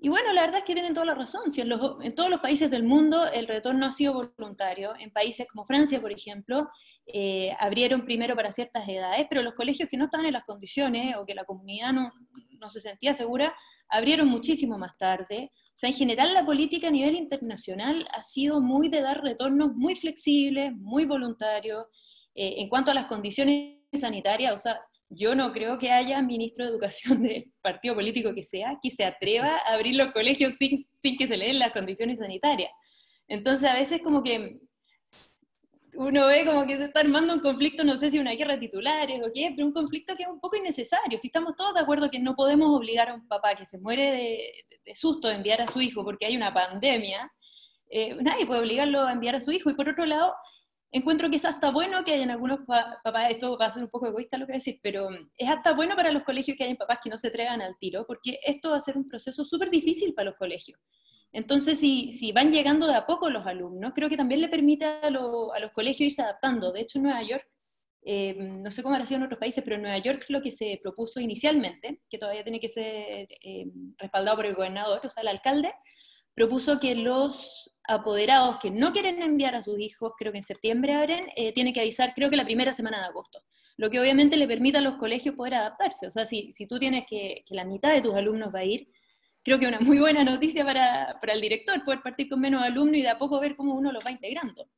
Y 0.00 0.08
bueno, 0.08 0.32
la 0.32 0.42
verdad 0.42 0.58
es 0.58 0.64
que 0.64 0.74
tienen 0.74 0.94
toda 0.94 1.06
la 1.06 1.14
razón. 1.14 1.52
Si 1.52 1.60
en, 1.60 1.68
los, 1.68 1.96
en, 2.02 2.14
todos 2.14 2.30
los 2.30 2.40
países 2.40 2.70
del 2.70 2.84
mundo 2.84 3.26
el 3.26 3.48
retorno 3.48 3.84
ha 3.84 3.92
sido 3.92 4.14
voluntario. 4.14 4.94
En 4.98 5.10
países 5.10 5.48
como 5.48 5.64
Francia, 5.64 6.00
por 6.00 6.12
ejemplo, 6.12 6.68
eh, 7.06 7.52
abrieron 7.58 8.04
primero 8.04 8.36
para 8.36 8.52
ciertas 8.52 8.88
edades, 8.88 9.26
pero 9.28 9.42
los 9.42 9.54
colegios 9.54 9.88
que 9.88 9.96
no 9.96 10.04
estaban 10.04 10.26
en 10.26 10.34
las 10.34 10.44
condiciones 10.44 11.16
o 11.16 11.26
que 11.26 11.34
la 11.34 11.44
comunidad 11.44 11.92
no, 11.92 12.12
no 12.60 12.68
se 12.70 12.80
sentía 12.80 13.12
segura, 13.14 13.56
abrieron 13.88 14.28
muchísimo 14.28 14.78
más 14.78 14.96
tarde. 14.96 15.50
O 15.54 15.72
sea, 15.74 15.90
en 15.90 15.96
general 15.96 16.32
la 16.32 16.46
política 16.46 16.88
a 16.88 16.92
nivel 16.92 17.16
internacional 17.16 18.06
ha 18.16 18.22
sido 18.22 18.60
muy 18.60 18.88
de 18.88 19.00
dar 19.00 19.20
retornos 19.22 19.74
muy 19.74 19.96
flexibles, 19.96 20.74
muy 20.76 21.06
voluntarios. 21.06 21.86
Eh, 22.36 22.54
en 22.58 22.68
cuanto 22.68 22.92
a 22.92 22.94
las 22.94 23.06
condiciones 23.06 23.78
sanitarias, 23.98 24.52
o 24.52 24.58
sea, 24.58 24.80
yo 25.10 25.34
no 25.34 25.52
creo 25.52 25.78
que 25.78 25.90
haya 25.90 26.20
ministro 26.22 26.64
de 26.64 26.70
educación 26.70 27.22
del 27.22 27.52
partido 27.62 27.94
político 27.94 28.34
que 28.34 28.42
sea 28.42 28.78
que 28.82 28.90
se 28.90 29.04
atreva 29.04 29.56
a 29.66 29.74
abrir 29.74 29.96
los 29.96 30.12
colegios 30.12 30.54
sin, 30.56 30.86
sin 30.92 31.16
que 31.16 31.26
se 31.26 31.36
le 31.36 31.46
den 31.46 31.58
las 31.58 31.72
condiciones 31.72 32.18
sanitarias. 32.18 32.72
Entonces 33.26 33.68
a 33.68 33.74
veces 33.74 34.00
como 34.02 34.22
que 34.22 34.58
uno 35.94 36.26
ve 36.26 36.44
como 36.46 36.64
que 36.64 36.76
se 36.76 36.84
está 36.84 37.00
armando 37.00 37.34
un 37.34 37.40
conflicto, 37.40 37.82
no 37.82 37.96
sé 37.96 38.10
si 38.10 38.20
una 38.20 38.32
guerra 38.32 38.54
de 38.54 38.60
titulares 38.60 39.20
o 39.20 39.32
qué, 39.34 39.52
pero 39.54 39.66
un 39.66 39.72
conflicto 39.72 40.14
que 40.14 40.22
es 40.22 40.28
un 40.28 40.38
poco 40.38 40.56
innecesario. 40.56 41.18
Si 41.18 41.26
estamos 41.26 41.56
todos 41.56 41.74
de 41.74 41.80
acuerdo 41.80 42.08
que 42.08 42.20
no 42.20 42.36
podemos 42.36 42.68
obligar 42.70 43.08
a 43.08 43.14
un 43.14 43.26
papá 43.26 43.56
que 43.56 43.66
se 43.66 43.78
muere 43.78 44.12
de, 44.12 44.94
susto 44.94 45.26
de 45.28 45.34
enviar 45.34 45.60
a 45.60 45.66
su 45.66 45.80
hijo 45.80 46.04
porque 46.04 46.26
hay 46.26 46.36
una 46.36 46.54
pandemia, 46.54 47.28
eh, 47.90 48.16
nadie 48.20 48.46
puede 48.46 48.60
obligarlo 48.60 49.02
a 49.02 49.12
enviar 49.12 49.34
a 49.34 49.40
su 49.40 49.50
hijo. 49.50 49.70
Y 49.70 49.74
por 49.74 49.88
otro 49.88 50.06
lado, 50.06 50.34
encuentro 50.90 51.28
que 51.30 51.36
es 51.36 51.44
hasta 51.44 51.70
bueno 51.70 52.02
que 52.04 52.12
hayan 52.12 52.30
algunos 52.30 52.64
papás, 52.64 53.30
esto 53.30 53.56
va 53.58 53.66
a 53.66 53.72
ser 53.74 53.82
un 53.82 53.90
poco 53.90 54.06
egoísta 54.06 54.38
lo 54.38 54.46
que 54.46 54.52
voy 54.52 54.56
a 54.56 54.64
decir, 54.64 54.80
pero 54.82 55.08
es 55.36 55.48
hasta 55.48 55.74
bueno 55.74 55.94
para 55.96 56.12
los 56.12 56.22
colegios 56.22 56.56
que 56.56 56.64
hayan 56.64 56.76
papás 56.76 56.98
que 57.02 57.10
no 57.10 57.16
se 57.16 57.28
entregan 57.28 57.60
al 57.60 57.76
tiro, 57.78 58.06
porque 58.06 58.38
esto 58.44 58.70
va 58.70 58.76
a 58.76 58.80
ser 58.80 58.96
un 58.96 59.08
proceso 59.08 59.44
súper 59.44 59.70
difícil 59.70 60.14
para 60.14 60.30
los 60.30 60.38
colegios. 60.38 60.78
Entonces, 61.32 61.78
si, 61.78 62.12
si, 62.12 62.32
van 62.32 62.50
llegando 62.50 62.86
de 62.86 62.94
a 62.94 63.06
poco 63.06 63.28
los 63.28 63.46
alumnos, 63.46 63.92
creo 63.94 64.08
que 64.08 64.16
también 64.16 64.40
le 64.40 64.48
permite 64.48 64.86
a, 64.86 65.10
los 65.10 65.70
colegios 65.74 66.10
irse 66.10 66.22
adaptando. 66.22 66.72
De 66.72 66.80
hecho, 66.80 66.98
en 66.98 67.04
Nueva 67.04 67.22
York, 67.22 67.46
eh, 68.02 68.34
no 68.34 68.70
sé 68.70 68.82
cómo 68.82 68.94
ha 68.94 69.04
sido 69.04 69.18
en 69.18 69.24
otros 69.24 69.38
países, 69.38 69.62
pero 69.62 69.76
en 69.76 69.82
Nueva 69.82 69.98
York 69.98 70.24
lo 70.28 70.40
que 70.40 70.50
se 70.50 70.80
propuso 70.82 71.20
inicialmente, 71.20 72.00
que 72.08 72.16
todavía 72.16 72.44
tiene 72.44 72.60
que 72.60 72.70
ser 72.70 73.28
eh, 73.42 73.66
respaldado 73.98 74.38
por 74.38 74.46
el 74.46 74.54
gobernador, 74.54 75.00
o 75.04 75.08
sea, 75.10 75.20
el 75.20 75.28
alcalde, 75.28 75.70
propuso 76.34 76.78
que 76.78 76.94
los 76.94 77.70
apoderados 77.88 78.58
que 78.58 78.70
no 78.70 78.92
quieren 78.92 79.22
enviar 79.22 79.54
a 79.54 79.62
sus 79.62 79.78
hijos, 79.78 80.12
creo 80.16 80.30
que 80.32 80.38
en 80.38 80.44
septiembre 80.44 80.94
abren, 80.94 81.26
eh, 81.36 81.52
tienen 81.52 81.72
que 81.72 81.80
avisar, 81.80 82.12
creo 82.14 82.30
que 82.30 82.36
la 82.36 82.44
primera 82.44 82.72
semana 82.72 82.98
de 82.98 83.06
agosto. 83.06 83.42
Lo 83.76 83.90
que 83.90 83.98
obviamente 83.98 84.36
le 84.36 84.46
permite 84.46 84.78
a 84.78 84.82
los 84.82 84.94
colegios 84.94 85.34
poder 85.34 85.54
adaptarse. 85.54 86.06
O 86.06 86.10
sea, 86.10 86.26
si, 86.26 86.52
si 86.52 86.66
tú 86.66 86.78
tienes 86.78 87.04
que, 87.06 87.44
la 87.48 87.64
mitad 87.64 87.92
de 87.92 88.02
tus 88.02 88.14
alumnos 88.14 88.54
va 88.54 88.60
a 88.60 88.64
ir, 88.64 88.88
creo 89.42 89.58
que 89.58 89.66
una 89.66 89.80
muy 89.80 89.98
buena 89.98 90.24
noticia 90.24 90.64
para, 90.64 91.16
para, 91.20 91.32
el 91.32 91.40
director, 91.40 91.82
poder 91.84 92.02
partir 92.02 92.28
con 92.28 92.40
menos 92.40 92.62
alumnos 92.62 92.96
y 92.96 93.02
de 93.02 93.08
a 93.08 93.18
poco 93.18 93.40
ver 93.40 93.56
cómo 93.56 93.74
uno 93.74 93.90
los 93.90 94.04
va 94.04 94.10
integrando. 94.10 94.68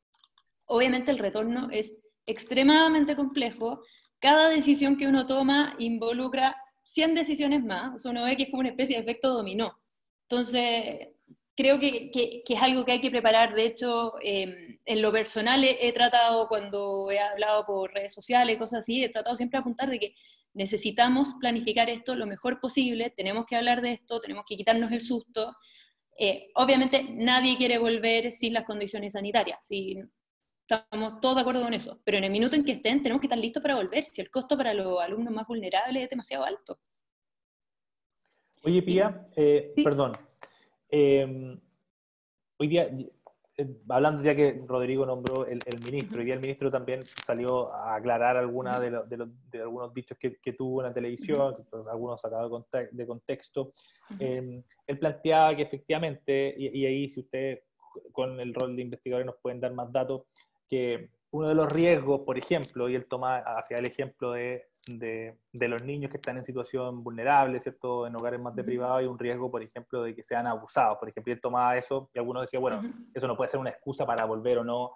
Obviamente 0.65 1.11
el 1.11 1.19
retorno 1.19 1.67
es 1.71 1.95
extremadamente 2.25 3.15
complejo, 3.15 3.83
cada 4.19 4.49
decisión 4.49 4.95
que 4.95 5.07
uno 5.07 5.25
toma 5.25 5.75
involucra 5.79 6.55
100 6.83 7.15
decisiones 7.15 7.63
más, 7.63 7.95
o 7.95 7.97
sea, 7.97 8.11
uno 8.11 8.23
ve 8.23 8.37
que 8.37 8.43
es 8.43 8.49
como 8.49 8.61
una 8.61 8.69
especie 8.69 8.95
de 8.95 9.01
efecto 9.01 9.33
dominó. 9.33 9.79
Entonces, 10.29 11.09
creo 11.61 11.79
que, 11.79 12.11
que, 12.11 12.43
es 12.47 12.61
algo 12.61 12.83
que 12.83 12.93
hay 12.93 13.01
que 13.01 13.11
preparar. 13.11 13.53
De 13.53 13.65
hecho, 13.65 14.13
em, 14.21 14.79
en 14.85 15.01
lo 15.01 15.11
personal 15.11 15.63
he, 15.63 15.87
he, 15.87 15.91
tratado, 15.93 16.47
cuando 16.47 17.09
he 17.11 17.19
hablado 17.19 17.65
por 17.65 17.93
redes 17.93 18.13
sociales, 18.13 18.57
cosas 18.57 18.79
así, 18.79 19.03
he 19.03 19.09
tratado 19.09 19.37
siempre 19.37 19.57
de 19.57 19.61
apuntar 19.61 19.89
de 19.89 19.99
que 19.99 20.15
necesitamos 20.53 21.35
planificar 21.39 21.89
esto 21.89 22.15
lo 22.15 22.25
mejor 22.25 22.59
posible, 22.59 23.09
tenemos 23.11 23.45
que 23.45 23.55
hablar 23.55 23.81
de 23.81 23.93
esto, 23.93 24.19
tenemos 24.19 24.43
que 24.47 24.57
quitarnos 24.57 24.91
el 24.91 25.01
susto. 25.01 25.55
Eh, 26.17 26.51
obviamente 26.55 27.03
nadie 27.11 27.57
quiere 27.57 27.77
volver 27.77 28.31
sin 28.31 28.53
las 28.53 28.65
condiciones 28.65 29.13
sanitarias, 29.13 29.59
si 29.61 29.97
estamos 30.61 31.19
todos 31.19 31.35
de 31.35 31.41
acuerdo 31.41 31.63
con 31.63 31.73
eso, 31.73 32.01
pero 32.03 32.17
en 32.17 32.25
el 32.25 32.31
minuto 32.31 32.55
en 32.55 32.65
que 32.65 32.73
estén 32.73 33.01
tenemos 33.01 33.21
que 33.21 33.27
estar 33.27 33.39
listos 33.39 33.61
para 33.61 33.75
volver, 33.75 34.05
si 34.05 34.21
el 34.21 34.29
costo 34.29 34.57
para 34.57 34.73
los 34.73 35.01
alumnos 35.01 35.33
más 35.33 35.47
vulnerables 35.47 36.03
es 36.03 36.09
demasiado 36.09 36.43
alto. 36.43 36.79
Oye, 38.63 38.81
Pía, 38.81 39.27
eh, 39.35 39.73
perdón. 39.83 40.30
Eh, 40.91 41.57
hoy 42.57 42.67
día 42.67 42.91
eh, 43.57 43.67
hablando 43.89 44.23
ya 44.23 44.35
que 44.35 44.61
Rodrigo 44.65 45.05
nombró 45.05 45.45
el, 45.45 45.59
ministro, 45.83 46.23
y 46.23 46.31
el 46.31 46.39
ministro 46.39 46.71
también 46.71 47.01
salió 47.03 47.71
a 47.73 47.95
aclarar 47.95 48.37
alguna 48.37 48.79
de, 48.79 48.91
de, 49.51 49.61
algunos 49.61 49.93
dichos 49.93 50.17
que, 50.17 50.53
tuvo 50.53 50.81
en 50.81 50.87
la 50.87 50.93
televisión, 50.93 51.55
algunos 51.89 52.21
sacados 52.21 52.65
de, 52.91 53.05
contexto. 53.05 53.73
Em, 54.19 54.63
él 54.87 54.99
planteaba 54.99 55.55
que 55.55 55.63
efectivamente, 55.63 56.55
y, 56.57 56.85
ahí 56.85 57.09
si 57.09 57.19
ustedes 57.19 57.63
con 58.13 58.39
el 58.39 58.53
rol 58.53 58.75
de 58.75 58.83
investigadores 58.83 59.25
nos 59.25 59.35
pueden 59.41 59.59
dar 59.59 59.73
más 59.73 59.91
datos, 59.91 60.23
que 60.69 61.09
uno 61.31 61.47
de 61.47 61.55
los 61.55 61.71
riesgos, 61.71 62.21
por 62.21 62.37
ejemplo, 62.37 62.89
y 62.89 62.95
él 62.95 63.05
toma 63.05 63.37
hacia 63.37 63.77
el 63.77 63.87
ejemplo 63.87 64.33
de, 64.33 64.67
de, 64.87 65.67
los 65.67 65.81
niños 65.83 66.11
que 66.11 66.17
están 66.17 66.35
en 66.35 66.43
situación 66.43 67.03
vulnerable, 67.03 67.61
¿cierto? 67.61 68.05
En 68.05 68.15
hogares 68.15 68.39
más 68.41 68.53
deprivados, 68.53 69.01
y 69.01 69.05
un 69.05 69.17
riesgo, 69.17 69.49
por 69.49 69.63
ejemplo, 69.63 70.03
de 70.03 70.13
que 70.13 70.23
sean 70.23 70.45
abusados. 70.45 70.97
Por 70.97 71.07
ejemplo, 71.07 71.31
él 71.31 71.39
tomaba 71.39 71.77
eso 71.77 72.09
y 72.13 72.19
algunos 72.19 72.43
decían, 72.43 72.61
bueno, 72.61 72.81
eso 73.13 73.27
no 73.27 73.37
puede 73.37 73.49
ser 73.49 73.61
una 73.61 73.69
excusa 73.69 74.05
para 74.05 74.25
volver 74.25 74.57
o 74.57 74.63
no 74.65 74.91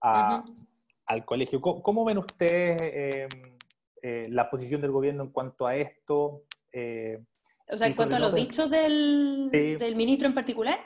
al 0.00 1.24
colegio. 1.24 1.60
¿Cómo, 1.60 2.04
ven 2.04 2.18
ustedes 2.18 2.80
em, 2.80 3.28
eh, 4.00 4.26
la 4.28 4.48
posición 4.48 4.80
del 4.80 4.92
gobierno 4.92 5.24
en 5.24 5.30
cuanto 5.30 5.66
a 5.66 5.74
esto? 5.74 6.44
Eh, 6.72 7.18
o 7.68 7.76
sea, 7.76 7.88
en 7.88 7.94
cuanto 7.94 8.14
a 8.14 8.20
los 8.20 8.34
dichos 8.34 8.70
del, 8.70 9.48
del 9.50 9.96
ministro 9.96 10.28
en 10.28 10.34
particular. 10.34 10.78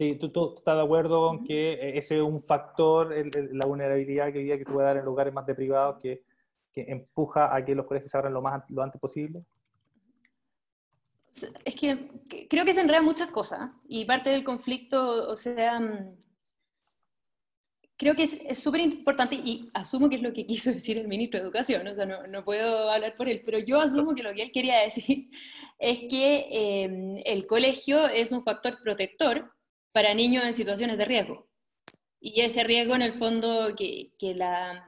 Sí, 0.00 0.14
¿tú, 0.14 0.54
estás 0.56 0.76
de 0.76 0.82
acuerdo 0.82 1.28
con 1.28 1.44
que 1.44 1.74
eh, 1.74 1.98
ese 1.98 2.16
es 2.16 2.22
un 2.22 2.42
factor, 2.42 3.14
la 3.52 3.66
vulnerabilidad 3.66 4.32
que, 4.32 4.46
que 4.46 4.64
se 4.64 4.72
puede 4.72 4.86
dar 4.86 4.96
en 4.96 5.04
lugares 5.04 5.34
más 5.34 5.44
deprivados 5.44 5.98
que, 6.00 6.22
que 6.72 6.86
empuja 6.88 7.54
a 7.54 7.62
que 7.62 7.74
los 7.74 7.84
colegios 7.84 8.10
se 8.10 8.16
abran 8.16 8.32
lo, 8.32 8.40
más, 8.40 8.64
lo 8.70 8.82
antes 8.82 8.98
posible? 8.98 9.44
Es 11.66 11.74
que 11.74 12.08
creo 12.48 12.64
que 12.64 12.72
se 12.72 12.80
enredan 12.80 13.04
muchas 13.04 13.28
cosas 13.28 13.72
y 13.90 14.06
parte 14.06 14.30
del 14.30 14.42
conflicto, 14.42 15.30
o 15.30 15.36
sea, 15.36 15.78
mm, 15.78 16.16
creo 17.98 18.14
que 18.16 18.46
es 18.48 18.58
súper 18.58 18.80
importante 18.80 19.34
y 19.34 19.68
asumo 19.74 20.08
que 20.08 20.16
es 20.16 20.22
lo 20.22 20.32
que 20.32 20.46
quiso 20.46 20.72
decir 20.72 20.96
el 20.96 21.08
ministro 21.08 21.40
de 21.40 21.44
Educación, 21.44 21.86
o 21.86 21.94
sea, 21.94 22.06
no, 22.06 22.26
no, 22.26 22.42
puedo 22.42 22.90
hablar 22.90 23.16
por 23.16 23.28
él, 23.28 23.42
pero 23.44 23.58
yo 23.58 23.78
asumo 23.78 24.14
que 24.14 24.22
lo 24.22 24.32
que 24.32 24.44
él 24.44 24.50
quería 24.50 24.78
decir 24.78 25.28
es 25.78 25.98
que 26.08 26.46
eh, 26.50 27.22
el 27.26 27.46
colegio 27.46 28.08
es 28.08 28.32
un 28.32 28.40
factor 28.40 28.78
protector 28.82 29.59
para 29.92 30.14
niños 30.14 30.44
en 30.44 30.54
situaciones 30.54 30.98
de 30.98 31.04
riesgo. 31.04 31.44
Y 32.20 32.42
ese 32.42 32.64
riesgo, 32.64 32.94
en 32.94 33.02
el 33.02 33.14
fondo, 33.14 33.74
que, 33.76 34.12
la, 34.34 34.86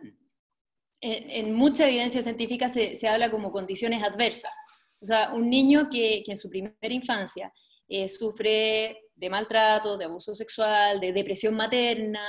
en, 1.01 1.55
mucha 1.55 1.89
evidencia 1.89 2.23
científica 2.23 2.69
se, 2.69 2.97
se, 2.97 3.09
habla 3.09 3.31
como 3.31 3.51
condiciones 3.51 4.03
adversas. 4.03 4.53
O 5.01 5.07
sea, 5.07 5.33
un 5.33 5.49
niño 5.49 5.89
que, 5.91 6.23
que 6.25 6.33
en 6.33 6.39
su 6.39 6.49
primera 6.49 6.77
infancia 6.81 7.53
eh, 7.89 8.09
sufre 8.09 9.03
de 9.15 9.31
maltrato, 9.31 9.97
de 9.97 10.05
abuso 10.05 10.35
sexual, 10.35 11.01
de 11.01 11.13
depresión 11.13 11.55
materna, 11.55 12.25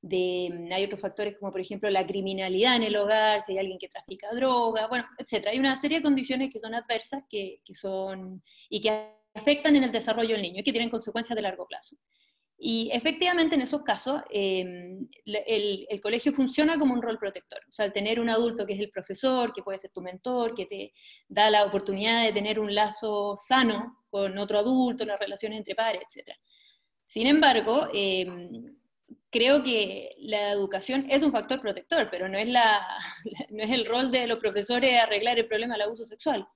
de, 0.00 0.68
hay 0.72 0.84
otros 0.84 1.00
factores 1.00 1.36
como 1.38 1.50
por 1.50 1.60
ejemplo 1.60 1.88
la 1.88 2.06
criminalidad 2.06 2.76
en 2.76 2.82
el 2.82 2.96
hogar, 2.96 3.40
si 3.40 3.52
hay 3.52 3.58
alguien 3.58 3.78
que 3.78 3.88
trafica 3.88 4.28
droga, 4.34 4.86
bueno, 4.86 5.06
etc. 5.18 5.46
Hay 5.48 5.58
una 5.58 5.76
serie 5.80 5.98
de 5.98 6.02
condiciones 6.02 6.50
que 6.52 6.60
son 6.60 6.74
adversas 6.74 7.22
que, 7.28 7.60
que 7.64 7.74
son, 7.74 8.42
y 8.68 8.80
que 8.80 9.14
afectan 9.34 9.76
en 9.76 9.84
el 9.84 9.92
desarrollo 9.92 10.34
del 10.34 10.42
niño 10.42 10.60
y 10.60 10.62
que 10.62 10.72
tienen 10.72 10.90
consecuencias 10.90 11.36
de 11.36 11.42
largo 11.42 11.66
plazo. 11.66 11.96
Y 12.56 12.88
efectivamente 12.92 13.56
en 13.56 13.62
esos 13.62 13.82
casos 13.82 14.22
em, 14.30 15.08
el, 15.26 16.00
colegio 16.00 16.32
funciona 16.32 16.78
como 16.78 16.94
un 16.94 17.02
rol 17.02 17.18
protector. 17.18 17.60
O 17.68 17.72
sea, 17.72 17.84
al 17.84 17.92
tener 17.92 18.20
un 18.20 18.30
adulto 18.30 18.64
que 18.64 18.74
es 18.74 18.80
el 18.80 18.90
profesor, 18.90 19.52
que 19.52 19.62
puede 19.62 19.78
ser 19.78 19.90
tu 19.90 20.00
mentor, 20.00 20.54
que 20.54 20.66
te 20.66 20.92
da 21.28 21.50
la 21.50 21.64
oportunidad 21.64 22.24
de 22.24 22.32
tener 22.32 22.60
un 22.60 22.74
lazo 22.74 23.36
sano 23.36 24.04
con 24.08 24.38
otro 24.38 24.60
adulto, 24.60 25.04
las 25.04 25.18
relaciones 25.18 25.58
entre 25.58 25.74
pares, 25.74 26.02
etc. 26.08 26.36
Sin 27.04 27.26
embargo, 27.26 27.88
em, 27.92 28.76
creo 29.30 29.62
que 29.62 30.14
la 30.18 30.52
educación 30.52 31.06
es 31.10 31.22
un 31.22 31.32
factor 31.32 31.60
protector, 31.60 32.08
pero 32.10 32.28
no 32.28 32.38
es, 32.38 32.48
la, 32.48 32.86
no 33.50 33.62
es 33.64 33.70
el 33.72 33.84
rol 33.84 34.10
de 34.12 34.26
los 34.28 34.38
profesores 34.38 35.00
arreglar 35.00 35.38
el 35.38 35.48
problema 35.48 35.74
del 35.74 35.82
abuso 35.82 36.06
sexual. 36.06 36.46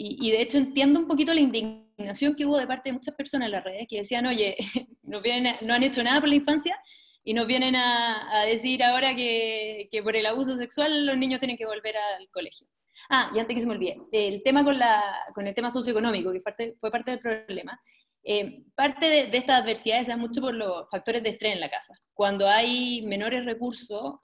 Y, 0.00 0.30
de 0.30 0.40
hecho 0.40 0.58
entiendo 0.58 1.00
un 1.00 1.08
poquito 1.08 1.34
la 1.34 1.40
indignación 1.40 2.36
que 2.36 2.46
hubo 2.46 2.56
de 2.56 2.68
parte 2.68 2.90
de 2.90 2.92
muchas 2.92 3.16
personas 3.16 3.46
en 3.46 3.52
las 3.52 3.64
redes 3.64 3.86
que 3.88 3.98
decían, 3.98 4.26
oye, 4.26 4.56
nos 5.02 5.20
vienen 5.20 5.56
no 5.62 5.74
han 5.74 5.82
hecho 5.82 6.04
nada 6.04 6.20
por 6.20 6.28
la 6.28 6.36
infancia 6.36 6.80
y 7.24 7.34
nos 7.34 7.48
vienen 7.48 7.74
a, 7.74 8.44
decir 8.46 8.84
ahora 8.84 9.16
que, 9.16 9.88
que, 9.90 10.02
por 10.02 10.14
el 10.14 10.24
abuso 10.26 10.56
sexual 10.56 11.04
los 11.04 11.18
niños 11.18 11.40
tienen 11.40 11.56
que 11.56 11.66
volver 11.66 11.96
al 11.96 12.28
colegio. 12.30 12.68
Ah, 13.10 13.30
y 13.34 13.40
antes 13.40 13.56
que 13.56 13.60
se 13.60 13.66
me 13.66 13.74
olvide, 13.74 13.98
el 14.12 14.42
tema 14.44 14.64
con, 14.64 14.78
la, 14.78 15.02
con 15.34 15.46
el 15.48 15.54
tema 15.54 15.72
socioeconómico, 15.72 16.32
que 16.32 16.40
fue 16.40 16.90
parte 16.90 17.10
del 17.10 17.20
problema, 17.20 17.80
eh, 18.22 18.62
parte 18.76 19.06
de, 19.06 19.26
de 19.26 19.38
estas 19.38 19.62
adversidades 19.62 20.04
se 20.04 20.12
da 20.12 20.16
mucho 20.16 20.40
por 20.40 20.54
los 20.54 20.88
factores 20.90 21.24
de 21.24 21.30
estrés 21.30 21.54
en 21.54 21.60
la 21.60 21.70
casa. 21.70 21.94
Cuando 22.14 22.46
hay 22.46 23.02
menores 23.02 23.44
recursos, 23.44 24.16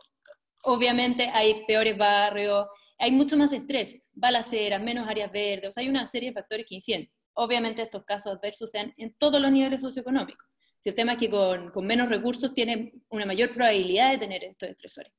obviamente 0.62 1.28
hay 1.32 1.64
peores 1.66 1.98
barrios, 1.98 2.66
hay 2.98 3.12
mucho 3.12 3.36
más 3.36 3.52
estrés, 3.52 4.00
balaceras, 4.12 4.82
menos 4.82 5.08
áreas 5.08 5.30
verdes, 5.32 5.68
o 5.68 5.72
sea, 5.72 5.82
hay 5.82 5.88
una 5.88 6.06
serie 6.06 6.30
de 6.30 6.34
factores 6.34 6.66
que 6.68 6.76
inciden. 6.76 7.10
Obviamente 7.34 7.82
estos 7.82 8.04
casos 8.04 8.36
adversos 8.36 8.70
sean 8.70 8.94
en 8.96 9.14
todos 9.14 9.40
los 9.40 9.50
niveles 9.50 9.80
socioeconómicos. 9.80 10.48
Si 10.78 10.90
el 10.90 10.94
tema 10.94 11.12
es 11.12 11.18
que 11.18 11.30
con, 11.30 11.72
menos 11.86 12.08
recursos 12.08 12.52
tienen 12.54 12.92
una 13.08 13.26
mayor 13.26 13.52
probabilidad 13.52 14.12
de 14.12 14.18
tener 14.18 14.44
estos 14.44 14.68
estresores. 14.68 15.12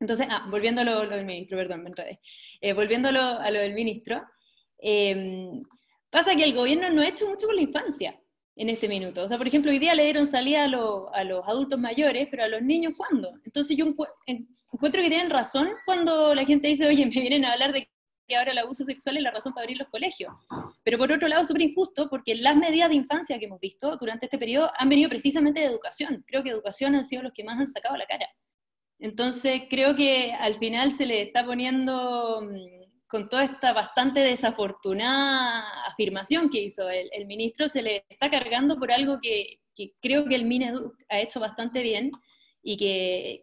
Entonces, 0.00 0.26
ah, 0.30 0.46
volviendo 0.50 0.80
a 0.82 0.84
lo, 0.84 1.08
del 1.08 1.24
ministro, 1.24 1.56
perdón, 1.56 1.82
me 1.82 1.88
enredé. 1.88 2.20
Eh, 2.60 2.72
volviendo 2.72 3.08
a 3.08 3.50
lo, 3.50 3.58
del 3.58 3.74
ministro, 3.74 4.22
em, 4.78 5.62
pasa 6.10 6.36
que 6.36 6.44
el 6.44 6.54
gobierno 6.54 6.90
no 6.90 7.02
ha 7.02 7.08
hecho 7.08 7.28
mucho 7.28 7.46
por 7.46 7.54
la 7.54 7.62
infancia 7.62 8.20
en 8.58 8.68
este 8.68 8.88
minuto. 8.88 9.22
O 9.22 9.28
sea, 9.28 9.38
por 9.38 9.46
ejemplo, 9.46 9.70
hoy 9.70 9.78
día 9.78 9.94
le 9.94 10.04
dieron 10.04 10.26
salida 10.26 10.64
a, 10.64 11.18
a 11.18 11.24
los 11.24 11.48
adultos 11.48 11.78
mayores, 11.78 12.28
pero 12.30 12.44
a 12.44 12.48
los 12.48 12.60
niños, 12.60 12.92
¿cuándo? 12.96 13.32
Entonces 13.44 13.76
yo 13.76 13.86
encuentro 13.86 15.02
que 15.02 15.08
tienen 15.08 15.30
razón 15.30 15.70
cuando 15.86 16.34
la 16.34 16.44
gente 16.44 16.68
dice, 16.68 16.86
oye, 16.86 17.06
me 17.06 17.20
vienen 17.20 17.44
a 17.44 17.52
hablar 17.52 17.72
de 17.72 17.88
que 18.28 18.36
ahora 18.36 18.52
el 18.52 18.58
abuso 18.58 18.84
sexual 18.84 19.16
es 19.16 19.22
la 19.22 19.30
razón 19.30 19.54
para 19.54 19.64
abrir 19.64 19.78
los 19.78 19.88
colegios. 19.88 20.32
Pero 20.82 20.98
por 20.98 21.10
otro 21.10 21.28
lado, 21.28 21.44
súper 21.44 21.62
injusto, 21.62 22.08
porque 22.10 22.34
las 22.34 22.56
medidas 22.56 22.90
de 22.90 22.96
infancia 22.96 23.38
que 23.38 23.46
hemos 23.46 23.60
visto 23.60 23.96
durante 23.96 24.26
este 24.26 24.38
periodo 24.38 24.70
han 24.76 24.88
venido 24.88 25.08
precisamente 25.08 25.60
de 25.60 25.66
educación. 25.66 26.24
Creo 26.26 26.42
que 26.42 26.50
educación 26.50 26.94
han 26.94 27.06
sido 27.06 27.22
los 27.22 27.32
que 27.32 27.44
más 27.44 27.58
han 27.58 27.66
sacado 27.66 27.96
la 27.96 28.06
cara. 28.06 28.28
Entonces, 28.98 29.62
creo 29.70 29.94
que 29.94 30.32
al 30.32 30.56
final 30.56 30.92
se 30.92 31.06
le 31.06 31.22
está 31.22 31.46
poniendo, 31.46 32.42
mm, 32.42 32.77
con 33.08 33.28
toda 33.28 33.44
esta 33.44 33.72
bastante 33.72 34.20
desafortunada 34.20 35.64
afirmación 35.86 36.50
que 36.50 36.60
hizo 36.60 36.88
el, 36.90 37.26
ministro, 37.26 37.68
se 37.68 37.82
le 37.82 38.04
está 38.08 38.30
cargando 38.30 38.78
por 38.78 38.92
algo 38.92 39.18
que, 39.20 39.60
creo 40.00 40.26
que 40.26 40.34
el 40.34 40.44
MINEDUC 40.44 40.94
ha 41.08 41.20
hecho 41.20 41.40
bastante 41.40 41.82
bien 41.82 42.10
y 42.62 42.76
que, 42.76 43.40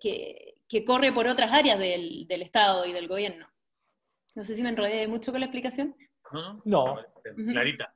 que, 0.69 0.85
corre 0.85 1.11
por 1.11 1.27
otras 1.27 1.51
áreas 1.51 1.79
del, 1.79 2.27
del 2.27 2.41
Estado 2.41 2.85
y 2.85 2.93
del 2.93 3.07
gobierno. 3.07 3.47
No 4.35 4.43
sé 4.43 4.55
si 4.55 4.61
me 4.61 4.69
enrollé 4.69 5.07
mucho 5.07 5.31
con 5.31 5.39
la 5.39 5.47
explicación. 5.47 5.95
No, 6.31 6.61
no. 6.65 7.05
Clarita. 7.51 7.93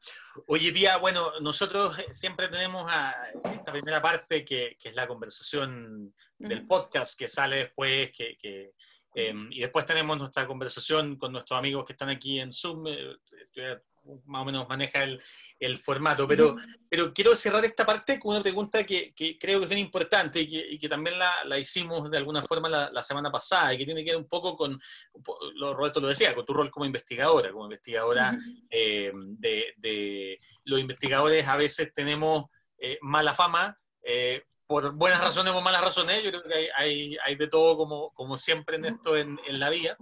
Oye, 0.48 0.72
Pía, 0.72 0.98
bueno, 0.98 1.40
nosotros 1.40 1.96
siempre 2.12 2.48
tenemos 2.48 2.86
a 2.90 3.14
esta 3.54 3.72
primera 3.72 4.02
parte 4.02 4.44
que, 4.44 4.78
es 4.82 4.96
la 4.96 5.08
conversación 5.08 6.14
del 6.38 6.66
podcast 6.66 7.18
que 7.18 7.28
sale 7.28 7.58
después, 7.58 8.12
que, 8.12 8.74
em, 9.14 9.52
y 9.52 9.60
después 9.62 9.86
tenemos 9.86 10.18
nuestra 10.18 10.46
conversación 10.48 11.18
con 11.18 11.32
nuestros 11.32 11.58
amigos 11.58 11.86
que 11.86 11.94
están 11.94 12.10
aquí 12.10 12.40
en 12.40 12.54
Zoom. 12.54 12.88
Eh, 12.88 13.78
más 14.26 14.42
o 14.42 14.46
menos 14.46 14.68
maneja 14.68 15.04
el, 15.04 15.78
formato. 15.78 16.28
Pero, 16.28 16.56
pero 16.90 17.14
quiero 17.14 17.36
cerrar 17.36 17.64
esta 17.66 17.86
parte 17.86 18.20
con 18.20 18.32
una 18.32 18.42
pregunta 18.42 18.84
que, 18.84 19.14
creo 19.40 19.60
que 19.60 19.64
es 19.64 19.70
bien 19.70 19.82
importante 19.82 20.42
y 20.42 20.78
que, 20.78 20.90
también 20.90 21.18
la, 21.20 21.60
hicimos 21.60 22.10
de 22.10 22.18
alguna 22.18 22.42
forma 22.44 22.70
la, 22.70 23.02
semana 23.02 23.32
pasada 23.32 23.74
y 23.74 23.78
que 23.78 23.86
tiene 23.86 24.04
que 24.04 24.12
ver 24.12 24.18
un 24.18 24.28
poco 24.28 24.56
con, 24.56 24.80
lo, 25.56 25.74
Roberto 25.74 26.00
lo 26.00 26.08
decía, 26.08 26.34
con 26.34 26.46
tu 26.46 26.54
rol 26.54 26.70
como 26.70 26.86
investigadora, 26.86 27.52
como 27.52 27.66
investigadora 27.66 28.38
eh, 28.70 29.12
de, 29.14 30.40
los 30.66 30.80
investigadores 30.80 31.48
a 31.48 31.58
veces 31.58 31.94
tenemos 31.94 32.46
eh, 32.78 32.98
mala 33.02 33.34
fama. 33.34 33.76
Eh, 34.02 34.44
por 34.70 34.94
buenas 34.94 35.20
razones 35.20 35.52
o 35.56 35.62
malas 35.62 35.82
razones, 35.82 36.22
yo 36.22 36.30
creo 36.30 36.44
que 36.44 36.70
hay, 36.76 37.18
hay, 37.26 37.36
de 37.36 37.48
todo 37.48 37.76
como, 37.76 38.12
como 38.12 38.38
siempre 38.38 38.76
en 38.76 38.86
esto 38.86 39.18
en, 39.18 39.40
en 39.48 39.60
la 39.60 39.72
vida. 39.72 39.98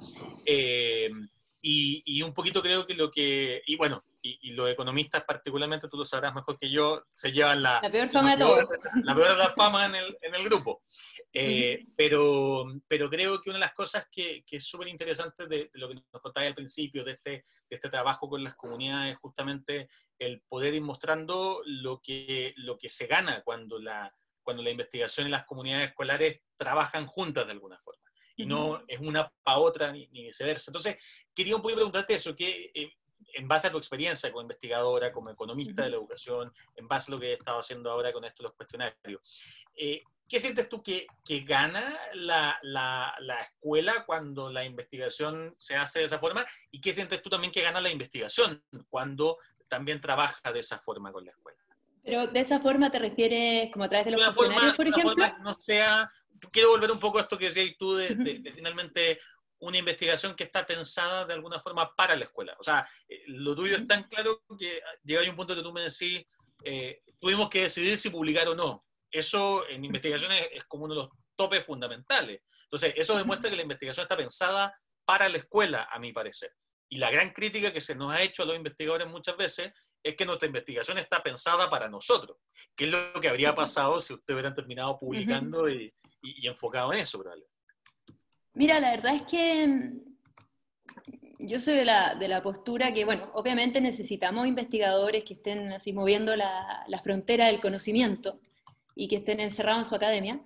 Y, 1.62 2.22
un 2.22 2.34
poquito 2.34 2.62
creo 2.62 2.86
que 2.86 2.94
lo 2.94 3.10
que, 3.10 3.62
y 3.66 3.78
bueno, 3.78 4.04
y, 4.22 4.52
los 4.52 4.70
economistas 4.70 5.24
particularmente, 5.24 5.88
tú 5.88 5.96
lo 5.96 6.04
sabrás 6.04 6.36
mejor 6.36 6.58
que 6.58 6.70
yo, 6.70 7.06
se 7.12 7.32
llevan 7.32 7.64
la, 7.64 7.80
la 7.82 7.90
peor 7.90 8.10
fama 8.10 8.36
de 8.36 8.44
todos. 8.44 8.66
La 9.04 9.16
peor 9.16 9.30
de 9.30 9.38
la 9.38 9.54
fama 9.54 9.86
en 9.86 9.96
el, 9.96 10.18
en 10.22 10.36
el 10.36 10.44
grupo. 10.44 10.84
Eh, 11.32 11.86
pero, 11.96 12.66
pero 12.90 13.10
creo 13.10 13.42
que 13.42 13.50
una 13.50 13.60
de 13.60 13.66
las 13.66 13.74
cosas 13.74 14.08
que, 14.12 14.44
que 14.46 14.58
es 14.58 14.66
súper 14.66 14.90
interesante 14.90 15.48
de, 15.48 15.70
lo 15.76 15.88
que 15.88 15.96
nos 15.96 16.22
contáis 16.22 16.50
al 16.50 16.56
principio, 16.56 17.06
de 17.06 17.14
este, 17.14 17.32
de 17.32 17.44
este 17.70 17.88
trabajo 17.88 18.28
con 18.30 18.44
las 18.44 18.58
comunidades, 18.58 19.14
es 19.14 19.20
justamente 19.20 19.88
el 20.20 20.42
poder 20.42 20.74
ir 20.74 20.82
mostrando 20.82 21.62
lo 21.66 22.02
que, 22.02 22.54
lo 22.58 22.78
que 22.78 22.90
se 22.90 23.08
gana 23.08 23.42
cuando 23.44 23.80
la, 23.80 24.14
cuando 24.48 24.64
la 24.64 24.70
investigación 24.70 25.28
y 25.28 25.30
las 25.30 25.46
comunidades 25.46 25.90
escolares 25.90 26.40
trabajan 26.56 27.06
juntas 27.06 27.46
de 27.46 27.52
alguna 27.52 27.78
forma. 27.80 28.02
Y 28.38 28.46
no 28.46 28.82
es 28.88 28.98
una 29.02 29.30
para 29.44 29.58
otra 29.58 29.92
ni, 29.92 30.08
viceversa. 30.08 30.72
Entonces, 30.72 30.96
quería 31.36 31.58
un 31.58 31.62
poco 31.62 31.76
preguntarte 31.76 32.14
eso, 32.14 32.34
que 32.34 32.72
eh, 32.74 32.94
en 33.34 33.46
base 33.46 33.68
a 33.68 33.72
tu 33.72 33.78
experiencia 33.78 34.32
como 34.32 34.44
investigadora, 34.44 35.12
como 35.12 35.32
economista 35.32 35.84
de 35.84 35.90
la 35.90 35.98
educación, 35.98 36.50
en 36.78 36.88
base 36.88 37.12
a 37.12 37.16
lo 37.16 37.20
que 37.20 37.32
he 37.32 37.34
estado 37.34 37.60
haciendo 37.60 37.92
ahora 37.92 38.14
con 38.14 38.24
esto 38.24 38.42
los 38.42 38.54
cuestionarios, 38.54 39.20
eh, 39.76 40.02
¿qué 40.30 40.40
sientes 40.40 40.70
tú 40.70 40.82
que, 40.82 41.08
que 41.26 41.42
gana 41.42 42.00
la, 42.14 42.58
la, 42.62 43.14
la, 43.20 43.42
escuela 43.42 44.06
cuando 44.06 44.50
la 44.50 44.64
investigación 44.64 45.56
se 45.58 45.76
hace 45.76 46.00
de 46.00 46.06
esa 46.06 46.20
forma? 46.20 46.46
¿Y 46.72 46.80
qué 46.80 46.94
sientes 46.94 47.22
tú 47.22 47.30
también 47.30 47.52
que 47.52 47.64
gana 47.64 47.82
la 47.82 47.90
investigación 47.90 48.64
cuando 48.88 49.40
también 49.68 50.00
trabaja 50.00 50.54
de 50.54 50.62
esa 50.62 50.80
forma 50.80 51.12
con 51.12 51.26
la 51.26 51.32
escuela? 51.32 51.67
Pero 52.04 52.28
de 52.28 52.40
esa 52.40 52.60
forma 52.60 52.90
te 52.90 53.00
refieres 53.00 53.70
como 53.72 53.86
a 53.86 53.90
través 53.90 54.06
de 54.06 54.12
los 54.12 54.36
cuestionarios, 54.36 54.76
por 54.76 54.88
ejemplo. 54.88 55.28
no 55.42 55.54
sea, 55.54 56.10
quiero 56.52 56.70
volver 56.70 56.92
un 56.92 57.00
poco 57.00 57.18
a 57.18 57.22
esto 57.22 57.38
que 57.38 57.46
decías 57.46 57.76
tú 57.78 57.96
de, 57.96 58.16
de 58.16 58.52
finalmente 58.54 59.20
una 59.60 59.78
investigación 59.78 60.36
que 60.36 60.44
está 60.44 60.66
pensada 60.66 61.26
de 61.26 61.34
alguna 61.34 61.60
forma 61.60 61.96
para 61.96 62.16
la 62.16 62.26
escuela. 62.26 62.56
O 62.60 62.64
sea, 62.64 62.88
eh, 63.08 63.24
lo 63.28 63.56
tuyo 63.56 63.76
es 63.76 63.88
tan 63.88 64.04
claro 64.04 64.44
que 64.58 64.82
llega 65.04 65.22
a 65.26 65.30
un 65.30 65.36
punto 65.36 65.56
que 65.56 65.64
tú 65.64 65.74
me 65.74 65.82
decís, 65.82 66.26
eh, 66.64 67.02
tuvimos 67.20 67.50
que 67.50 67.62
decidir 67.62 67.98
si 67.98 68.10
publicar 68.10 68.48
o 68.48 68.56
no. 68.56 68.86
Eso 69.10 69.68
en 69.68 69.84
investigaciones 69.84 70.48
es 70.52 70.64
como 70.66 70.86
uno 70.86 70.94
de 70.94 71.02
los 71.02 71.10
topes 71.36 71.66
fundamentales. 71.66 72.42
Entonces, 72.64 72.94
eso 72.98 73.18
demuestra 73.18 73.50
que 73.50 73.56
la 73.56 73.62
investigación 73.62 74.04
está 74.04 74.18
pensada 74.18 74.78
para 75.06 75.30
la 75.30 75.38
escuela, 75.38 75.88
a 75.92 76.00
mi 76.00 76.12
parecer. 76.12 76.54
Y 76.90 76.98
la 76.98 77.10
gran 77.10 77.32
crítica 77.32 77.72
que 77.72 77.82
se 77.82 77.96
nos 77.96 78.12
ha 78.12 78.22
hecho 78.22 78.44
a 78.44 78.46
los 78.46 78.56
investigadores 78.56 79.08
muchas 79.08 79.38
veces 79.38 79.72
es 80.04 80.16
que 80.16 80.26
nuestra 80.26 80.48
investigación 80.48 80.98
está 80.98 81.22
pensada 81.22 81.70
para 81.70 81.90
nosotros, 81.90 82.38
que 82.76 82.86
es 82.86 82.92
lo 82.92 83.20
que 83.20 83.30
habría 83.30 83.54
pasado 83.54 84.00
si 84.00 84.14
ustedes 84.14 84.36
hubieran 84.36 84.54
terminado 84.54 84.98
publicando 85.00 85.70
y, 85.70 85.94
y 86.22 86.48
enfocado 86.48 86.94
en 86.94 87.00
eso, 87.00 87.20
probablemente. 87.20 87.58
Mira, 88.54 88.80
la 88.80 88.92
verdad 88.92 89.16
es 89.16 89.22
que 89.24 89.68
mm, 89.68 90.08
yo 91.40 91.60
soy 91.60 91.76
de 91.76 91.86
la, 91.86 92.16
de 92.16 92.28
la, 92.28 92.42
postura 92.42 92.94
que, 92.94 93.06
bueno, 93.06 93.30
obviamente 93.36 93.82
necesitamos 93.82 94.48
investigadores 94.48 95.24
que 95.24 95.36
estén 95.36 95.72
así 95.74 95.94
moviendo 95.94 96.36
la, 96.36 96.84
la, 96.88 97.00
frontera 97.00 97.46
del 97.46 97.60
conocimiento 97.60 98.40
y 98.96 99.08
que 99.08 99.18
estén 99.18 99.40
encerrados 99.40 99.84
en 99.84 99.90
su 99.90 99.96
academia, 99.96 100.42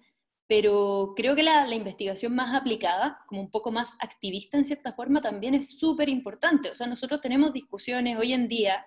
pero 0.45 1.13
creo 1.15 1.35
que 1.35 1.43
la, 1.43 1.65
la, 1.65 1.75
investigación 1.75 2.35
más 2.35 2.53
aplicada, 2.53 3.19
como 3.27 3.39
un 3.39 3.49
poco 3.49 3.71
más 3.71 3.95
activista 3.99 4.57
en 4.57 4.65
cierta 4.65 4.91
forma, 4.91 5.21
también 5.21 5.55
es 5.55 5.79
súper 5.79 6.09
importante. 6.09 6.69
O 6.69 6.73
sea, 6.73 6.87
nosotros 6.87 7.21
tenemos 7.21 7.53
discusiones 7.53 8.17
hoy 8.17 8.33
en 8.33 8.49
día 8.49 8.85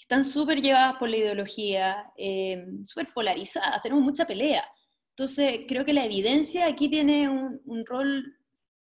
que 0.00 0.04
están 0.04 0.24
súper 0.24 0.62
llevadas 0.62 0.94
por 0.96 1.10
la 1.10 1.18
ideología, 1.18 2.10
eh, 2.16 2.64
súper 2.84 3.08
polarizadas, 3.12 3.82
tenemos 3.82 4.02
mucha 4.02 4.24
pelea. 4.24 4.64
Entonces, 5.10 5.60
creo 5.68 5.84
que 5.84 5.92
la 5.92 6.06
evidencia 6.06 6.66
aquí 6.66 6.88
tiene 6.88 7.28
un, 7.28 7.60
un 7.66 7.84
rol 7.84 8.24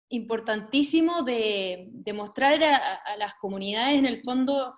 importantísimo 0.09 1.23
de, 1.23 1.89
de 1.93 2.13
mostrar 2.13 2.63
a, 2.65 3.17
las 3.19 3.35
comunidades 3.35 3.99
en 3.99 4.07
el 4.07 4.21
fondo, 4.21 4.77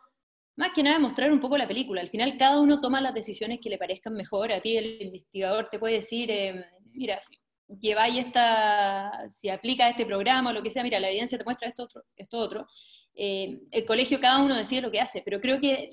más 0.56 0.72
que 0.72 0.82
nada 0.82 0.98
mostrar 0.98 1.32
un 1.32 1.40
poco 1.40 1.56
la 1.56 1.66
película. 1.66 2.02
Al 2.02 2.08
final 2.08 2.36
cada 2.36 2.60
uno 2.60 2.80
toma 2.80 3.00
las 3.00 3.14
decisiones 3.14 3.58
que 3.62 3.70
le 3.70 3.78
parezcan 3.78 4.12
mejor. 4.12 4.52
A 4.52 4.60
ti 4.60 4.76
el 4.76 5.00
investigador 5.00 5.68
te 5.70 5.78
puede 5.78 5.94
decir, 5.94 6.30
eh, 6.30 6.62
mira, 6.94 7.18
si 7.20 7.38
lleváis 7.80 8.18
esta, 8.18 9.26
si 9.28 9.48
aplica 9.48 9.88
este 9.88 10.04
programa 10.04 10.50
o 10.50 10.52
lo 10.52 10.62
que 10.62 10.70
sea, 10.70 10.82
mira, 10.82 11.00
la 11.00 11.08
evidencia 11.08 11.38
te 11.38 11.44
muestra 11.44 11.68
esto 11.68 11.84
otro. 11.84 12.04
Esto 12.14 12.38
otro. 12.38 12.66
Eh, 13.14 13.60
el 13.70 13.84
colegio 13.84 14.20
cada 14.20 14.38
uno 14.38 14.56
decide 14.56 14.82
lo 14.82 14.90
que 14.90 15.00
hace, 15.00 15.22
pero 15.24 15.40
creo 15.40 15.60
que 15.60 15.90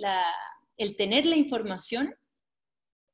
el 0.77 0.95
tener 0.95 1.25
la 1.25 1.35
información 1.35 2.13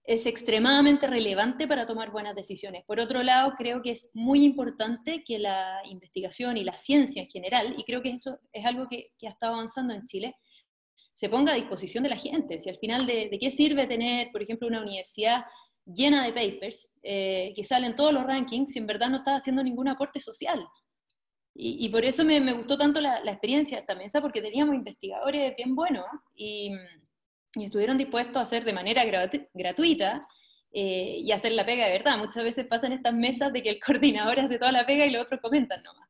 es 0.03 0.25
extremadamente 0.25 1.07
relevante 1.07 1.67
para 1.67 1.85
tomar 1.85 2.11
buenas 2.11 2.35
decisiones. 2.35 2.83
Por 2.85 2.99
otro 2.99 3.21
lado, 3.23 3.53
creo 3.57 3.81
que 3.81 3.91
es 3.91 4.09
muy 4.13 4.43
importante 4.43 5.23
que 5.23 5.39
la 5.39 5.79
investigación 5.85 6.57
y 6.57 6.63
la 6.63 6.73
ciencia 6.73 7.21
en 7.21 7.29
general, 7.29 7.75
y 7.77 7.83
creo 7.83 8.01
que 8.01 8.09
eso 8.09 8.39
es 8.51 8.65
algo 8.65 8.87
que, 8.87 9.11
ha 9.25 9.29
estado 9.29 9.53
avanzando 9.53 9.93
en 9.93 10.05
Chile, 10.05 10.33
se 11.13 11.29
ponga 11.29 11.53
a 11.53 11.55
disposición 11.55 12.03
de 12.03 12.09
la 12.09 12.17
gente. 12.17 12.59
Si 12.59 12.69
al 12.69 12.77
final, 12.77 13.05
¿de, 13.05 13.37
qué 13.39 13.51
sirve 13.51 13.85
tener, 13.85 14.31
por 14.31 14.41
ejemplo, 14.41 14.67
una 14.67 14.81
universidad 14.81 15.45
llena 15.85 16.25
de 16.25 16.33
papers 16.33 16.93
eh, 17.03 17.53
que 17.55 17.63
salen 17.63 17.95
todos 17.95 18.13
los 18.13 18.23
rankings 18.23 18.73
si 18.73 18.79
en 18.79 18.87
verdad 18.87 19.09
no 19.09 19.17
está 19.17 19.35
haciendo 19.35 19.63
ningún 19.63 19.87
aporte 19.87 20.19
social? 20.19 20.65
Y, 21.53 21.89
por 21.89 22.05
eso 22.05 22.23
me, 22.23 22.39
gustó 22.53 22.77
tanto 22.77 23.01
la, 23.01 23.17
experiencia 23.17 23.77
de 23.77 23.81
esta 23.81 23.95
mesa, 23.95 24.21
porque 24.21 24.41
teníamos 24.41 24.73
investigadores 24.73 25.53
bien 25.55 25.75
buenos 25.75 26.05
y 26.33 26.71
y 27.55 27.65
estuvieron 27.65 27.97
dispuestos 27.97 28.37
a 28.37 28.41
hacer 28.41 28.63
de 28.63 28.73
manera 28.73 29.03
gratuita 29.53 30.21
eh, 30.71 31.17
y 31.19 31.31
hacer 31.31 31.51
la 31.53 31.65
pega 31.65 31.85
de 31.85 31.91
verdad. 31.91 32.17
Muchas 32.17 32.43
veces 32.43 32.65
pasan 32.67 32.93
estas 32.93 33.13
mesas 33.13 33.51
de 33.51 33.61
que 33.61 33.69
el 33.69 33.79
coordinador 33.85 34.39
hace 34.39 34.57
toda 34.57 34.71
la 34.71 34.85
pega 34.85 35.05
y 35.05 35.11
los 35.11 35.23
otros 35.23 35.41
comentan 35.41 35.81
nomás. 35.83 36.07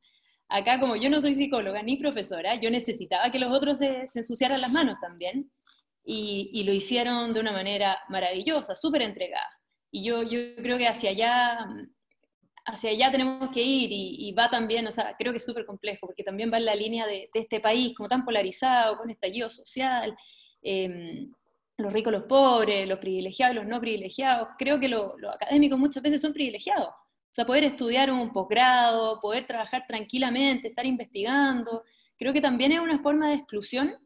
Acá, 0.48 0.78
como 0.78 0.96
yo 0.96 1.08
no 1.08 1.20
soy 1.20 1.34
psicóloga 1.34 1.82
ni 1.82 1.96
profesora, 1.96 2.56
yo 2.56 2.70
necesitaba 2.70 3.30
que 3.30 3.38
los 3.38 3.56
otros 3.56 3.78
se, 3.78 4.06
ensuciaran 4.14 4.60
las 4.60 4.70
manos 4.70 4.96
también, 5.00 5.50
y, 6.04 6.64
lo 6.64 6.72
hicieron 6.72 7.32
de 7.32 7.40
una 7.40 7.52
manera 7.52 7.96
maravillosa, 8.08 8.74
súper 8.74 9.02
entregada. 9.02 9.48
Y 9.90 10.04
yo, 10.04 10.22
yo 10.22 10.56
creo 10.56 10.76
que 10.76 10.88
hacia 10.88 11.10
allá, 11.10 11.66
hacia 12.64 12.90
allá 12.90 13.10
tenemos 13.10 13.50
que 13.50 13.62
ir, 13.62 13.90
y, 13.92 14.32
va 14.32 14.48
también, 14.48 14.86
o 14.86 14.92
sea, 14.92 15.14
creo 15.18 15.32
que 15.32 15.38
es 15.38 15.44
súper 15.44 15.66
complejo, 15.66 16.06
porque 16.06 16.22
también 16.22 16.50
va 16.52 16.58
en 16.58 16.64
la 16.64 16.74
línea 16.74 17.06
de, 17.06 17.28
este 17.34 17.60
país 17.60 17.94
como 17.94 18.08
tan 18.08 18.24
polarizado, 18.24 18.96
con 18.98 19.10
estallido 19.10 19.48
social, 19.48 20.16
Em, 20.62 21.32
los 21.76 21.92
ricos, 21.92 22.12
los 22.12 22.24
pobres, 22.24 22.88
los 22.88 22.98
privilegiados, 22.98 23.56
los 23.56 23.66
no 23.66 23.80
privilegiados. 23.80 24.48
Creo 24.58 24.78
que 24.78 24.88
los 24.88 25.12
académicos 25.34 25.78
muchas 25.78 26.02
veces 26.02 26.20
son 26.20 26.32
privilegiados. 26.32 26.88
O 26.88 27.34
sea, 27.34 27.44
poder 27.44 27.64
estudiar 27.64 28.12
un 28.12 28.30
posgrado, 28.32 29.18
poder 29.20 29.46
trabajar 29.46 29.84
tranquilamente, 29.88 30.68
estar 30.68 30.86
investigando, 30.86 31.82
creo 32.18 32.32
que 32.32 32.40
también 32.40 32.72
es 32.72 32.80
una 32.80 33.02
forma 33.02 33.30
de 33.30 33.36
exclusión 33.36 33.96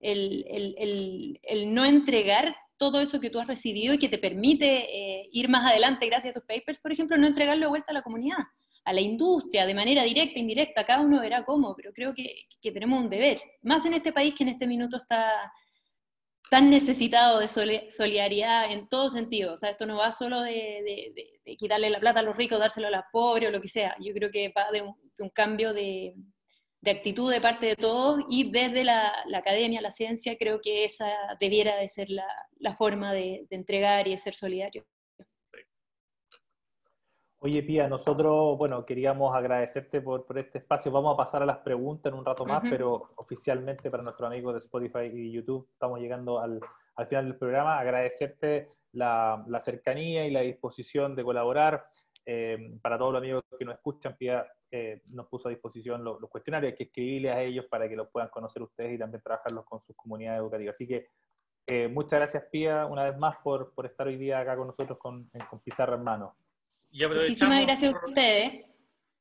el, 0.00 0.44
el, 0.46 1.74
no 1.74 1.84
entregar 1.84 2.54
todo 2.76 3.00
eso 3.00 3.20
que 3.20 3.30
tú 3.30 3.38
has 3.40 3.46
recibido 3.46 3.94
y 3.94 3.98
que 3.98 4.08
te 4.08 4.18
permite 4.18 4.66
eh, 4.66 5.28
ir 5.32 5.48
más 5.48 5.70
adelante 5.70 6.06
gracias 6.06 6.30
a 6.30 6.40
tus 6.40 6.46
papers, 6.46 6.80
por 6.80 6.92
ejemplo, 6.92 7.16
no 7.16 7.26
entregarlo 7.26 7.66
de 7.66 7.70
vuelta 7.70 7.90
a 7.90 7.94
la 7.94 8.02
comunidad, 8.02 8.38
a 8.84 8.92
la 8.92 9.00
industria, 9.00 9.66
de 9.66 9.74
manera 9.74 10.02
directa, 10.02 10.38
indirecta, 10.38 10.84
cada 10.84 11.02
uno 11.02 11.20
verá 11.20 11.44
cómo, 11.44 11.74
pero 11.76 11.92
creo 11.92 12.14
que, 12.14 12.46
que 12.60 12.72
tenemos 12.72 13.02
un 13.02 13.08
deber, 13.08 13.40
más 13.62 13.84
en 13.86 13.94
este 13.94 14.12
país 14.12 14.34
que 14.34 14.44
en 14.44 14.50
este 14.50 14.66
minuto 14.66 14.96
está, 14.96 15.30
tan 16.54 16.70
necesitado 16.70 17.40
de 17.40 17.48
solidaridad 17.48 18.70
en 18.70 18.88
todo 18.88 19.08
sentido. 19.08 19.54
O 19.54 19.56
sea, 19.56 19.70
esto 19.70 19.86
no 19.86 19.96
va 19.96 20.12
solo 20.12 20.40
de, 20.40 21.12
quitarle 21.58 21.90
la 21.90 21.98
plata 21.98 22.20
a 22.20 22.22
los 22.22 22.36
ricos, 22.36 22.60
dárselo 22.60 22.86
a 22.86 22.90
los 22.92 23.02
pobres 23.12 23.48
o 23.48 23.52
lo 23.52 23.60
que 23.60 23.66
sea. 23.66 23.96
Yo 24.00 24.12
creo 24.14 24.30
que 24.30 24.52
va 24.56 24.70
de 24.70 24.82
un, 24.82 25.30
cambio 25.30 25.72
de, 25.72 26.14
actitud 26.90 27.32
de 27.32 27.40
parte 27.40 27.66
de 27.66 27.76
todos 27.76 28.24
y 28.28 28.50
desde 28.50 28.84
la, 28.84 29.12
academia, 29.34 29.80
la 29.80 29.90
ciencia, 29.90 30.36
creo 30.38 30.60
que 30.60 30.84
esa 30.84 31.06
debiera 31.40 31.76
de 31.76 31.88
ser 31.88 32.08
la, 32.10 32.74
forma 32.74 33.12
de, 33.12 33.46
entregar 33.50 34.06
y 34.08 34.12
de 34.12 34.18
ser 34.18 34.34
solidario. 34.34 34.84
Oye, 37.38 37.62
Pía, 37.62 37.88
nosotros, 37.88 38.56
bueno, 38.56 38.86
queríamos 38.86 39.36
agradecerte 39.36 40.00
por, 40.00 40.26
este 40.36 40.58
espacio. 40.58 40.90
Vamos 40.90 41.12
a 41.12 41.16
pasar 41.18 41.42
a 41.42 41.46
las 41.46 41.58
preguntas 41.58 42.10
en 42.10 42.18
un 42.18 42.24
rato 42.24 42.46
más, 42.46 42.62
pero 42.68 43.10
oficialmente 43.16 43.90
para 43.90 44.02
nuestros 44.02 44.26
amigos 44.26 44.54
de 44.54 44.58
Spotify 44.60 45.10
y 45.12 45.30
YouTube 45.30 45.68
estamos 45.70 46.00
llegando 46.00 46.40
al, 46.40 46.58
final 47.06 47.26
del 47.26 47.36
programa. 47.36 47.78
Agradecerte 47.78 48.70
la, 48.92 49.44
cercanía 49.60 50.26
y 50.26 50.30
la 50.30 50.40
disposición 50.40 51.14
de 51.14 51.22
colaborar. 51.22 51.86
Eh, 52.26 52.78
para 52.80 52.96
todos 52.96 53.12
los 53.12 53.20
amigos 53.20 53.44
que 53.58 53.64
nos 53.64 53.74
escuchan, 53.74 54.16
Pía 54.16 54.46
eh, 54.70 55.02
nos 55.08 55.26
puso 55.26 55.48
a 55.48 55.50
disposición 55.50 56.02
los, 56.02 56.18
cuestionarios, 56.30 56.72
hay 56.72 56.76
que 56.76 56.84
escribirles 56.84 57.32
a 57.32 57.42
ellos 57.42 57.66
para 57.66 57.88
que 57.88 57.96
los 57.96 58.08
puedan 58.08 58.30
conocer 58.30 58.62
ustedes 58.62 58.94
y 58.94 58.98
también 58.98 59.22
trabajarlos 59.22 59.64
con 59.64 59.82
sus 59.82 59.94
comunidades 59.94 60.40
educativas. 60.40 60.74
Así 60.74 60.86
que 60.86 61.08
eh, 61.66 61.88
muchas 61.88 62.20
gracias, 62.20 62.44
Pía, 62.50 62.86
una 62.86 63.02
vez 63.02 63.16
más 63.18 63.36
por, 63.42 63.72
por 63.74 63.86
estar 63.86 64.06
hoy 64.06 64.16
día 64.16 64.40
acá 64.40 64.56
con 64.56 64.66
nosotros 64.66 64.98
con, 64.98 65.30
con 65.50 65.60
Pizarra 65.60 65.96
en 65.96 66.04
mano. 66.04 66.36
Muchísimas 66.90 67.62
gracias 67.62 67.94
a 67.94 68.06
ustedes. 68.06 68.64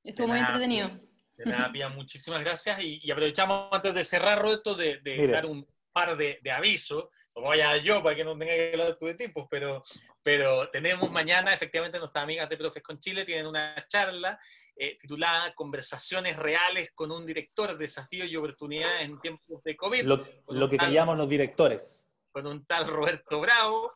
Estuvo 0.03 0.27
muy 0.27 0.39
entretenido. 0.39 0.91
De 1.37 1.45
nada, 1.45 1.71
Pía, 1.71 1.89
muchísimas 1.89 2.41
gracias. 2.41 2.83
Y, 2.83 3.11
aprovechamos 3.11 3.69
antes 3.71 3.93
de 3.93 4.03
cerrar, 4.03 4.41
Roberto, 4.41 4.75
de, 4.75 5.01
dar 5.27 5.45
un 5.45 5.67
par 5.91 6.15
de, 6.15 6.39
avisos. 6.51 7.09
No 7.35 7.43
vaya 7.43 7.77
yo 7.77 8.03
para 8.03 8.15
que 8.15 8.23
no 8.23 8.37
tenga 8.37 8.53
que 8.53 8.71
hablar 8.73 8.97
de 8.97 9.15
tiempos, 9.15 9.47
pero, 9.49 9.83
pero 10.23 10.69
tenemos 10.69 11.11
mañana, 11.11 11.53
efectivamente, 11.53 11.99
nuestras 11.99 12.23
amigas 12.23 12.49
de 12.49 12.57
Profes 12.57 12.81
con 12.81 12.97
Chile 12.97 13.25
tienen 13.25 13.45
una 13.45 13.75
charla 13.87 14.39
eh, 14.75 14.97
titulada 14.97 15.53
Conversaciones 15.53 16.37
reales 16.37 16.91
con 16.95 17.11
un 17.11 17.25
director, 17.25 17.77
desafíos 17.77 18.29
y 18.29 18.35
oportunidades 18.37 19.01
en 19.01 19.19
tiempos 19.19 19.61
de 19.63 19.75
COVID. 19.75 20.03
Lo, 20.03 20.69
que 20.69 20.77
callamos 20.77 21.17
los 21.17 21.29
directores. 21.29 22.09
Con 22.31 22.47
un 22.47 22.65
tal 22.65 22.87
Roberto 22.87 23.41
Bravo. 23.41 23.93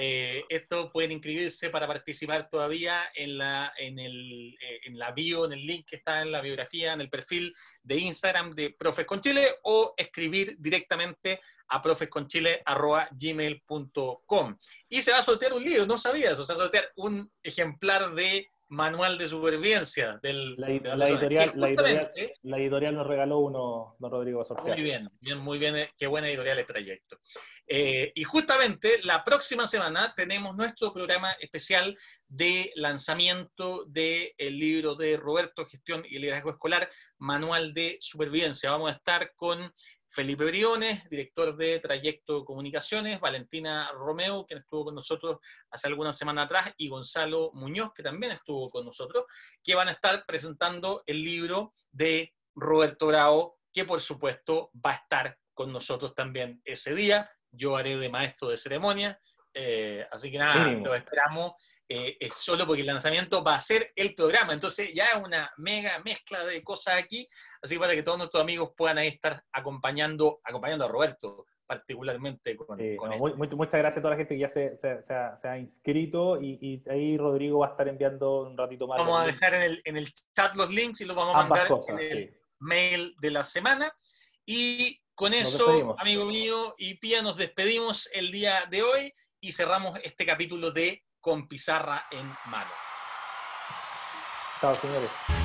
Eh, 0.00 0.44
esto 0.48 0.92
pueden 0.92 1.10
inscribirse 1.10 1.70
para 1.70 1.88
participar 1.88 2.48
todavía 2.48 3.10
en 3.16 3.36
la, 3.36 3.72
en, 3.76 3.98
el, 3.98 4.56
eh, 4.62 4.78
en 4.84 4.96
la 4.96 5.10
bio, 5.10 5.44
en 5.44 5.54
el 5.54 5.66
link 5.66 5.88
que 5.88 5.96
está 5.96 6.22
en 6.22 6.30
la 6.30 6.40
biografía, 6.40 6.92
en 6.92 7.00
el 7.00 7.10
perfil 7.10 7.52
de 7.82 7.96
Instagram 7.96 8.52
de 8.52 8.76
Profes 8.78 9.04
con 9.04 9.20
Chile 9.20 9.56
o 9.64 9.94
escribir 9.96 10.54
directamente 10.60 11.40
a 11.66 11.82
profesconchile.gmail.com. 11.82 14.58
Y 14.88 15.02
se 15.02 15.10
va 15.10 15.18
a 15.18 15.22
sortear 15.24 15.52
un 15.52 15.64
libro, 15.64 15.84
no 15.84 15.98
sabías, 15.98 16.38
o 16.38 16.44
sea, 16.44 16.54
sortear 16.54 16.92
un 16.94 17.28
ejemplar 17.42 18.14
de 18.14 18.52
manual 18.68 19.16
de 19.16 19.26
supervivencia 19.26 20.18
del, 20.22 20.54
la, 20.56 20.68
editorial, 21.08 21.52
la, 21.54 22.58
editorial, 22.58 22.94
nos 22.94 23.06
regaló 23.06 23.38
uno, 23.38 23.96
don 23.98 24.10
Rodrigo 24.10 24.44
Sortear. 24.44 24.76
Muy 24.76 24.84
bien, 24.84 25.08
bien, 25.20 25.38
muy 25.38 25.58
bien, 25.58 25.88
qué 25.96 26.06
buena 26.06 26.28
editorial 26.28 26.58
el 26.58 26.66
trayecto. 26.66 27.18
Eh, 27.66 28.12
y 28.14 28.24
justamente 28.24 29.00
la 29.04 29.24
próxima 29.24 29.66
semana 29.66 30.12
tenemos 30.14 30.54
nuestro 30.56 30.92
programa 30.92 31.32
especial 31.32 31.96
de 32.26 32.72
lanzamiento 32.76 33.84
del 33.86 34.34
libro 34.38 34.94
de 34.94 35.16
Roberto, 35.16 35.64
Gestión 35.64 36.04
y 36.08 36.18
Liderazgo 36.18 36.50
Escolar, 36.50 36.90
Manual 37.18 37.72
de 37.72 37.96
Supervivencia. 38.00 38.70
Vamos 38.70 38.90
a 38.90 38.96
estar 38.96 39.32
con 39.34 39.72
Felipe 40.18 40.46
Briones, 40.46 41.08
director 41.08 41.56
de 41.56 41.78
Trayecto 41.78 42.44
Comunicaciones, 42.44 43.20
Valentina 43.20 43.92
Romeo, 43.92 44.44
quien 44.44 44.58
estuvo 44.58 44.86
con 44.86 44.96
nosotros 44.96 45.38
hace 45.70 45.86
algunas 45.86 46.18
semanas 46.18 46.46
atrás, 46.46 46.74
y 46.76 46.88
Gonzalo 46.88 47.52
Muñoz, 47.54 47.92
que 47.94 48.02
también 48.02 48.32
estuvo 48.32 48.68
con 48.68 48.84
nosotros, 48.84 49.26
que 49.62 49.76
van 49.76 49.86
a 49.86 49.92
estar 49.92 50.26
presentando 50.26 51.04
el 51.06 51.22
libro 51.22 51.72
de 51.92 52.34
Roberto 52.56 53.06
Bravo, 53.06 53.60
que 53.72 53.84
por 53.84 54.00
supuesto 54.00 54.72
va 54.84 54.90
a 54.90 54.94
estar 54.94 55.38
con 55.54 55.72
nosotros 55.72 56.16
también 56.16 56.60
ese 56.64 56.96
día. 56.96 57.30
Yo 57.52 57.76
haré 57.76 57.96
de 57.96 58.08
maestro 58.08 58.48
de 58.48 58.56
ceremonia, 58.56 59.20
eh, 59.54 60.04
así 60.10 60.32
que 60.32 60.38
nada, 60.38 60.66
lo 60.66 60.96
esperamos 60.96 61.52
eh, 61.88 62.16
es 62.20 62.34
solo 62.34 62.66
porque 62.66 62.82
el 62.82 62.86
lanzamiento 62.86 63.42
va 63.42 63.54
a 63.54 63.60
ser 63.60 63.92
el 63.96 64.14
programa. 64.14 64.52
Entonces 64.52 64.90
ya 64.94 65.06
es 65.06 65.24
una 65.24 65.50
mega 65.56 65.98
mezcla 66.00 66.44
de 66.44 66.62
cosas 66.62 66.96
aquí, 66.96 67.26
así 67.62 67.78
para 67.78 67.94
que 67.94 68.02
todos 68.02 68.18
nuestros 68.18 68.42
amigos 68.42 68.72
puedan 68.76 68.98
ahí 68.98 69.08
estar 69.08 69.42
acompañando, 69.52 70.40
acompañando 70.44 70.84
a 70.84 70.88
Roberto 70.88 71.46
particularmente 71.68 72.56
con, 72.56 72.78
muchas 72.78 73.78
gracias 73.78 73.98
a 73.98 74.00
toda 74.00 74.12
la 74.12 74.16
gente 74.16 74.34
que 74.34 74.40
ya 74.40 74.48
se, 74.48 75.46
ha, 75.46 75.58
inscrito 75.58 76.40
y, 76.40 76.82
ahí 76.88 77.18
Rodrigo 77.18 77.58
va 77.58 77.66
a 77.66 77.70
estar 77.72 77.86
enviando 77.86 78.44
un 78.44 78.56
ratito 78.56 78.88
más. 78.88 78.96
Vamos 78.98 79.20
a 79.20 79.26
dejar 79.26 79.52
en 79.52 79.62
el, 79.62 79.82
en 79.84 79.98
el, 79.98 80.10
chat 80.34 80.54
los 80.54 80.70
links 80.70 81.02
y 81.02 81.04
los 81.04 81.14
vamos 81.14 81.34
a 81.34 81.46
mandar 81.46 81.68
en 81.88 81.98
el 81.98 82.40
mail 82.58 83.14
de 83.20 83.30
la 83.30 83.44
semana. 83.44 83.92
Y 84.46 84.98
con 85.14 85.34
eso, 85.34 85.94
amigo 85.98 86.24
mío 86.24 86.74
y 86.78 86.94
Pía, 86.94 87.20
nos 87.20 87.36
despedimos 87.36 88.08
el 88.14 88.32
día 88.32 88.64
de 88.70 88.82
hoy 88.82 89.12
y 89.38 89.52
cerramos 89.52 90.00
este 90.02 90.24
capítulo 90.24 90.70
de 90.70 91.04
con 91.28 91.46
pizarra 91.46 92.06
en 92.10 92.26
mano. 92.46 92.70
Chao, 94.62 94.74
señores. 94.74 95.37